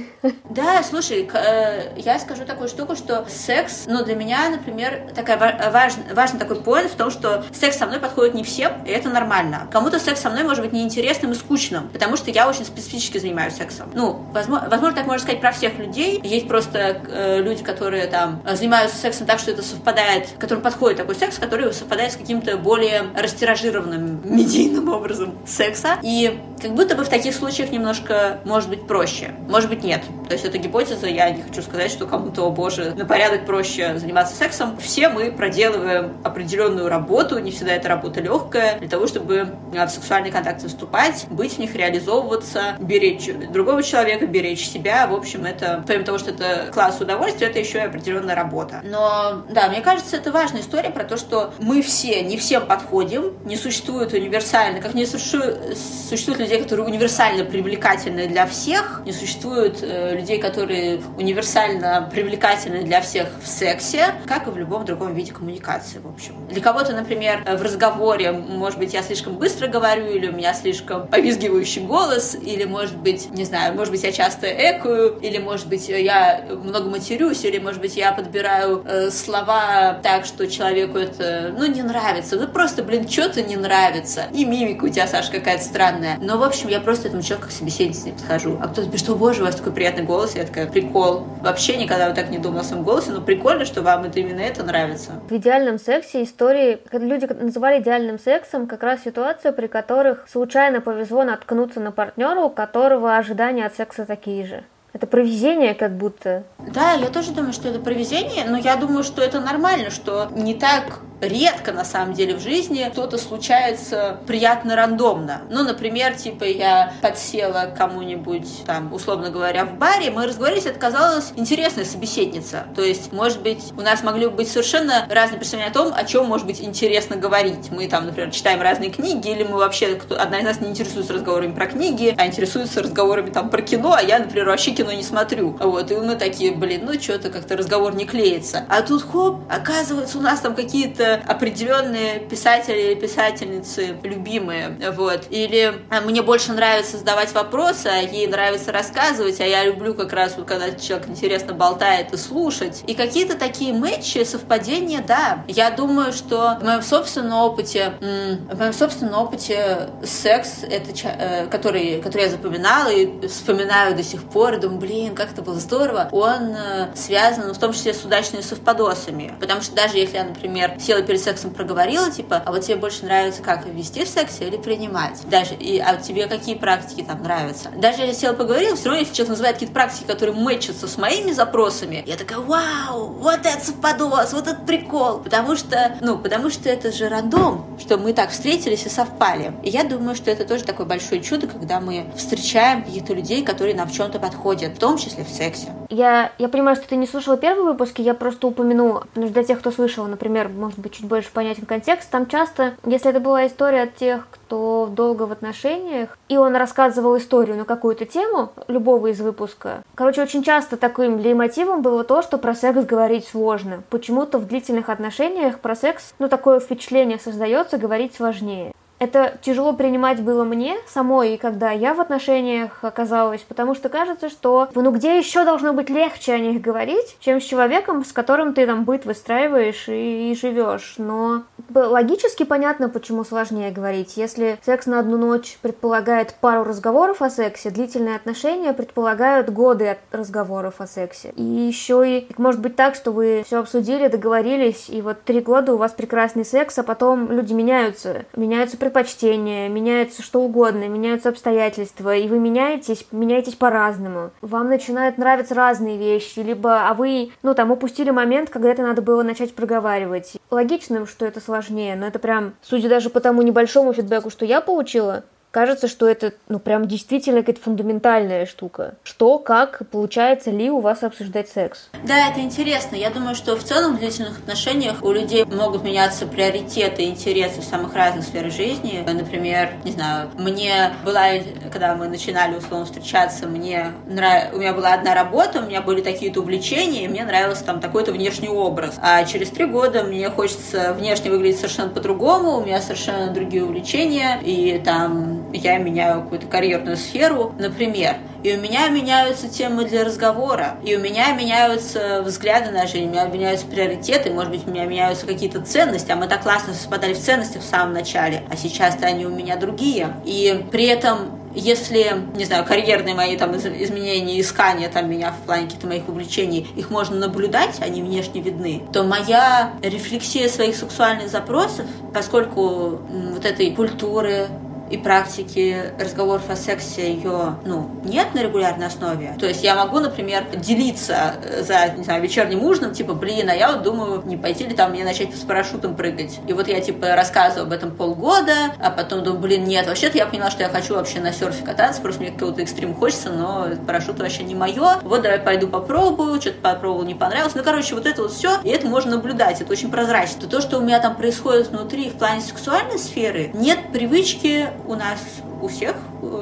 Да, 0.49 0.81
слушай, 0.83 1.29
э, 1.31 1.93
я 1.97 2.17
скажу 2.19 2.45
такую 2.45 2.67
штуку, 2.69 2.95
что 2.95 3.25
секс, 3.29 3.83
ну, 3.85 4.03
для 4.03 4.15
меня, 4.15 4.49
например, 4.49 5.11
такая 5.13 5.69
важный, 5.71 6.13
важный 6.13 6.39
такой 6.39 6.61
поинт 6.61 6.91
в 6.91 6.95
том, 6.95 7.11
что 7.11 7.43
секс 7.53 7.77
со 7.77 7.85
мной 7.85 7.99
подходит 7.99 8.33
не 8.33 8.43
всем, 8.43 8.83
и 8.85 8.89
это 8.89 9.09
нормально. 9.09 9.67
Кому-то 9.71 9.99
секс 9.99 10.21
со 10.21 10.29
мной 10.29 10.43
может 10.43 10.63
быть 10.63 10.73
неинтересным 10.73 11.33
и 11.33 11.35
скучным, 11.35 11.89
потому 11.89 12.17
что 12.17 12.31
я 12.31 12.49
очень 12.49 12.65
специфически 12.65 13.17
занимаюсь 13.17 13.55
сексом. 13.55 13.91
Ну, 13.93 14.21
возможно, 14.31 14.69
возможно, 14.69 14.95
так 14.95 15.05
можно 15.05 15.21
сказать 15.21 15.41
про 15.41 15.51
всех 15.51 15.77
людей. 15.77 16.21
Есть 16.23 16.47
просто 16.47 17.01
э, 17.07 17.41
люди, 17.41 17.63
которые 17.63 18.07
там 18.07 18.41
занимаются 18.53 18.97
сексом 18.97 19.27
так, 19.27 19.39
что 19.39 19.51
это 19.51 19.61
совпадает, 19.61 20.29
которым 20.39 20.63
подходит 20.63 20.97
такой 20.97 21.15
секс, 21.15 21.34
который 21.39 21.71
совпадает 21.73 22.13
с 22.13 22.15
каким-то 22.15 22.57
более 22.57 23.03
растиражированным 23.15 24.21
медийным 24.23 24.89
образом 24.89 25.33
секса. 25.45 25.97
И 26.01 26.39
как 26.61 26.71
будто 26.71 26.95
бы 26.95 27.03
в 27.03 27.09
таких 27.09 27.35
случаях 27.35 27.71
немножко 27.71 28.39
может 28.45 28.69
быть 28.69 28.87
проще. 28.87 29.31
Может 29.47 29.69
быть, 29.69 29.83
нет. 29.83 30.03
То 30.27 30.33
есть 30.33 30.45
это 30.45 30.57
гипотеза, 30.57 31.07
я 31.07 31.29
не 31.29 31.41
хочу 31.41 31.61
сказать, 31.61 31.91
что 31.91 32.05
кому-то, 32.05 32.43
о 32.43 32.49
боже, 32.49 32.93
на 32.95 33.05
порядок 33.05 33.45
проще 33.45 33.97
заниматься 33.97 34.35
сексом. 34.35 34.77
Все 34.77 35.09
мы 35.09 35.31
проделываем 35.31 36.13
определенную 36.23 36.89
работу, 36.89 37.39
не 37.39 37.51
всегда 37.51 37.73
эта 37.73 37.89
работа 37.89 38.21
легкая, 38.21 38.79
для 38.79 38.89
того, 38.89 39.07
чтобы 39.07 39.49
в 39.71 39.87
сексуальные 39.89 40.31
контакты 40.31 40.67
вступать, 40.67 41.25
быть 41.29 41.55
в 41.55 41.59
них, 41.59 41.75
реализовываться, 41.75 42.75
беречь 42.79 43.29
другого 43.51 43.83
человека, 43.83 44.25
беречь 44.25 44.67
себя. 44.67 45.07
В 45.07 45.13
общем, 45.13 45.45
это, 45.45 45.83
помимо 45.85 46.05
того, 46.05 46.17
что 46.17 46.31
это 46.31 46.71
класс 46.73 46.99
удовольствия, 46.99 47.47
это 47.47 47.59
еще 47.59 47.79
и 47.79 47.81
определенная 47.81 48.35
работа. 48.35 48.81
Но, 48.83 49.43
да, 49.49 49.69
мне 49.69 49.81
кажется, 49.81 50.17
это 50.17 50.31
важная 50.31 50.61
история 50.61 50.89
про 50.89 51.03
то, 51.03 51.17
что 51.17 51.24
мы 51.59 51.81
все, 51.81 52.21
не 52.21 52.37
всем 52.37 52.65
подходим, 52.65 53.33
не 53.45 53.55
существует 53.55 54.13
универсально, 54.13 54.81
как 54.81 54.93
не 54.93 55.05
существует, 55.05 55.77
существует 56.09 56.39
людей, 56.39 56.61
которые 56.61 56.85
универсально 56.85 57.43
привлекательны 57.45 58.27
для 58.27 58.45
всех, 58.45 59.01
не 59.05 59.11
существует 59.11 59.79
э, 59.81 60.15
людей, 60.15 60.39
которые 60.39 61.01
универсально 61.17 62.09
привлекательны 62.11 62.83
для 62.83 63.01
всех 63.01 63.27
в 63.43 63.47
сексе, 63.47 64.15
как 64.25 64.47
и 64.47 64.49
в 64.49 64.57
любом 64.57 64.85
другом 64.85 65.13
виде 65.13 65.31
коммуникации, 65.31 65.99
в 65.99 66.07
общем. 66.07 66.35
Для 66.49 66.61
кого-то, 66.61 66.93
например, 66.93 67.43
в 67.45 67.61
разговоре, 67.61 68.31
может 68.31 68.79
быть, 68.79 68.93
я 68.93 69.01
слишком 69.01 69.37
быстро 69.37 69.67
говорю, 69.67 70.07
или 70.07 70.27
у 70.27 70.31
меня 70.31 70.53
слишком 70.53 71.07
повизгивающий 71.07 71.81
голос, 71.81 72.35
или, 72.35 72.65
может 72.65 72.97
быть, 72.97 73.29
не 73.31 73.45
знаю, 73.45 73.75
может 73.75 73.91
быть, 73.91 74.03
я 74.03 74.11
часто 74.11 74.47
экую, 74.47 75.19
или, 75.19 75.37
может 75.37 75.67
быть, 75.67 75.89
я 75.89 76.45
много 76.49 76.89
матерюсь, 76.89 77.43
или, 77.45 77.59
может 77.59 77.81
быть, 77.81 77.95
я 77.95 78.11
подбираю 78.11 78.83
э, 78.85 79.09
слова 79.09 79.99
так, 80.03 80.25
что 80.25 80.47
человеку 80.47 80.97
это, 81.05 81.53
ну, 81.57 81.65
не 81.65 81.81
нравится. 81.81 82.35
Ну, 82.35 82.47
просто, 82.47 82.83
блин, 82.83 83.07
что-то 83.07 83.41
не 83.41 83.55
нравится. 83.55 84.25
И 84.33 84.45
мимика 84.45 84.85
у 84.85 84.89
тебя, 84.89 85.07
Саша, 85.07 85.31
какая-то 85.31 85.63
странная. 85.63 86.17
Но, 86.21 86.37
в 86.37 86.43
общем, 86.43 86.69
я 86.69 86.79
просто 86.79 87.07
этому 87.07 87.23
человеку 87.23 87.47
как 87.47 87.55
собеседнице 87.55 88.07
не 88.07 88.11
подхожу. 88.11 88.59
А 88.61 88.67
кто-то 88.67 88.89
пишет, 88.89 89.05
что, 89.05 89.15
боже, 89.15 89.41
у 89.41 89.45
вас 89.45 89.55
такой 89.55 89.73
приятный 89.73 90.03
голос. 90.03 90.35
Я 90.35 90.45
такая, 90.45 90.67
прикол. 90.67 91.25
Вообще 91.41 91.77
никогда 91.77 92.07
вот 92.07 92.15
так 92.15 92.29
не 92.29 92.37
думала 92.37 92.61
о 92.61 92.63
своем 92.63 92.83
голосе, 92.83 93.11
но 93.11 93.21
прикольно, 93.21 93.65
что 93.65 93.81
вам 93.81 94.03
это 94.05 94.19
именно 94.19 94.41
это 94.41 94.63
нравится. 94.63 95.11
В 95.29 95.31
идеальном 95.31 95.79
сексе 95.79 96.23
истории, 96.23 96.79
люди 96.91 97.25
называли 97.25 97.81
идеальным 97.81 98.19
сексом 98.19 98.67
как 98.67 98.83
раз 98.83 99.03
ситуацию, 99.03 99.53
при 99.53 99.67
которых 99.67 100.25
случайно 100.29 100.81
повезло 100.81 101.23
наткнуться 101.23 101.79
на 101.79 101.91
партнера, 101.91 102.41
у 102.41 102.49
которого 102.49 103.15
ожидания 103.15 103.65
от 103.65 103.75
секса 103.75 104.05
такие 104.05 104.45
же. 104.45 104.63
Это 104.95 105.07
провезение 105.07 105.73
как 105.73 105.97
будто. 105.97 106.45
Да, 106.57 106.93
я 106.93 107.07
тоже 107.07 107.31
думаю, 107.31 107.51
что 107.51 107.67
это 107.67 107.79
провезение, 107.79 108.45
но 108.45 108.57
я 108.57 108.77
думаю, 108.77 109.03
что 109.03 109.21
это 109.21 109.41
нормально, 109.41 109.89
что 109.89 110.29
не 110.33 110.53
так 110.53 111.01
редко 111.21 111.71
на 111.71 111.83
самом 111.83 112.13
деле 112.13 112.35
в 112.35 112.41
жизни 112.41 112.89
что-то 112.91 113.17
случается 113.17 114.19
приятно 114.27 114.75
рандомно. 114.75 115.41
Ну, 115.49 115.63
например, 115.63 116.15
типа 116.15 116.43
я 116.43 116.93
подсела 117.01 117.73
кому-нибудь, 117.77 118.63
там, 118.65 118.93
условно 118.93 119.29
говоря, 119.29 119.65
в 119.65 119.77
баре, 119.77 120.11
мы 120.11 120.27
разговорились, 120.27 120.65
это 120.65 120.79
казалось 120.79 121.33
интересная 121.35 121.85
собеседница. 121.85 122.65
То 122.75 122.81
есть, 122.81 123.11
может 123.11 123.41
быть, 123.41 123.73
у 123.77 123.81
нас 123.81 124.03
могли 124.03 124.27
быть 124.27 124.49
совершенно 124.49 125.05
разные 125.09 125.39
представления 125.39 125.71
о 125.71 125.73
том, 125.73 125.93
о 125.93 126.03
чем 126.03 126.25
может 126.25 126.45
быть 126.45 126.61
интересно 126.61 127.15
говорить. 127.15 127.69
Мы 127.71 127.87
там, 127.87 128.05
например, 128.05 128.31
читаем 128.31 128.61
разные 128.61 128.91
книги, 128.91 129.29
или 129.29 129.43
мы 129.43 129.57
вообще, 129.57 129.95
кто, 129.95 130.19
одна 130.19 130.39
из 130.39 130.45
нас 130.45 130.61
не 130.61 130.69
интересуется 130.69 131.13
разговорами 131.13 131.53
про 131.53 131.67
книги, 131.67 132.13
а 132.17 132.27
интересуется 132.27 132.81
разговорами 132.81 133.29
там 133.29 133.49
про 133.49 133.61
кино, 133.61 133.93
а 133.93 134.01
я, 134.01 134.19
например, 134.19 134.47
вообще 134.47 134.71
кино 134.71 134.84
не 134.91 135.03
смотрю. 135.03 135.57
Вот, 135.59 135.91
и 135.91 135.95
мы 135.95 136.15
такие, 136.15 136.51
блин, 136.51 136.81
ну 136.85 136.99
что-то 136.99 137.29
как-то 137.29 137.57
разговор 137.57 137.95
не 137.95 138.05
клеится. 138.05 138.65
А 138.69 138.81
тут 138.81 139.03
хоп, 139.03 139.41
оказывается, 139.49 140.17
у 140.17 140.21
нас 140.21 140.39
там 140.39 140.55
какие-то 140.55 141.21
определенные 141.27 142.19
писатели 142.19 142.91
или 142.91 142.95
писательницы 142.95 143.97
любимые, 144.03 144.77
вот. 144.95 145.25
Или 145.29 145.73
а, 145.89 146.01
мне 146.01 146.21
больше 146.21 146.53
нравится 146.53 146.97
задавать 146.97 147.33
вопросы, 147.33 147.87
а 147.87 147.97
ей 147.97 148.27
нравится 148.27 148.71
рассказывать, 148.71 149.39
а 149.39 149.45
я 149.45 149.65
люблю 149.65 149.93
как 149.93 150.13
раз, 150.13 150.35
вот, 150.37 150.47
когда 150.47 150.71
человек 150.71 151.07
интересно 151.07 151.53
болтает 151.53 152.13
и 152.13 152.17
слушать. 152.17 152.83
И 152.87 152.93
какие-то 152.93 153.37
такие 153.37 153.73
матчи, 153.73 154.23
совпадения, 154.23 155.03
да. 155.05 155.43
Я 155.47 155.71
думаю, 155.71 156.13
что 156.13 156.57
в 156.59 156.63
моем 156.63 156.81
собственном 156.81 157.39
опыте, 157.39 157.93
в 157.99 158.57
моем 158.57 158.73
собственном 158.73 159.21
опыте 159.21 159.89
секс, 160.03 160.63
это, 160.63 160.91
э, 161.03 161.47
который, 161.47 162.01
который 162.01 162.23
я 162.23 162.29
запоминала 162.29 162.89
и 162.89 163.27
вспоминаю 163.27 163.95
до 163.95 164.03
сих 164.03 164.23
пор, 164.23 164.53
и 164.53 164.57
блин, 164.75 165.15
как 165.15 165.31
это 165.31 165.41
было 165.41 165.59
здорово, 165.59 166.09
он 166.11 166.55
э, 166.55 166.95
связан 166.95 167.53
в 167.53 167.57
том 167.57 167.73
числе 167.73 167.93
с 167.93 168.03
удачными 168.03 168.41
совпадосами. 168.41 169.33
Потому 169.39 169.61
что 169.61 169.75
даже 169.75 169.97
если 169.97 170.17
я, 170.17 170.23
например, 170.23 170.75
села 170.79 171.01
перед 171.01 171.21
сексом, 171.21 171.51
проговорила, 171.51 172.11
типа, 172.11 172.41
а 172.45 172.51
вот 172.51 172.61
тебе 172.61 172.75
больше 172.75 173.05
нравится 173.05 173.41
как, 173.41 173.65
вести 173.65 174.05
в 174.05 174.09
сексе 174.09 174.47
или 174.47 174.57
принимать? 174.57 175.21
Даже, 175.29 175.55
и, 175.55 175.79
а 175.79 175.97
тебе 175.97 176.27
какие 176.27 176.55
практики 176.55 177.03
там 177.03 177.23
нравятся? 177.23 177.71
Даже 177.75 178.01
если 178.01 178.07
я 178.07 178.13
села 178.13 178.33
поговорила, 178.33 178.75
все 178.75 178.85
равно, 178.85 178.99
если 179.01 179.13
человек 179.13 179.29
называет 179.29 179.55
какие-то 179.55 179.73
практики, 179.73 180.05
которые 180.05 180.35
мэчатся 180.35 180.87
с 180.87 180.97
моими 180.97 181.31
запросами, 181.31 182.03
я 182.05 182.15
такая, 182.15 182.39
вау, 182.39 183.07
вот 183.07 183.39
это 183.45 183.63
совпадос, 183.63 184.33
вот 184.33 184.47
этот 184.47 184.65
прикол. 184.65 185.19
Потому 185.19 185.55
что, 185.55 185.97
ну, 186.01 186.17
потому 186.17 186.49
что 186.49 186.69
это 186.69 186.91
же 186.91 187.09
рандом, 187.09 187.65
что 187.79 187.97
мы 187.97 188.13
так 188.13 188.31
встретились 188.31 188.85
и 188.85 188.89
совпали. 188.89 189.53
И 189.63 189.69
я 189.69 189.83
думаю, 189.83 190.15
что 190.15 190.31
это 190.31 190.45
тоже 190.45 190.63
такое 190.63 190.85
большое 190.85 191.21
чудо, 191.21 191.47
когда 191.47 191.79
мы 191.79 192.11
встречаем 192.15 192.83
каких-то 192.83 193.13
людей, 193.13 193.43
которые 193.43 193.75
нам 193.75 193.87
в 193.87 193.93
чем-то 193.93 194.19
подходят, 194.19 194.54
в 194.63 194.79
том 194.79 194.97
числе 194.97 195.23
в 195.23 195.29
сексе. 195.29 195.67
Я, 195.89 196.31
я 196.37 196.47
понимаю, 196.49 196.75
что 196.75 196.87
ты 196.87 196.95
не 196.95 197.07
слушала 197.07 197.37
первый 197.37 197.65
выпуск, 197.65 197.99
я 197.99 198.13
просто 198.13 198.47
упомяну, 198.47 199.01
потому 199.13 199.27
что 199.27 199.33
для 199.33 199.43
тех, 199.43 199.59
кто 199.59 199.71
слышал, 199.71 200.05
например, 200.05 200.49
может 200.49 200.79
быть, 200.79 200.93
чуть 200.93 201.05
больше 201.05 201.31
понятен 201.31 201.65
контекст, 201.65 202.09
там 202.09 202.27
часто, 202.27 202.75
если 202.85 203.09
это 203.09 203.19
была 203.19 203.45
история 203.47 203.83
от 203.83 203.95
тех, 203.95 204.27
кто 204.31 204.87
долго 204.91 205.23
в 205.23 205.31
отношениях, 205.31 206.17
и 206.29 206.37
он 206.37 206.55
рассказывал 206.55 207.17
историю 207.17 207.57
на 207.57 207.65
какую-то 207.65 208.05
тему, 208.05 208.51
любого 208.67 209.07
из 209.07 209.19
выпуска. 209.21 209.83
Короче, 209.95 210.21
очень 210.21 210.43
часто 210.43 210.77
таким 210.77 211.19
леймотивом 211.19 211.81
было 211.81 212.03
то, 212.03 212.21
что 212.21 212.37
про 212.37 212.55
секс 212.55 212.85
говорить 212.85 213.27
сложно. 213.27 213.83
Почему-то 213.89 214.37
в 214.37 214.47
длительных 214.47 214.89
отношениях 214.89 215.59
про 215.59 215.75
секс, 215.75 216.13
ну, 216.19 216.29
такое 216.29 216.59
впечатление 216.59 217.19
создается, 217.19 217.77
говорить 217.77 218.15
сложнее. 218.15 218.73
Это 218.99 219.37
тяжело 219.41 219.73
принимать 219.73 220.21
было 220.21 220.43
мне 220.43 220.77
самой, 220.87 221.37
когда 221.37 221.71
я 221.71 221.93
в 221.93 221.99
отношениях 221.99 222.83
оказалась, 222.83 223.41
потому 223.41 223.75
что 223.75 223.89
кажется, 223.89 224.29
что 224.29 224.69
ну 224.73 224.91
где 224.91 225.17
еще 225.17 225.43
должно 225.43 225.73
быть 225.73 225.89
легче 225.89 226.33
о 226.33 226.39
них 226.39 226.61
говорить, 226.61 227.17
чем 227.19 227.41
с 227.41 227.43
человеком, 227.43 228.05
с 228.05 228.13
которым 228.13 228.53
ты 228.53 228.65
там 228.65 228.85
быт 228.85 229.05
выстраиваешь 229.05 229.89
и, 229.89 230.31
и 230.31 230.35
живешь. 230.35 230.95
Но 230.97 231.43
логически 231.73 232.43
понятно, 232.43 232.87
почему 232.87 233.25
сложнее 233.25 233.71
говорить. 233.71 234.15
Если 234.15 234.57
секс 234.65 234.85
на 234.85 234.99
одну 234.99 235.17
ночь 235.17 235.57
предполагает 235.61 236.35
пару 236.39 236.63
разговоров 236.63 237.21
о 237.21 237.29
сексе, 237.29 237.71
длительные 237.71 238.15
отношения 238.15 238.73
предполагают 238.73 239.49
годы 239.49 239.97
разговоров 240.11 240.75
о 240.79 240.87
сексе. 240.87 241.33
И 241.35 241.43
еще 241.43 242.03
и 242.07 242.27
может 242.37 242.61
быть 242.61 242.75
так, 242.75 242.95
что 242.95 243.11
вы 243.11 243.43
все 243.45 243.59
обсудили, 243.59 244.07
договорились, 244.07 244.89
и 244.89 245.01
вот 245.01 245.23
три 245.23 245.41
года 245.41 245.73
у 245.73 245.77
вас 245.77 245.91
прекрасный 245.91 246.45
секс, 246.45 246.79
а 246.79 246.83
потом 246.83 247.29
люди 247.31 247.53
меняются, 247.53 248.25
меняются 248.35 248.77
предпочтения, 248.85 249.67
меняется 249.67 250.21
что 250.21 250.41
угодно, 250.41 250.87
меняются 250.87 251.29
обстоятельства, 251.29 252.15
и 252.15 252.27
вы 252.27 252.37
меняетесь, 252.37 253.07
меняетесь 253.11 253.55
по-разному. 253.55 254.29
Вам 254.41 254.69
начинают 254.69 255.17
нравиться 255.17 255.55
разные 255.55 255.97
вещи, 255.97 256.39
либо, 256.39 256.87
а 256.87 256.93
вы, 256.93 257.31
ну, 257.41 257.55
там, 257.55 257.71
упустили 257.71 258.11
момент, 258.11 258.51
когда 258.51 258.69
это 258.69 258.83
надо 258.83 259.01
было 259.01 259.23
начать 259.23 259.55
проговаривать. 259.55 260.33
Логично, 260.51 261.07
что 261.07 261.25
это 261.25 261.41
сложнее, 261.41 261.95
но 261.95 262.05
это 262.05 262.19
прям, 262.19 262.53
судя 262.61 262.87
даже 262.87 263.09
по 263.09 263.19
тому 263.19 263.41
небольшому 263.41 263.91
фидбэку, 263.91 264.29
что 264.29 264.45
я 264.45 264.61
получила, 264.61 265.23
кажется, 265.55 265.87
что 265.87 266.05
это, 266.05 266.33
ну, 266.49 266.59
прям 266.59 266.85
действительно 266.85 267.39
какая-то 267.39 267.61
фундаментальная 267.61 268.45
штука. 268.45 268.95
Что, 269.03 269.39
как, 269.39 269.83
получается 269.89 270.51
ли 270.51 270.69
у 270.69 270.81
вас 270.81 271.01
обсуждать 271.01 271.47
секс? 271.47 271.87
Да, 272.03 272.27
это 272.29 272.41
интересно. 272.41 272.97
Я 272.97 273.09
думаю, 273.09 273.35
что 273.35 273.55
в 273.55 273.63
целом 273.63 273.95
в 273.95 273.99
длительных 273.99 274.39
отношениях 274.39 275.01
у 275.01 275.13
людей 275.13 275.45
могут 275.45 275.85
меняться 275.85 276.27
приоритеты 276.27 277.03
интересы 277.03 277.61
в 277.61 277.63
самых 277.63 277.95
разных 277.95 278.25
сферах 278.25 278.51
жизни. 278.51 279.01
Например, 279.07 279.69
не 279.85 279.93
знаю, 279.93 280.29
мне 280.37 280.91
была, 281.05 281.23
когда 281.71 281.95
мы 281.95 282.09
начинали 282.09 282.57
условно 282.57 282.85
встречаться, 282.85 283.47
мне 283.47 283.93
нрав... 284.07 284.53
у 284.53 284.57
меня 284.57 284.73
была 284.73 284.93
одна 284.93 285.15
работа, 285.15 285.59
у 285.59 285.65
меня 285.67 285.81
были 285.81 286.01
такие-то 286.01 286.41
увлечения, 286.41 287.05
и 287.05 287.07
мне 287.07 287.23
нравился 287.23 287.63
там 287.63 287.79
такой-то 287.79 288.11
внешний 288.11 288.49
образ. 288.49 288.95
А 289.01 289.23
через 289.23 289.51
три 289.51 289.63
года 289.63 290.03
мне 290.03 290.29
хочется 290.29 290.91
внешне 290.91 291.31
выглядеть 291.31 291.59
совершенно 291.59 291.91
по-другому, 291.91 292.57
у 292.57 292.65
меня 292.65 292.81
совершенно 292.81 293.31
другие 293.31 293.63
увлечения, 293.63 294.41
и 294.43 294.81
там 294.83 295.44
я 295.53 295.77
меняю 295.77 296.23
какую-то 296.23 296.47
карьерную 296.47 296.97
сферу, 296.97 297.53
например, 297.57 298.17
и 298.43 298.53
у 298.55 298.61
меня 298.61 298.89
меняются 298.89 299.49
темы 299.49 299.85
для 299.85 300.03
разговора, 300.03 300.77
и 300.83 300.95
у 300.95 300.99
меня 300.99 301.31
меняются 301.31 302.21
взгляды 302.23 302.71
на 302.71 302.85
жизнь, 302.85 303.07
у 303.07 303.09
меня 303.09 303.25
меняются 303.25 303.65
приоритеты, 303.65 304.31
может 304.31 304.51
быть, 304.51 304.67
у 304.67 304.69
меня 304.69 304.85
меняются 304.85 305.25
какие-то 305.25 305.61
ценности, 305.61 306.11
а 306.11 306.15
мы 306.15 306.27
так 306.27 306.43
классно 306.43 306.73
совпадали 306.73 307.13
в 307.13 307.19
ценностях 307.19 307.61
в 307.63 307.65
самом 307.65 307.93
начале, 307.93 308.43
а 308.51 308.55
сейчас-то 308.55 309.07
они 309.07 309.25
у 309.25 309.29
меня 309.29 309.55
другие. 309.57 310.15
И 310.25 310.63
при 310.71 310.85
этом 310.85 311.45
если, 311.55 312.11
не 312.35 312.45
знаю, 312.45 312.65
карьерные 312.65 313.15
мои 313.15 313.37
там 313.37 313.55
изменения, 313.55 314.39
искания 314.41 314.89
там 314.89 315.09
меня 315.09 315.31
в 315.31 315.45
плане 315.45 315.65
каких-то 315.65 315.87
моих 315.87 316.07
увлечений, 316.07 316.67
их 316.75 316.89
можно 316.89 317.15
наблюдать, 317.15 317.77
они 317.79 318.01
внешне 318.01 318.41
видны, 318.41 318.83
то 318.91 319.03
моя 319.03 319.71
рефлексия 319.81 320.49
своих 320.49 320.75
сексуальных 320.75 321.29
запросов, 321.29 321.85
поскольку 322.13 322.99
вот 323.09 323.45
этой 323.45 323.71
культуры, 323.71 324.49
и 324.89 324.97
практики 324.97 325.91
разговоров 325.99 326.49
о 326.49 326.55
сексе 326.55 327.13
ее, 327.13 327.57
ну, 327.65 327.89
нет 328.03 328.33
на 328.33 328.43
регулярной 328.43 328.87
основе. 328.87 329.35
То 329.39 329.47
есть 329.47 329.63
я 329.63 329.75
могу, 329.75 329.99
например, 329.99 330.45
делиться 330.55 331.35
э, 331.43 331.63
за, 331.63 331.93
не 331.97 332.03
знаю, 332.03 332.21
вечерним 332.21 332.63
ужином, 332.63 332.93
типа, 332.93 333.13
блин, 333.13 333.49
а 333.49 333.55
я 333.55 333.71
вот 333.71 333.83
думаю, 333.83 334.21
не 334.25 334.37
пойти 334.37 334.65
ли 334.65 334.75
там 334.75 334.91
мне 334.91 335.03
начать 335.03 335.35
с 335.35 335.41
парашютом 335.41 335.95
прыгать. 335.95 336.39
И 336.47 336.53
вот 336.53 336.67
я, 336.67 336.79
типа, 336.81 337.15
рассказываю 337.15 337.65
об 337.67 337.73
этом 337.73 337.91
полгода, 337.91 338.73
а 338.79 338.91
потом 338.91 339.23
думаю, 339.23 339.41
блин, 339.41 339.63
нет, 339.65 339.87
вообще-то 339.87 340.17
я 340.17 340.25
поняла, 340.27 340.51
что 340.51 340.63
я 340.63 340.69
хочу 340.69 340.95
вообще 340.95 341.19
на 341.19 341.33
серфе 341.33 341.63
кататься, 341.63 342.01
просто 342.01 342.21
мне 342.21 342.31
какого-то 342.31 342.61
экстрим 342.61 342.93
хочется, 342.93 343.29
но 343.29 343.69
парашют 343.87 344.19
вообще 344.19 344.43
не 344.43 344.55
мое. 344.55 344.99
Вот 345.01 345.21
давай 345.21 345.39
пойду 345.39 345.67
попробую, 345.67 346.39
что-то 346.39 346.61
попробовал, 346.61 347.03
не 347.03 347.15
понравилось. 347.15 347.55
Ну, 347.55 347.63
короче, 347.63 347.95
вот 347.95 348.05
это 348.05 348.21
вот 348.21 348.33
все, 348.33 348.59
и 348.63 348.69
это 348.69 348.87
можно 348.87 349.15
наблюдать, 349.15 349.61
это 349.61 349.71
очень 349.71 349.89
прозрачно. 349.89 350.47
То, 350.47 350.61
что 350.61 350.77
у 350.77 350.81
меня 350.81 350.99
там 350.99 351.15
происходит 351.15 351.67
внутри 351.69 352.09
в 352.09 352.13
плане 352.13 352.41
сексуальной 352.41 352.99
сферы, 352.99 353.49
нет 353.53 353.79
привычки 353.91 354.69
у 354.87 354.95
нас 354.95 355.19
у 355.61 355.67
всех, 355.67 355.95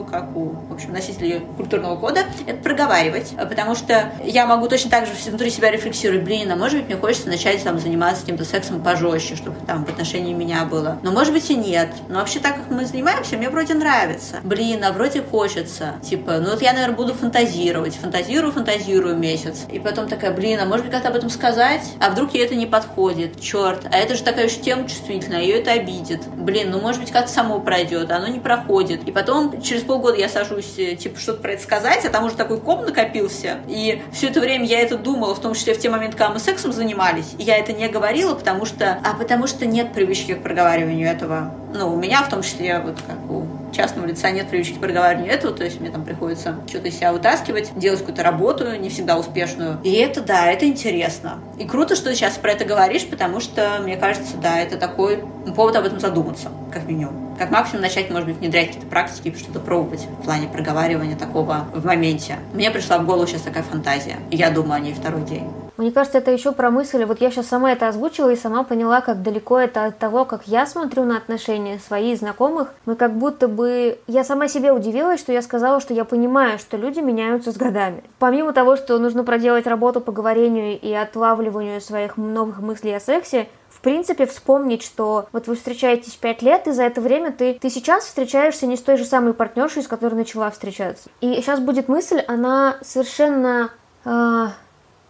как 0.10 0.36
у, 0.36 0.56
в 0.70 0.74
общем, 0.74 0.94
носителей 0.94 1.42
культурного 1.58 1.96
кода, 1.98 2.22
это 2.46 2.62
проговаривать, 2.62 3.34
потому 3.38 3.76
что 3.76 4.12
я 4.24 4.46
могу 4.46 4.68
точно 4.68 4.90
так 4.92 5.06
же 5.06 5.14
внутри 5.28 5.50
себя 5.50 5.72
рефлексировать, 5.72 6.24
блин, 6.24 6.52
а 6.52 6.56
может 6.56 6.80
быть 6.80 6.88
мне 6.88 6.98
хочется 6.98 7.28
начать 7.28 7.64
там 7.64 7.80
заниматься 7.80 8.22
каким-то 8.22 8.46
сексом 8.46 8.82
пожестче, 8.82 9.36
чтобы 9.36 9.58
там 9.66 9.86
в 9.86 9.90
отношении 9.90 10.34
меня 10.34 10.66
было. 10.66 11.00
Но 11.04 11.12
может 11.12 11.34
быть 11.34 11.50
и 11.50 11.56
нет. 11.56 11.90
Но 12.10 12.20
вообще 12.20 12.40
так, 12.40 12.56
как 12.56 12.72
мы 12.72 12.86
занимаемся, 12.86 13.38
мне 13.38 13.50
вроде 13.50 13.74
нравится. 13.74 14.40
Блин, 14.44 14.84
а 14.84 14.92
вроде 14.92 15.22
хочется. 15.22 15.96
Типа, 16.02 16.40
ну 16.40 16.52
вот 16.52 16.62
я, 16.62 16.74
наверное, 16.74 16.96
буду 16.96 17.14
фантазировать. 17.14 17.96
Фантазирую, 17.96 18.52
фантазирую 18.52 19.18
месяц. 19.18 19.66
И 19.72 19.80
потом 19.80 20.08
такая, 20.08 20.32
блин, 20.32 20.60
а 20.60 20.66
может 20.66 20.86
быть 20.86 20.94
как-то 20.94 21.10
об 21.10 21.16
этом 21.16 21.30
сказать? 21.30 21.82
А 22.00 22.10
вдруг 22.10 22.34
ей 22.34 22.46
это 22.46 22.56
не 22.56 22.66
подходит? 22.66 23.40
Черт, 23.40 23.86
а 23.92 23.98
это 23.98 24.16
же 24.16 24.24
такая 24.24 24.48
уж 24.48 24.54
тема 24.54 24.88
чувствительная, 24.88 25.42
ее 25.42 25.60
это 25.60 25.72
обидит. 25.72 26.22
Блин, 26.28 26.72
ну 26.72 26.80
может 26.80 27.02
быть 27.02 27.12
как-то 27.12 27.32
само 27.32 27.60
пройдет, 27.60 28.12
а 28.12 28.18
оно 28.18 28.28
не 28.28 28.40
проходит. 28.40 29.04
И 29.08 29.12
потом 29.12 29.62
через 29.74 29.86
полгода 29.86 30.18
я 30.18 30.30
сажусь, 30.30 30.78
э, 30.78 30.96
типа, 30.96 31.20
что-то 31.20 31.42
про 31.42 31.54
это 31.54 31.64
сказать, 31.64 32.06
а 32.06 32.10
там 32.10 32.26
уже 32.26 32.36
такой 32.36 32.60
ком 32.60 32.86
накопился. 32.86 33.58
И 33.68 34.04
все 34.12 34.28
это 34.28 34.40
время 34.40 34.66
я 34.66 34.82
это 34.82 34.98
думала, 34.98 35.34
в 35.34 35.42
том 35.42 35.56
числе 35.56 35.74
в 35.74 35.80
те 35.80 35.90
моменты, 35.90 36.16
когда 36.16 36.32
мы 36.32 36.40
сексом 36.40 36.72
занимались. 36.72 37.34
И 37.40 37.44
я 37.44 37.58
это 37.58 37.74
не 37.74 37.88
говорила, 37.88 38.36
потому 38.36 38.66
что... 38.66 39.00
А 39.04 39.16
потому 39.16 39.48
что 39.48 39.66
нет 39.66 39.92
привычки 39.92 40.36
к 40.36 40.44
проговариванию 40.44 41.10
этого. 41.10 41.52
Ну, 41.74 41.92
у 41.92 41.98
меня 41.98 42.22
в 42.22 42.30
том 42.30 42.44
числе, 42.44 42.80
вот 42.80 42.98
как 43.08 43.32
у 43.32 43.48
частного 43.74 44.06
лица 44.06 44.32
нет 44.32 44.50
привычки 44.50 44.76
к 44.76 44.80
проговариванию 44.80 45.34
этого, 45.34 45.54
то 45.54 45.64
есть 45.64 45.80
мне 45.80 45.90
там 45.90 46.04
приходится 46.04 46.56
что-то 46.68 46.88
из 46.88 46.96
себя 46.96 47.12
вытаскивать, 47.12 47.78
делать 47.78 48.00
какую-то 48.00 48.24
работу, 48.24 48.76
не 48.76 48.90
всегда 48.90 49.18
успешную. 49.18 49.80
И 49.84 49.94
это, 49.94 50.22
да, 50.22 50.52
это 50.52 50.66
интересно. 50.68 51.40
И 51.58 51.66
круто, 51.66 51.96
что 51.96 52.10
ты 52.10 52.16
сейчас 52.16 52.38
про 52.38 52.52
это 52.52 52.66
говоришь, 52.66 53.06
потому 53.08 53.40
что, 53.40 53.80
мне 53.82 53.98
кажется, 53.98 54.38
да, 54.38 54.60
это 54.60 54.78
такой 54.78 55.24
повод 55.56 55.76
об 55.76 55.86
этом 55.86 56.00
задуматься, 56.00 56.50
как 56.72 56.88
минимум. 56.88 57.36
Как 57.38 57.50
максимум 57.50 57.82
начать, 57.82 58.10
может 58.12 58.28
быть, 58.28 58.38
внедрять 58.38 58.68
какие-то 58.68 58.88
практики, 58.88 59.36
что-то 59.38 59.60
пробовать 59.60 60.08
в 60.20 60.24
плане 60.24 60.48
проговаривания 60.48 61.18
такого 61.18 61.66
в 61.74 61.86
моменте. 61.86 62.38
Мне 62.54 62.70
пришла 62.70 63.00
в 63.00 63.06
голову 63.06 63.26
сейчас 63.28 63.42
такая 63.42 63.64
фантазия, 63.64 64.18
я 64.30 64.52
думаю 64.52 64.76
о 64.76 64.80
ней 64.80 64.94
второй 64.94 65.24
день. 65.24 65.50
Мне 65.78 65.92
кажется, 65.92 66.20
это 66.20 66.32
еще 66.32 66.52
про 66.52 66.72
мысли. 66.72 67.04
Вот 67.04 67.22
я 67.22 67.32
сейчас 67.32 67.48
сама 67.48 67.72
это 67.72 67.88
озвучила 67.88 68.30
и 68.30 68.36
сама 68.36 68.64
поняла, 68.64 69.02
как 69.02 69.22
далеко 69.22 69.60
это 69.60 69.86
от 69.86 69.98
того, 69.98 70.26
как 70.26 70.48
я 70.48 70.66
смотрю 70.66 71.04
на 71.04 71.18
отношения 71.18 71.80
своих 71.80 72.20
знакомых. 72.20 72.74
Мы 72.86 72.96
как 72.96 73.14
будто 73.14 73.48
бы... 73.48 73.98
Я 74.08 74.24
сама 74.24 74.48
себе 74.48 74.72
удивилась, 74.72 75.20
что 75.20 75.32
я 75.32 75.42
сказала, 75.42 75.80
что 75.80 75.94
я 75.94 76.06
понимаю, 76.06 76.60
что 76.60 76.78
люди 76.78 77.00
меняются 77.00 77.52
с 77.52 77.58
годами. 77.58 78.04
Помимо 78.20 78.54
того, 78.54 78.76
что 78.76 79.00
нужно 79.00 79.24
проделать 79.24 79.68
работу 79.68 80.02
по 80.02 80.12
говорению 80.12 80.80
и 80.80 80.94
отлавливанию 80.94 81.82
своих 81.82 82.18
новых 82.18 82.60
мыслей 82.60 82.96
о 82.96 83.00
сексе, 83.00 83.48
принципе, 83.84 84.26
вспомнить, 84.26 84.82
что 84.82 85.28
вот 85.32 85.46
вы 85.46 85.56
встречаетесь 85.56 86.16
пять 86.16 86.42
лет, 86.42 86.68
и 86.68 86.72
за 86.72 86.84
это 86.84 87.02
время 87.02 87.32
ты, 87.32 87.54
ты 87.54 87.70
сейчас 87.70 88.06
встречаешься 88.06 88.66
не 88.66 88.78
с 88.78 88.82
той 88.82 88.98
же 88.98 89.06
самой 89.06 89.34
партнершей, 89.34 89.84
с 89.84 89.88
которой 89.88 90.16
начала 90.16 90.50
встречаться. 90.50 91.10
И 91.22 91.36
сейчас 91.36 91.60
будет 91.60 91.88
мысль, 91.88 92.24
она 92.28 92.78
совершенно... 92.82 93.70
Э, 94.06 94.48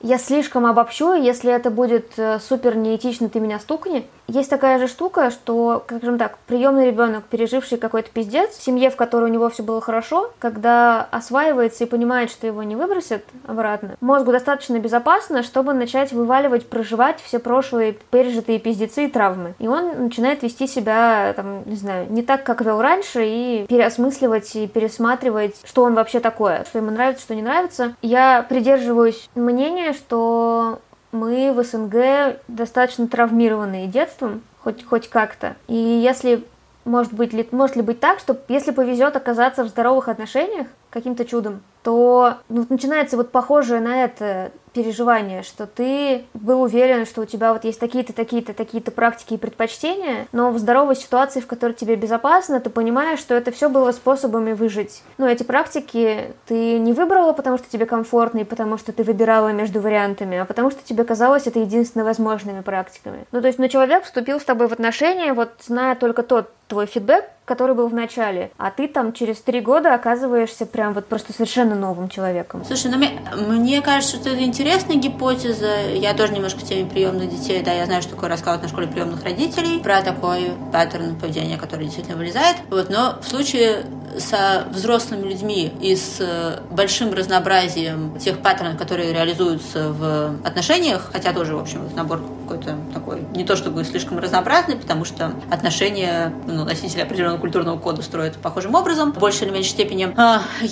я 0.03 0.17
слишком 0.17 0.65
обобщу, 0.65 1.13
если 1.13 1.51
это 1.51 1.71
будет 1.71 2.11
э, 2.17 2.39
супер 2.39 2.75
неэтично, 2.75 3.29
ты 3.29 3.39
меня 3.39 3.57
стукни. 3.59 4.05
Есть 4.27 4.49
такая 4.49 4.79
же 4.79 4.87
штука, 4.87 5.31
что, 5.31 5.83
скажем 5.85 6.17
так, 6.17 6.37
приемный 6.47 6.87
ребенок, 6.87 7.25
переживший 7.25 7.77
какой-то 7.77 8.09
пиздец, 8.09 8.51
в 8.51 8.63
семье, 8.63 8.89
в 8.89 8.95
которой 8.95 9.25
у 9.25 9.33
него 9.33 9.49
все 9.49 9.63
было 9.63 9.81
хорошо, 9.81 10.31
когда 10.39 11.07
осваивается 11.11 11.83
и 11.83 11.87
понимает, 11.87 12.31
что 12.31 12.47
его 12.47 12.63
не 12.63 12.75
выбросят 12.75 13.23
обратно, 13.45 13.95
мозгу 14.01 14.31
достаточно 14.31 14.79
безопасно, 14.79 15.43
чтобы 15.43 15.73
начать 15.73 16.13
вываливать, 16.13 16.67
проживать 16.67 17.19
все 17.21 17.39
прошлые 17.39 17.97
пережитые 18.11 18.59
пиздецы 18.59 19.05
и 19.05 19.09
травмы. 19.09 19.55
И 19.59 19.67
он 19.67 20.03
начинает 20.03 20.41
вести 20.41 20.67
себя, 20.67 21.33
там, 21.35 21.63
не 21.65 21.75
знаю, 21.75 22.07
не 22.09 22.23
так, 22.23 22.43
как 22.43 22.61
вел 22.61 22.81
раньше, 22.81 23.25
и 23.25 23.65
переосмысливать 23.67 24.55
и 24.55 24.67
пересматривать, 24.67 25.55
что 25.65 25.83
он 25.83 25.95
вообще 25.95 26.19
такое, 26.19 26.63
что 26.63 26.79
ему 26.79 26.91
нравится, 26.91 27.23
что 27.23 27.35
не 27.35 27.41
нравится. 27.41 27.95
Я 28.01 28.45
придерживаюсь 28.47 29.29
мнения, 29.35 29.93
что 29.93 30.79
мы 31.13 31.53
в 31.53 31.63
СНГ 31.63 32.39
достаточно 32.47 33.07
травмированные 33.07 33.87
детством, 33.87 34.41
хоть, 34.63 34.83
хоть 34.85 35.09
как-то. 35.09 35.55
И 35.67 35.75
если 35.75 36.43
может 36.85 37.13
быть 37.13 37.33
ли, 37.33 37.47
может 37.51 37.75
ли 37.75 37.81
быть 37.81 37.99
так, 37.99 38.19
что 38.19 38.37
если 38.47 38.71
повезет 38.71 39.15
оказаться 39.15 39.63
в 39.63 39.69
здоровых 39.69 40.09
отношениях 40.09 40.67
каким-то 40.93 41.25
чудом, 41.25 41.61
то 41.81 42.35
ну, 42.49 42.65
начинается 42.69 43.17
вот 43.17 43.31
похожее 43.31 43.81
на 43.81 44.03
это 44.03 44.51
переживание, 44.73 45.43
что 45.43 45.67
ты 45.67 46.25
был 46.33 46.61
уверен, 46.63 47.05
что 47.05 47.21
у 47.21 47.25
тебя 47.25 47.53
вот 47.53 47.63
есть 47.63 47.79
такие-то, 47.79 48.11
такие-то, 48.11 48.53
такие-то 48.53 48.91
практики 48.91 49.35
и 49.35 49.37
предпочтения, 49.37 50.27
но 50.31 50.51
в 50.51 50.57
здоровой 50.57 50.95
ситуации, 50.95 51.41
в 51.41 51.47
которой 51.47 51.73
тебе 51.73 51.95
безопасно, 51.95 52.59
ты 52.59 52.69
понимаешь, 52.69 53.19
что 53.19 53.35
это 53.35 53.51
все 53.51 53.69
было 53.69 53.91
способами 53.91 54.53
выжить. 54.53 55.03
Но 55.17 55.27
эти 55.27 55.43
практики 55.43 56.33
ты 56.47 56.79
не 56.79 56.93
выбрала, 56.93 57.33
потому 57.33 57.57
что 57.57 57.69
тебе 57.69 57.85
комфортно, 57.85 58.39
и 58.39 58.43
потому 58.45 58.77
что 58.77 58.91
ты 58.93 59.03
выбирала 59.03 59.51
между 59.51 59.79
вариантами, 59.79 60.37
а 60.37 60.45
потому 60.45 60.71
что 60.71 60.83
тебе 60.83 61.03
казалось 61.03 61.45
это 61.45 61.59
единственно 61.59 62.03
возможными 62.03 62.61
практиками. 62.61 63.25
Ну, 63.31 63.41
то 63.41 63.47
есть, 63.47 63.59
ну, 63.59 63.67
человек 63.67 64.05
вступил 64.05 64.39
с 64.39 64.43
тобой 64.43 64.67
в 64.67 64.73
отношения, 64.73 65.33
вот 65.33 65.51
зная 65.59 65.95
только 65.95 66.23
тот 66.23 66.49
твой 66.67 66.87
фидбэк, 66.87 67.25
который 67.45 67.75
был 67.75 67.87
в 67.87 67.93
начале, 67.93 68.51
а 68.57 68.71
ты 68.71 68.87
там 68.87 69.13
через 69.13 69.41
три 69.41 69.59
года 69.59 69.93
оказываешься 69.93 70.65
прям 70.65 70.82
вот 70.91 71.05
просто 71.05 71.31
совершенно 71.33 71.75
новым 71.75 72.09
человеком. 72.09 72.63
Слушай, 72.65 72.91
ну 72.91 72.97
мне, 72.97 73.19
мне 73.35 73.81
кажется, 73.81 74.17
что 74.17 74.29
это 74.29 74.43
интересная 74.43 74.97
гипотеза. 74.97 75.91
Я 75.93 76.13
тоже 76.13 76.33
немножко 76.33 76.59
в 76.59 76.63
теме 76.63 76.89
приемных 76.89 77.29
детей, 77.29 77.63
да, 77.63 77.71
я 77.71 77.85
знаю, 77.85 78.01
что 78.01 78.11
такое 78.11 78.29
рассказывают 78.29 78.63
на 78.63 78.69
школе 78.69 78.87
приемных 78.87 79.23
родителей 79.23 79.79
про 79.79 80.01
такой 80.01 80.51
паттерн 80.71 81.15
поведения, 81.15 81.57
который 81.57 81.85
действительно 81.85 82.17
вылезает. 82.17 82.57
Вот, 82.69 82.89
но 82.89 83.19
в 83.21 83.27
случае 83.27 83.85
со 84.19 84.67
взрослыми 84.69 85.29
людьми 85.29 85.71
и 85.81 85.95
с 85.95 86.17
э, 86.19 86.59
большим 86.69 87.13
разнообразием 87.13 88.17
тех 88.19 88.39
паттернов, 88.39 88.77
которые 88.77 89.13
реализуются 89.13 89.91
в 89.91 90.35
отношениях, 90.43 91.09
хотя 91.11 91.33
тоже, 91.33 91.55
в 91.55 91.59
общем, 91.59 91.89
набор 91.95 92.21
какой-то 92.43 92.77
такой, 92.93 93.21
не 93.33 93.43
то 93.43 93.55
чтобы 93.55 93.83
слишком 93.83 94.19
разнообразный, 94.19 94.75
потому 94.75 95.05
что 95.05 95.33
отношения 95.49 96.33
ну, 96.47 96.65
носители 96.65 97.01
определенного 97.01 97.39
культурного 97.39 97.77
кода 97.79 98.01
строят 98.01 98.35
похожим 98.37 98.75
образом, 98.75 99.13
в 99.13 99.19
большей 99.19 99.47
или 99.47 99.53
меньшей 99.53 99.71
степени. 99.71 100.13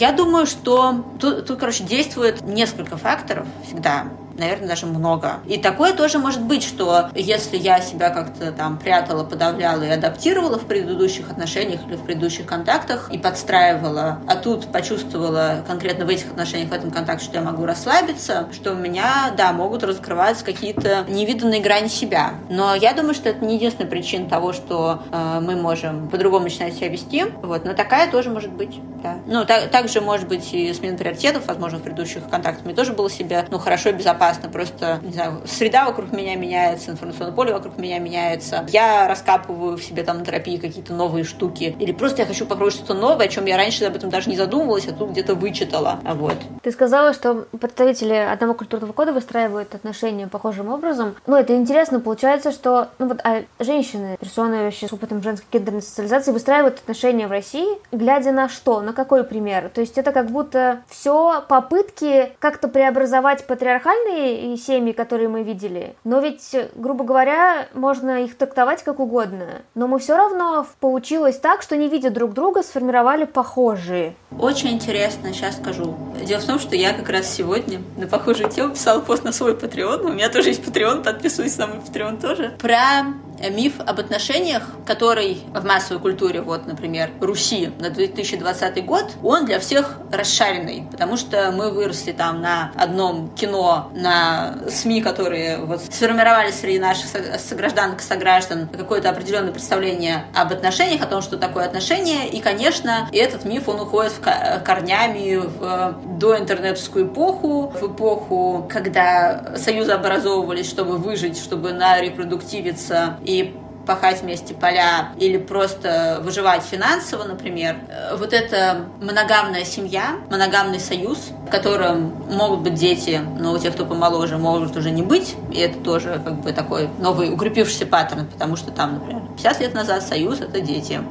Я 0.01 0.11
думаю, 0.13 0.47
что 0.47 1.05
тут, 1.19 1.45
тут, 1.45 1.59
короче, 1.59 1.83
действует 1.83 2.41
несколько 2.41 2.97
факторов 2.97 3.45
всегда 3.63 4.07
наверное, 4.37 4.67
даже 4.67 4.85
много. 4.85 5.39
И 5.45 5.57
такое 5.57 5.93
тоже 5.93 6.19
может 6.19 6.41
быть, 6.41 6.63
что 6.63 7.09
если 7.15 7.57
я 7.57 7.81
себя 7.81 8.09
как-то 8.09 8.51
там 8.51 8.77
прятала, 8.77 9.23
подавляла 9.23 9.83
и 9.83 9.89
адаптировала 9.89 10.57
в 10.57 10.65
предыдущих 10.65 11.29
отношениях 11.29 11.81
или 11.87 11.95
в 11.95 12.03
предыдущих 12.03 12.45
контактах 12.45 13.09
и 13.11 13.17
подстраивала, 13.17 14.19
а 14.27 14.35
тут 14.35 14.71
почувствовала 14.71 15.63
конкретно 15.67 16.05
в 16.05 16.09
этих 16.09 16.31
отношениях, 16.31 16.69
в 16.69 16.73
этом 16.73 16.91
контакте, 16.91 17.25
что 17.25 17.37
я 17.37 17.43
могу 17.43 17.65
расслабиться, 17.65 18.47
что 18.51 18.73
у 18.73 18.75
меня, 18.75 19.31
да, 19.35 19.51
могут 19.53 19.83
раскрываться 19.83 20.45
какие-то 20.45 21.05
невиданные 21.07 21.61
грани 21.61 21.87
себя. 21.87 22.31
Но 22.49 22.75
я 22.75 22.93
думаю, 22.93 23.13
что 23.13 23.29
это 23.29 23.43
не 23.43 23.55
единственная 23.55 23.89
причина 23.89 24.29
того, 24.29 24.53
что 24.53 25.03
э, 25.11 25.39
мы 25.41 25.55
можем 25.55 26.09
по-другому 26.09 26.45
начинать 26.45 26.75
себя 26.75 26.87
вести. 26.87 27.25
Вот, 27.41 27.65
но 27.65 27.73
такая 27.73 28.09
тоже 28.09 28.29
может 28.29 28.51
быть, 28.51 28.79
да. 29.03 29.17
Ну, 29.25 29.45
так, 29.45 29.69
также 29.69 30.01
может 30.01 30.27
быть 30.27 30.53
и 30.53 30.73
смена 30.73 30.97
приоритетов, 30.97 31.47
возможно, 31.47 31.79
в 31.79 31.81
предыдущих 31.81 32.27
контактах 32.29 32.65
мне 32.65 32.73
тоже 32.73 32.93
было 32.93 33.09
себя, 33.09 33.45
ну, 33.49 33.59
хорошо 33.59 33.89
и 33.89 33.93
безопасно 33.93 34.20
безопасно, 34.21 34.49
просто, 34.49 34.99
не 35.01 35.13
знаю, 35.13 35.41
среда 35.45 35.85
вокруг 35.85 36.11
меня 36.11 36.35
меняется, 36.35 36.91
информационное 36.91 37.33
поле 37.33 37.53
вокруг 37.53 37.77
меня 37.77 37.99
меняется, 37.99 38.65
я 38.69 39.07
раскапываю 39.07 39.77
в 39.77 39.83
себе 39.83 40.03
там 40.03 40.19
на 40.19 40.25
терапии 40.25 40.57
какие-то 40.57 40.93
новые 40.93 41.23
штуки, 41.23 41.75
или 41.79 41.91
просто 41.91 42.21
я 42.21 42.27
хочу 42.27 42.45
попробовать 42.45 42.75
что-то 42.75 42.93
новое, 42.93 43.25
о 43.25 43.29
чем 43.29 43.45
я 43.45 43.57
раньше 43.57 43.83
об 43.85 43.95
этом 43.95 44.09
даже 44.09 44.29
не 44.29 44.37
задумывалась, 44.37 44.87
а 44.87 44.93
тут 44.93 45.11
где-то 45.11 45.33
вычитала, 45.35 45.99
а 46.05 46.13
вот. 46.13 46.35
Ты 46.61 46.71
сказала, 46.71 47.13
что 47.13 47.45
представители 47.59 48.13
одного 48.13 48.53
культурного 48.53 48.93
кода 48.93 49.11
выстраивают 49.11 49.73
отношения 49.73 50.27
похожим 50.27 50.69
образом. 50.69 51.15
Ну, 51.25 51.35
это 51.35 51.55
интересно, 51.55 51.99
получается, 51.99 52.51
что, 52.51 52.89
ну 52.99 53.07
вот, 53.07 53.19
а 53.23 53.43
женщины, 53.59 54.17
персоны 54.19 54.65
вообще 54.65 54.87
с 54.87 54.93
опытом 54.93 55.23
женской 55.23 55.47
гендерной 55.51 55.81
социализации 55.81 56.31
выстраивают 56.31 56.75
отношения 56.75 57.27
в 57.27 57.31
России, 57.31 57.67
глядя 57.91 58.31
на 58.31 58.49
что, 58.49 58.81
на 58.81 58.93
какой 58.93 59.23
пример? 59.23 59.69
То 59.73 59.81
есть 59.81 59.97
это 59.97 60.11
как 60.11 60.29
будто 60.29 60.81
все 60.89 61.43
попытки 61.47 62.31
как-то 62.39 62.67
преобразовать 62.67 63.45
патриархальный 63.45 64.10
разные 64.11 64.57
семьи, 64.57 64.91
которые 64.91 65.29
мы 65.29 65.43
видели, 65.43 65.95
но 66.03 66.19
ведь, 66.19 66.55
грубо 66.75 67.03
говоря, 67.03 67.67
можно 67.73 68.23
их 68.23 68.37
трактовать 68.37 68.83
как 68.83 68.99
угодно. 68.99 69.61
Но 69.75 69.87
мы 69.87 69.99
все 69.99 70.15
равно 70.15 70.65
получилось 70.79 71.37
так, 71.37 71.61
что 71.61 71.77
не 71.77 71.89
видя 71.89 72.09
друг 72.09 72.33
друга, 72.33 72.63
сформировали 72.63 73.25
похожие. 73.25 74.15
Очень 74.37 74.71
интересно, 74.71 75.33
сейчас 75.33 75.57
скажу. 75.57 75.95
Дело 76.23 76.39
в 76.39 76.45
том, 76.45 76.59
что 76.59 76.75
я 76.75 76.93
как 76.93 77.09
раз 77.09 77.33
сегодня 77.33 77.79
на 77.97 78.07
похожую 78.07 78.49
тему 78.49 78.73
писала 78.73 78.99
пост 78.99 79.23
на 79.23 79.31
свой 79.31 79.53
Patreon. 79.53 80.05
У 80.05 80.13
меня 80.13 80.29
тоже 80.29 80.49
есть 80.49 80.61
Patreon, 80.61 81.03
подписываюсь 81.03 81.57
на 81.57 81.67
мой 81.67 81.77
Patreon 81.77 82.21
тоже. 82.21 82.55
Про 82.59 83.05
миф 83.49 83.79
об 83.79 83.99
отношениях, 83.99 84.63
который 84.85 85.41
в 85.53 85.65
массовой 85.65 85.99
культуре, 85.99 86.41
вот, 86.41 86.67
например, 86.67 87.09
Руси 87.19 87.71
на 87.79 87.89
2020 87.89 88.85
год, 88.85 89.05
он 89.23 89.45
для 89.45 89.59
всех 89.59 89.97
расшаренный, 90.11 90.83
потому 90.91 91.17
что 91.17 91.51
мы 91.51 91.71
выросли 91.71 92.11
там 92.11 92.41
на 92.41 92.71
одном 92.75 93.29
кино, 93.29 93.91
на 94.01 94.55
СМИ, 94.69 95.01
которые 95.01 95.57
вот 95.57 95.81
сформировали 95.81 96.51
среди 96.51 96.79
наших 96.79 97.07
согражданок 97.39 98.01
и 98.01 98.03
сограждан 98.03 98.67
какое-то 98.67 99.09
определенное 99.09 99.51
представление 99.51 100.25
об 100.35 100.51
отношениях, 100.51 101.01
о 101.01 101.05
том, 101.07 101.21
что 101.21 101.37
такое 101.37 101.65
отношения, 101.65 102.27
и, 102.29 102.41
конечно, 102.41 103.07
этот 103.11 103.45
миф, 103.45 103.69
он 103.69 103.81
уходит 103.81 104.13
в 104.13 104.63
корнями 104.63 105.35
в 105.37 105.95
доинтернетскую 106.17 107.07
эпоху, 107.07 107.73
в 107.79 107.93
эпоху, 107.93 108.67
когда 108.69 109.53
союзы 109.55 109.91
образовывались, 109.91 110.69
чтобы 110.69 110.97
выжить, 110.97 111.37
чтобы 111.37 111.73
нарепродуктивиться 111.73 113.17
и 113.23 113.55
пахать 113.91 114.21
вместе 114.21 114.53
поля 114.53 115.09
или 115.17 115.37
просто 115.37 116.21
выживать 116.23 116.63
финансово, 116.63 117.25
например, 117.25 117.75
э, 117.89 118.15
вот 118.15 118.31
эта 118.31 118.85
моногамная 119.01 119.65
семья, 119.65 120.15
моногамный 120.29 120.79
союз, 120.79 121.31
в 121.45 121.51
котором 121.51 122.13
могут 122.31 122.61
быть 122.61 122.75
дети, 122.75 123.19
но 123.37 123.51
у 123.51 123.57
тех, 123.57 123.73
кто 123.73 123.85
помоложе, 123.85 124.37
могут 124.37 124.77
уже 124.77 124.91
не 124.91 125.01
быть, 125.01 125.35
и 125.51 125.59
это 125.59 125.77
тоже 125.79 126.21
как 126.23 126.39
бы 126.39 126.53
такой 126.53 126.87
новый 126.99 127.33
укрепившийся 127.33 127.85
паттерн, 127.85 128.27
потому 128.27 128.55
что 128.55 128.71
там, 128.71 128.93
например, 128.93 129.23
50 129.35 129.59
лет 129.59 129.73
назад 129.73 130.03
союз— 130.03 130.39
это 130.41 130.61
дети. 130.61 131.01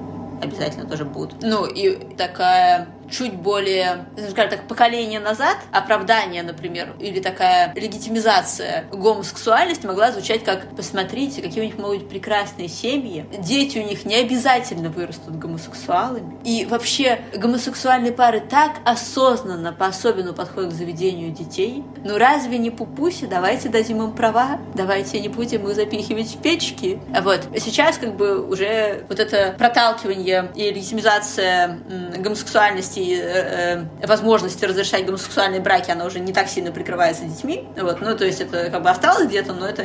Обязательно 0.43 0.89
тоже 0.89 1.05
будут. 1.05 1.43
Ну 1.43 1.67
и 1.67 2.15
такая 2.15 2.89
чуть 3.11 3.35
более, 3.35 4.07
скажем 4.31 4.51
так, 4.51 4.69
поколение 4.69 5.21
назад 5.21 5.57
оправдание, 5.73 6.43
например, 6.43 6.95
или 7.01 7.21
такая 7.21 7.73
легитимизация 7.75 8.85
гомосексуальности 8.93 9.87
могла 9.87 10.13
звучать 10.13 10.45
как 10.45 10.75
«посмотрите, 10.77 11.43
какие 11.43 11.63
у 11.63 11.67
них 11.67 11.79
могут 11.79 11.99
быть 11.99 12.09
прекрасные 12.09 12.69
семьи, 12.69 13.27
дети 13.39 13.79
у 13.79 13.83
них 13.83 14.05
не 14.05 14.17
обязательно 14.17 14.91
вырастут 14.91 15.37
гомосексуалами». 15.37 16.39
И 16.45 16.65
вообще 16.65 17.21
гомосексуальные 17.35 18.13
пары 18.13 18.41
так 18.41 18.79
осознанно 18.85 19.73
по-особенному 19.73 20.35
подходят 20.35 20.73
к 20.73 20.75
заведению 20.75 21.33
детей. 21.33 21.85
Ну 22.05 22.19
разве 22.19 22.59
не 22.59 22.71
пупуси? 22.71 23.27
Давайте 23.27 23.69
дадим 23.69 24.03
им 24.03 24.13
права, 24.13 24.61
давайте 24.75 25.21
не 25.21 25.29
будем 25.29 25.69
их 25.69 25.75
запихивать 25.75 26.29
в 26.29 26.43
печки. 26.43 27.01
Вот. 27.23 27.49
Сейчас 27.59 27.99
как 27.99 28.17
бы 28.17 28.47
уже 28.47 29.05
вот 29.09 29.19
это 29.19 29.55
проталкивание 29.59 30.51
и 30.55 30.71
легитимизация 30.71 31.79
гомосексуальности 32.17 33.00
и 33.01 33.15
э, 33.15 33.85
э, 34.01 34.07
возможности 34.07 34.65
разрешать 34.65 35.07
гомосексуальные 35.07 35.61
браки, 35.61 35.91
она 35.91 36.05
уже 36.05 36.21
не 36.21 36.33
так 36.33 36.49
сильно 36.49 36.71
прикрывается 36.71 37.25
детьми. 37.25 37.65
Вот, 37.77 38.01
ну, 38.01 38.17
то 38.17 38.25
есть 38.25 38.41
это 38.41 38.71
как 38.71 38.83
бы 38.83 38.91
осталось 38.91 39.29
где-то, 39.29 39.53
но 39.55 39.67
это 39.67 39.85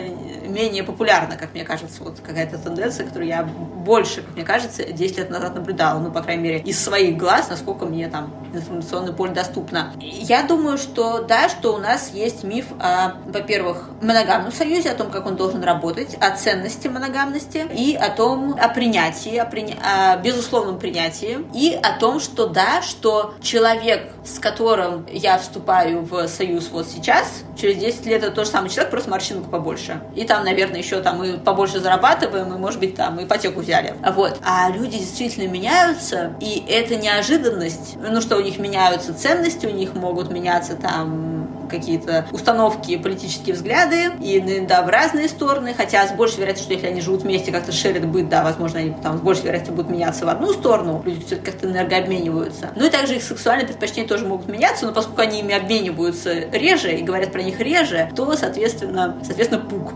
менее 0.56 0.84
популярна, 0.84 1.36
как 1.36 1.53
мне 1.53 1.64
кажется, 1.64 2.03
вот 2.03 2.20
какая-то 2.22 2.58
тенденция, 2.58 3.06
которую 3.06 3.28
я 3.28 3.43
больше, 3.43 4.22
как 4.22 4.36
мне 4.36 4.43
кажется, 4.43 4.84
10 4.84 5.18
лет 5.18 5.30
назад 5.30 5.56
наблюдала, 5.56 5.99
ну, 5.99 6.12
по 6.12 6.22
крайней 6.22 6.43
мере, 6.43 6.60
из 6.60 6.82
своих 6.82 7.18
глаз, 7.18 7.49
насколько 7.49 7.86
мне 7.86 8.08
там 8.08 8.34
информационное 8.53 9.14
поле 9.14 9.34
доступно. 9.34 9.93
Я 9.99 10.43
думаю, 10.43 10.78
что 10.78 11.24
да, 11.24 11.49
что 11.49 11.76
у 11.76 11.78
нас 11.78 12.12
есть 12.14 12.43
миф 12.43 12.68
о, 12.80 13.16
во-первых, 13.26 13.89
моногамном 14.01 14.51
союзе, 14.51 14.91
о 14.91 14.95
том, 14.95 15.12
как 15.12 15.26
он 15.26 15.36
должен 15.36 15.62
работать, 15.64 16.16
о 16.22 16.32
ценности 16.32 16.88
моногамности 16.88 17.68
и 17.76 17.95
о 17.95 18.10
том, 18.10 18.56
о 18.60 18.70
принятии, 18.70 19.36
о, 19.38 19.45
приня... 19.45 19.76
о 19.84 20.18
безусловном 20.18 20.80
принятии 20.80 21.39
и 21.53 21.78
о 21.82 21.99
том, 21.99 22.20
что 22.20 22.47
да, 22.47 22.82
что 22.82 23.36
человек, 23.41 24.10
с 24.24 24.39
которым 24.39 25.06
я 25.12 25.38
вступаю 25.38 26.01
в 26.01 26.28
союз 26.28 26.70
вот 26.72 26.88
сейчас, 26.88 27.43
через 27.56 27.78
10 27.78 28.06
лет 28.06 28.24
это 28.24 28.32
тот 28.32 28.45
же 28.45 28.51
самый 28.51 28.70
человек, 28.70 28.91
просто 28.91 29.10
морщинку 29.10 29.49
побольше. 29.49 30.01
И 30.16 30.24
там, 30.26 30.43
наверное, 30.43 30.80
еще 30.80 31.01
там 31.01 31.20
мы 31.20 31.38
побольше 31.38 31.80
зарабатываем, 31.80 32.53
и, 32.53 32.58
может 32.58 32.80
быть, 32.80 32.95
там 32.95 33.24
ипотеку 33.24 33.62
взяли. 33.62 33.95
Вот. 34.14 34.38
А 34.43 34.70
люди 34.70 34.97
действительно 34.97 35.49
меняются, 35.49 36.34
и 36.39 36.64
это 36.68 36.95
неожиданность, 36.95 37.97
ну, 37.97 38.22
что 38.22 38.38
у 38.38 38.41
них 38.41 38.60
меняются 38.60 39.14
ценности, 39.14 39.66
у 39.66 39.72
них 39.72 39.93
могут 39.95 40.32
меняться 40.32 40.76
там 40.76 41.64
какие-то 41.70 42.28
установки, 42.32 42.97
политические 42.97 43.55
взгляды, 43.55 44.11
и 44.22 44.39
иногда 44.39 44.82
в 44.82 44.89
разные 44.89 45.28
стороны, 45.28 45.74
хотя 45.74 46.07
с 46.07 46.11
большей 46.11 46.39
вероятностью, 46.39 46.66
что 46.66 46.74
если 46.74 46.88
они 46.88 47.01
живут 47.01 47.24
вместе, 47.24 47.51
как-то 47.51 47.72
шерят 47.72 48.05
быт, 48.05 48.30
да, 48.30 48.43
возможно, 48.43 48.80
они 48.80 48.93
там 49.01 49.18
с 49.18 49.22
большей 49.22 49.45
вероятностью 49.45 49.76
будут 49.76 49.91
меняться 49.91 50.26
в 50.26 50.30
одну 50.30 50.53
сторону, 50.53 51.01
люди 51.05 51.26
все-таки 51.26 51.51
как-то 51.51 51.68
энергообмениваются. 51.68 52.72
Ну 52.76 52.86
и 52.86 52.89
также 52.89 53.16
их 53.16 53.24
сексуальные 53.24 53.68
предпочтения 53.68 54.07
тоже 54.07 54.26
могут 54.26 54.47
меняться, 54.47 54.86
но 54.86 54.93
поскольку 54.93 55.22
они 55.22 55.39
ими 55.39 55.53
обмениваются 55.53 56.34
реже 56.34 56.93
и 56.93 57.03
говорят 57.03 57.32
про 57.32 57.41
них 57.41 57.59
реже, 57.59 58.09
то, 58.16 58.36
соответственно, 58.36 59.18
соответственно, 59.24 59.61
пук. 59.61 59.93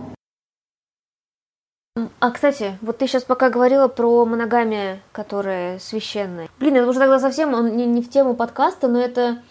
А, 2.20 2.32
кстати, 2.32 2.78
вот 2.82 2.98
ты 2.98 3.08
сейчас 3.08 3.24
пока 3.24 3.50
говорила 3.50 3.88
про 3.88 4.26
моногамия, 4.26 5.00
которая 5.12 5.80
священная. 5.80 6.50
Блин, 6.60 6.76
это 6.78 6.88
уже 6.88 7.00
тогда 7.00 7.20
совсем 7.20 7.54
он 7.54 7.76
не, 7.76 7.86
не 7.86 8.02
в 8.02 8.10
тему 8.10 8.36
подкаста, 8.36 8.88
но 8.88 9.00
это 9.00 9.42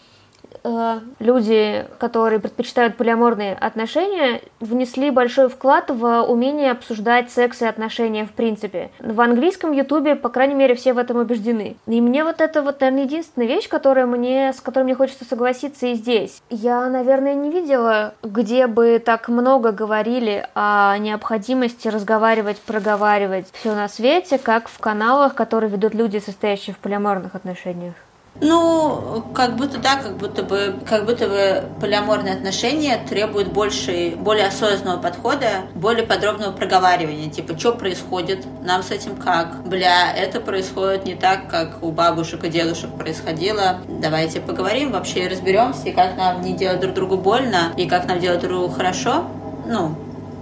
люди, 1.19 1.87
которые 1.99 2.41
предпочитают 2.41 2.97
полиаморные 2.97 3.55
отношения, 3.55 4.41
внесли 4.61 5.11
большой 5.11 5.49
вклад 5.49 5.91
в 5.91 6.23
умение 6.23 6.71
обсуждать 6.71 7.31
секс 7.31 7.63
и 7.63 7.67
отношения 7.67 8.25
в 8.25 8.33
принципе. 8.33 8.91
В 9.01 9.21
английском 9.21 9.73
ютубе, 9.73 10.15
по 10.15 10.29
крайней 10.29 10.55
мере, 10.55 10.75
все 10.75 10.93
в 10.93 10.99
этом 10.99 11.19
убеждены. 11.19 11.77
И 11.87 12.01
мне 12.01 12.25
вот 12.25 12.41
это 12.41 12.63
вот, 12.63 12.81
наверное, 12.81 13.05
единственная 13.05 13.49
вещь, 13.49 13.69
которая 13.69 14.07
мне, 14.07 14.53
с 14.53 14.61
которой 14.61 14.85
мне 14.85 14.95
хочется 14.95 15.25
согласиться 15.25 15.87
и 15.87 15.95
здесь. 15.95 16.43
Я, 16.51 16.89
наверное, 16.89 17.35
не 17.35 17.51
видела, 17.51 18.15
где 18.23 18.67
бы 18.67 18.99
так 19.05 19.29
много 19.29 19.73
говорили 19.73 20.47
о 20.55 20.97
необходимости 20.99 21.89
разговаривать, 21.89 22.59
проговаривать 22.59 23.47
все 23.53 23.75
на 23.75 23.89
свете, 23.89 24.39
как 24.39 24.69
в 24.69 24.79
каналах, 24.79 25.35
которые 25.35 25.71
ведут 25.71 25.95
люди, 25.95 26.19
состоящие 26.19 26.75
в 26.75 26.79
полиаморных 26.79 27.35
отношениях. 27.35 27.95
Ну, 28.41 29.25
как 29.35 29.57
будто 29.57 29.79
да, 29.79 29.97
как 29.97 30.17
будто 30.17 30.43
бы, 30.43 30.77
как 30.87 31.07
будто 31.07 31.27
бы 31.29 31.65
полиаморные 31.81 32.35
отношения 32.35 33.01
требуют 33.09 33.49
больше, 33.49 34.15
более 34.17 34.47
осознанного 34.47 35.01
подхода, 35.01 35.63
более 35.75 36.07
подробного 36.07 36.53
проговаривания. 36.53 37.31
Типа, 37.31 37.59
что 37.59 37.73
происходит, 37.73 38.47
нам 38.63 38.83
с 38.83 38.91
этим 38.93 39.17
как? 39.17 39.65
Бля, 39.65 40.13
это 40.13 40.41
происходит 40.41 41.05
не 41.05 41.17
так, 41.17 41.49
как 41.49 41.83
у 41.83 41.91
бабушек 41.91 42.45
и 42.45 42.49
дедушек 42.49 42.91
происходило. 42.97 43.81
Давайте 43.89 44.41
поговорим, 44.41 44.93
вообще 44.93 45.27
разберемся, 45.27 45.91
как 45.93 46.17
нам 46.17 46.43
не 46.43 46.53
делать 46.53 46.81
друг 46.81 46.95
другу 46.95 47.17
больно, 47.17 47.73
и 47.77 47.89
как 47.89 48.07
нам 48.07 48.21
делать 48.21 48.41
друг 48.41 48.53
другу 48.53 48.73
хорошо. 48.73 49.25
Ну, 49.67 49.97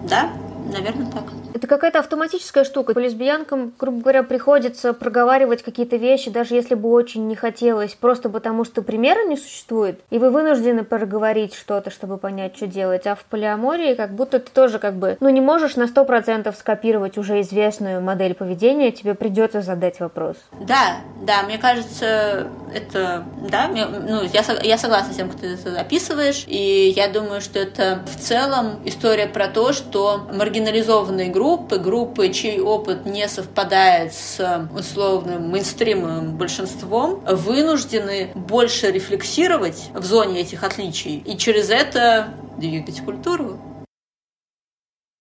да, 0.05 0.30
наверное, 0.70 1.11
так. 1.11 1.24
Это 1.57 1.68
какая-то 1.68 2.00
автоматическая 2.00 2.64
штука. 2.64 2.92
По 2.92 2.98
лесбиянкам, 2.98 3.72
грубо 3.78 4.02
говоря, 4.02 4.22
приходится 4.22 4.92
проговаривать 4.92 5.62
какие-то 5.62 5.96
вещи, 5.96 6.28
даже 6.28 6.54
если 6.54 6.74
бы 6.74 6.90
очень 6.90 7.26
не 7.28 7.34
хотелось, 7.34 7.94
просто 7.94 8.28
потому 8.28 8.66
что 8.66 8.82
примера 8.82 9.26
не 9.26 9.38
существует, 9.38 9.98
и 10.11 10.18
вы 10.18 10.28
вынуждены 10.28 10.84
проговорить 10.84 11.54
что-то, 11.54 11.90
чтобы 11.90 12.18
понять, 12.18 12.57
что 12.57 12.66
делать. 12.66 13.07
А 13.07 13.14
в 13.14 13.24
полиамории 13.24 13.94
как 13.94 14.11
будто 14.11 14.38
ты 14.38 14.50
тоже 14.50 14.78
как 14.78 14.96
бы, 14.96 15.16
ну, 15.20 15.30
не 15.30 15.40
можешь 15.40 15.76
на 15.76 15.86
сто 15.86 16.04
процентов 16.04 16.57
скопировать 16.57 17.16
уже 17.16 17.40
известную 17.40 18.02
модель 18.02 18.34
поведения, 18.34 18.92
тебе 18.92 19.14
придется 19.14 19.62
задать 19.62 19.98
вопрос. 19.98 20.36
Да, 20.61 20.98
да, 21.22 21.42
мне 21.44 21.57
кажется, 21.57 22.48
это, 22.74 23.24
да, 23.48 23.68
ну, 23.68 24.24
я, 24.24 24.44
я 24.62 24.76
согласна 24.76 25.14
с 25.14 25.16
тем, 25.16 25.30
ты 25.30 25.54
это 25.54 25.80
описываешь, 25.80 26.44
и 26.46 26.92
я 26.94 27.09
думаю, 27.09 27.40
что 27.40 27.59
это 27.59 28.02
в 28.04 28.20
целом 28.20 28.80
история 28.84 29.26
про 29.26 29.48
то, 29.48 29.72
что 29.72 30.26
маргинализованные 30.30 31.30
группы 31.30 31.45
группы, 31.47 31.78
группы, 31.78 32.28
чей 32.30 32.61
опыт 32.61 33.07
не 33.07 33.28
совпадает 33.28 34.12
с 34.12 34.68
условным 34.76 35.49
мейнстримовым 35.51 36.36
большинством, 36.36 37.20
вынуждены 37.24 38.32
больше 38.34 38.90
рефлексировать 38.90 39.90
в 39.94 40.05
зоне 40.05 40.40
этих 40.40 40.64
отличий 40.64 41.18
и 41.18 41.38
через 41.38 41.70
это 41.70 42.34
двигать 42.57 43.01
культуру. 43.05 43.59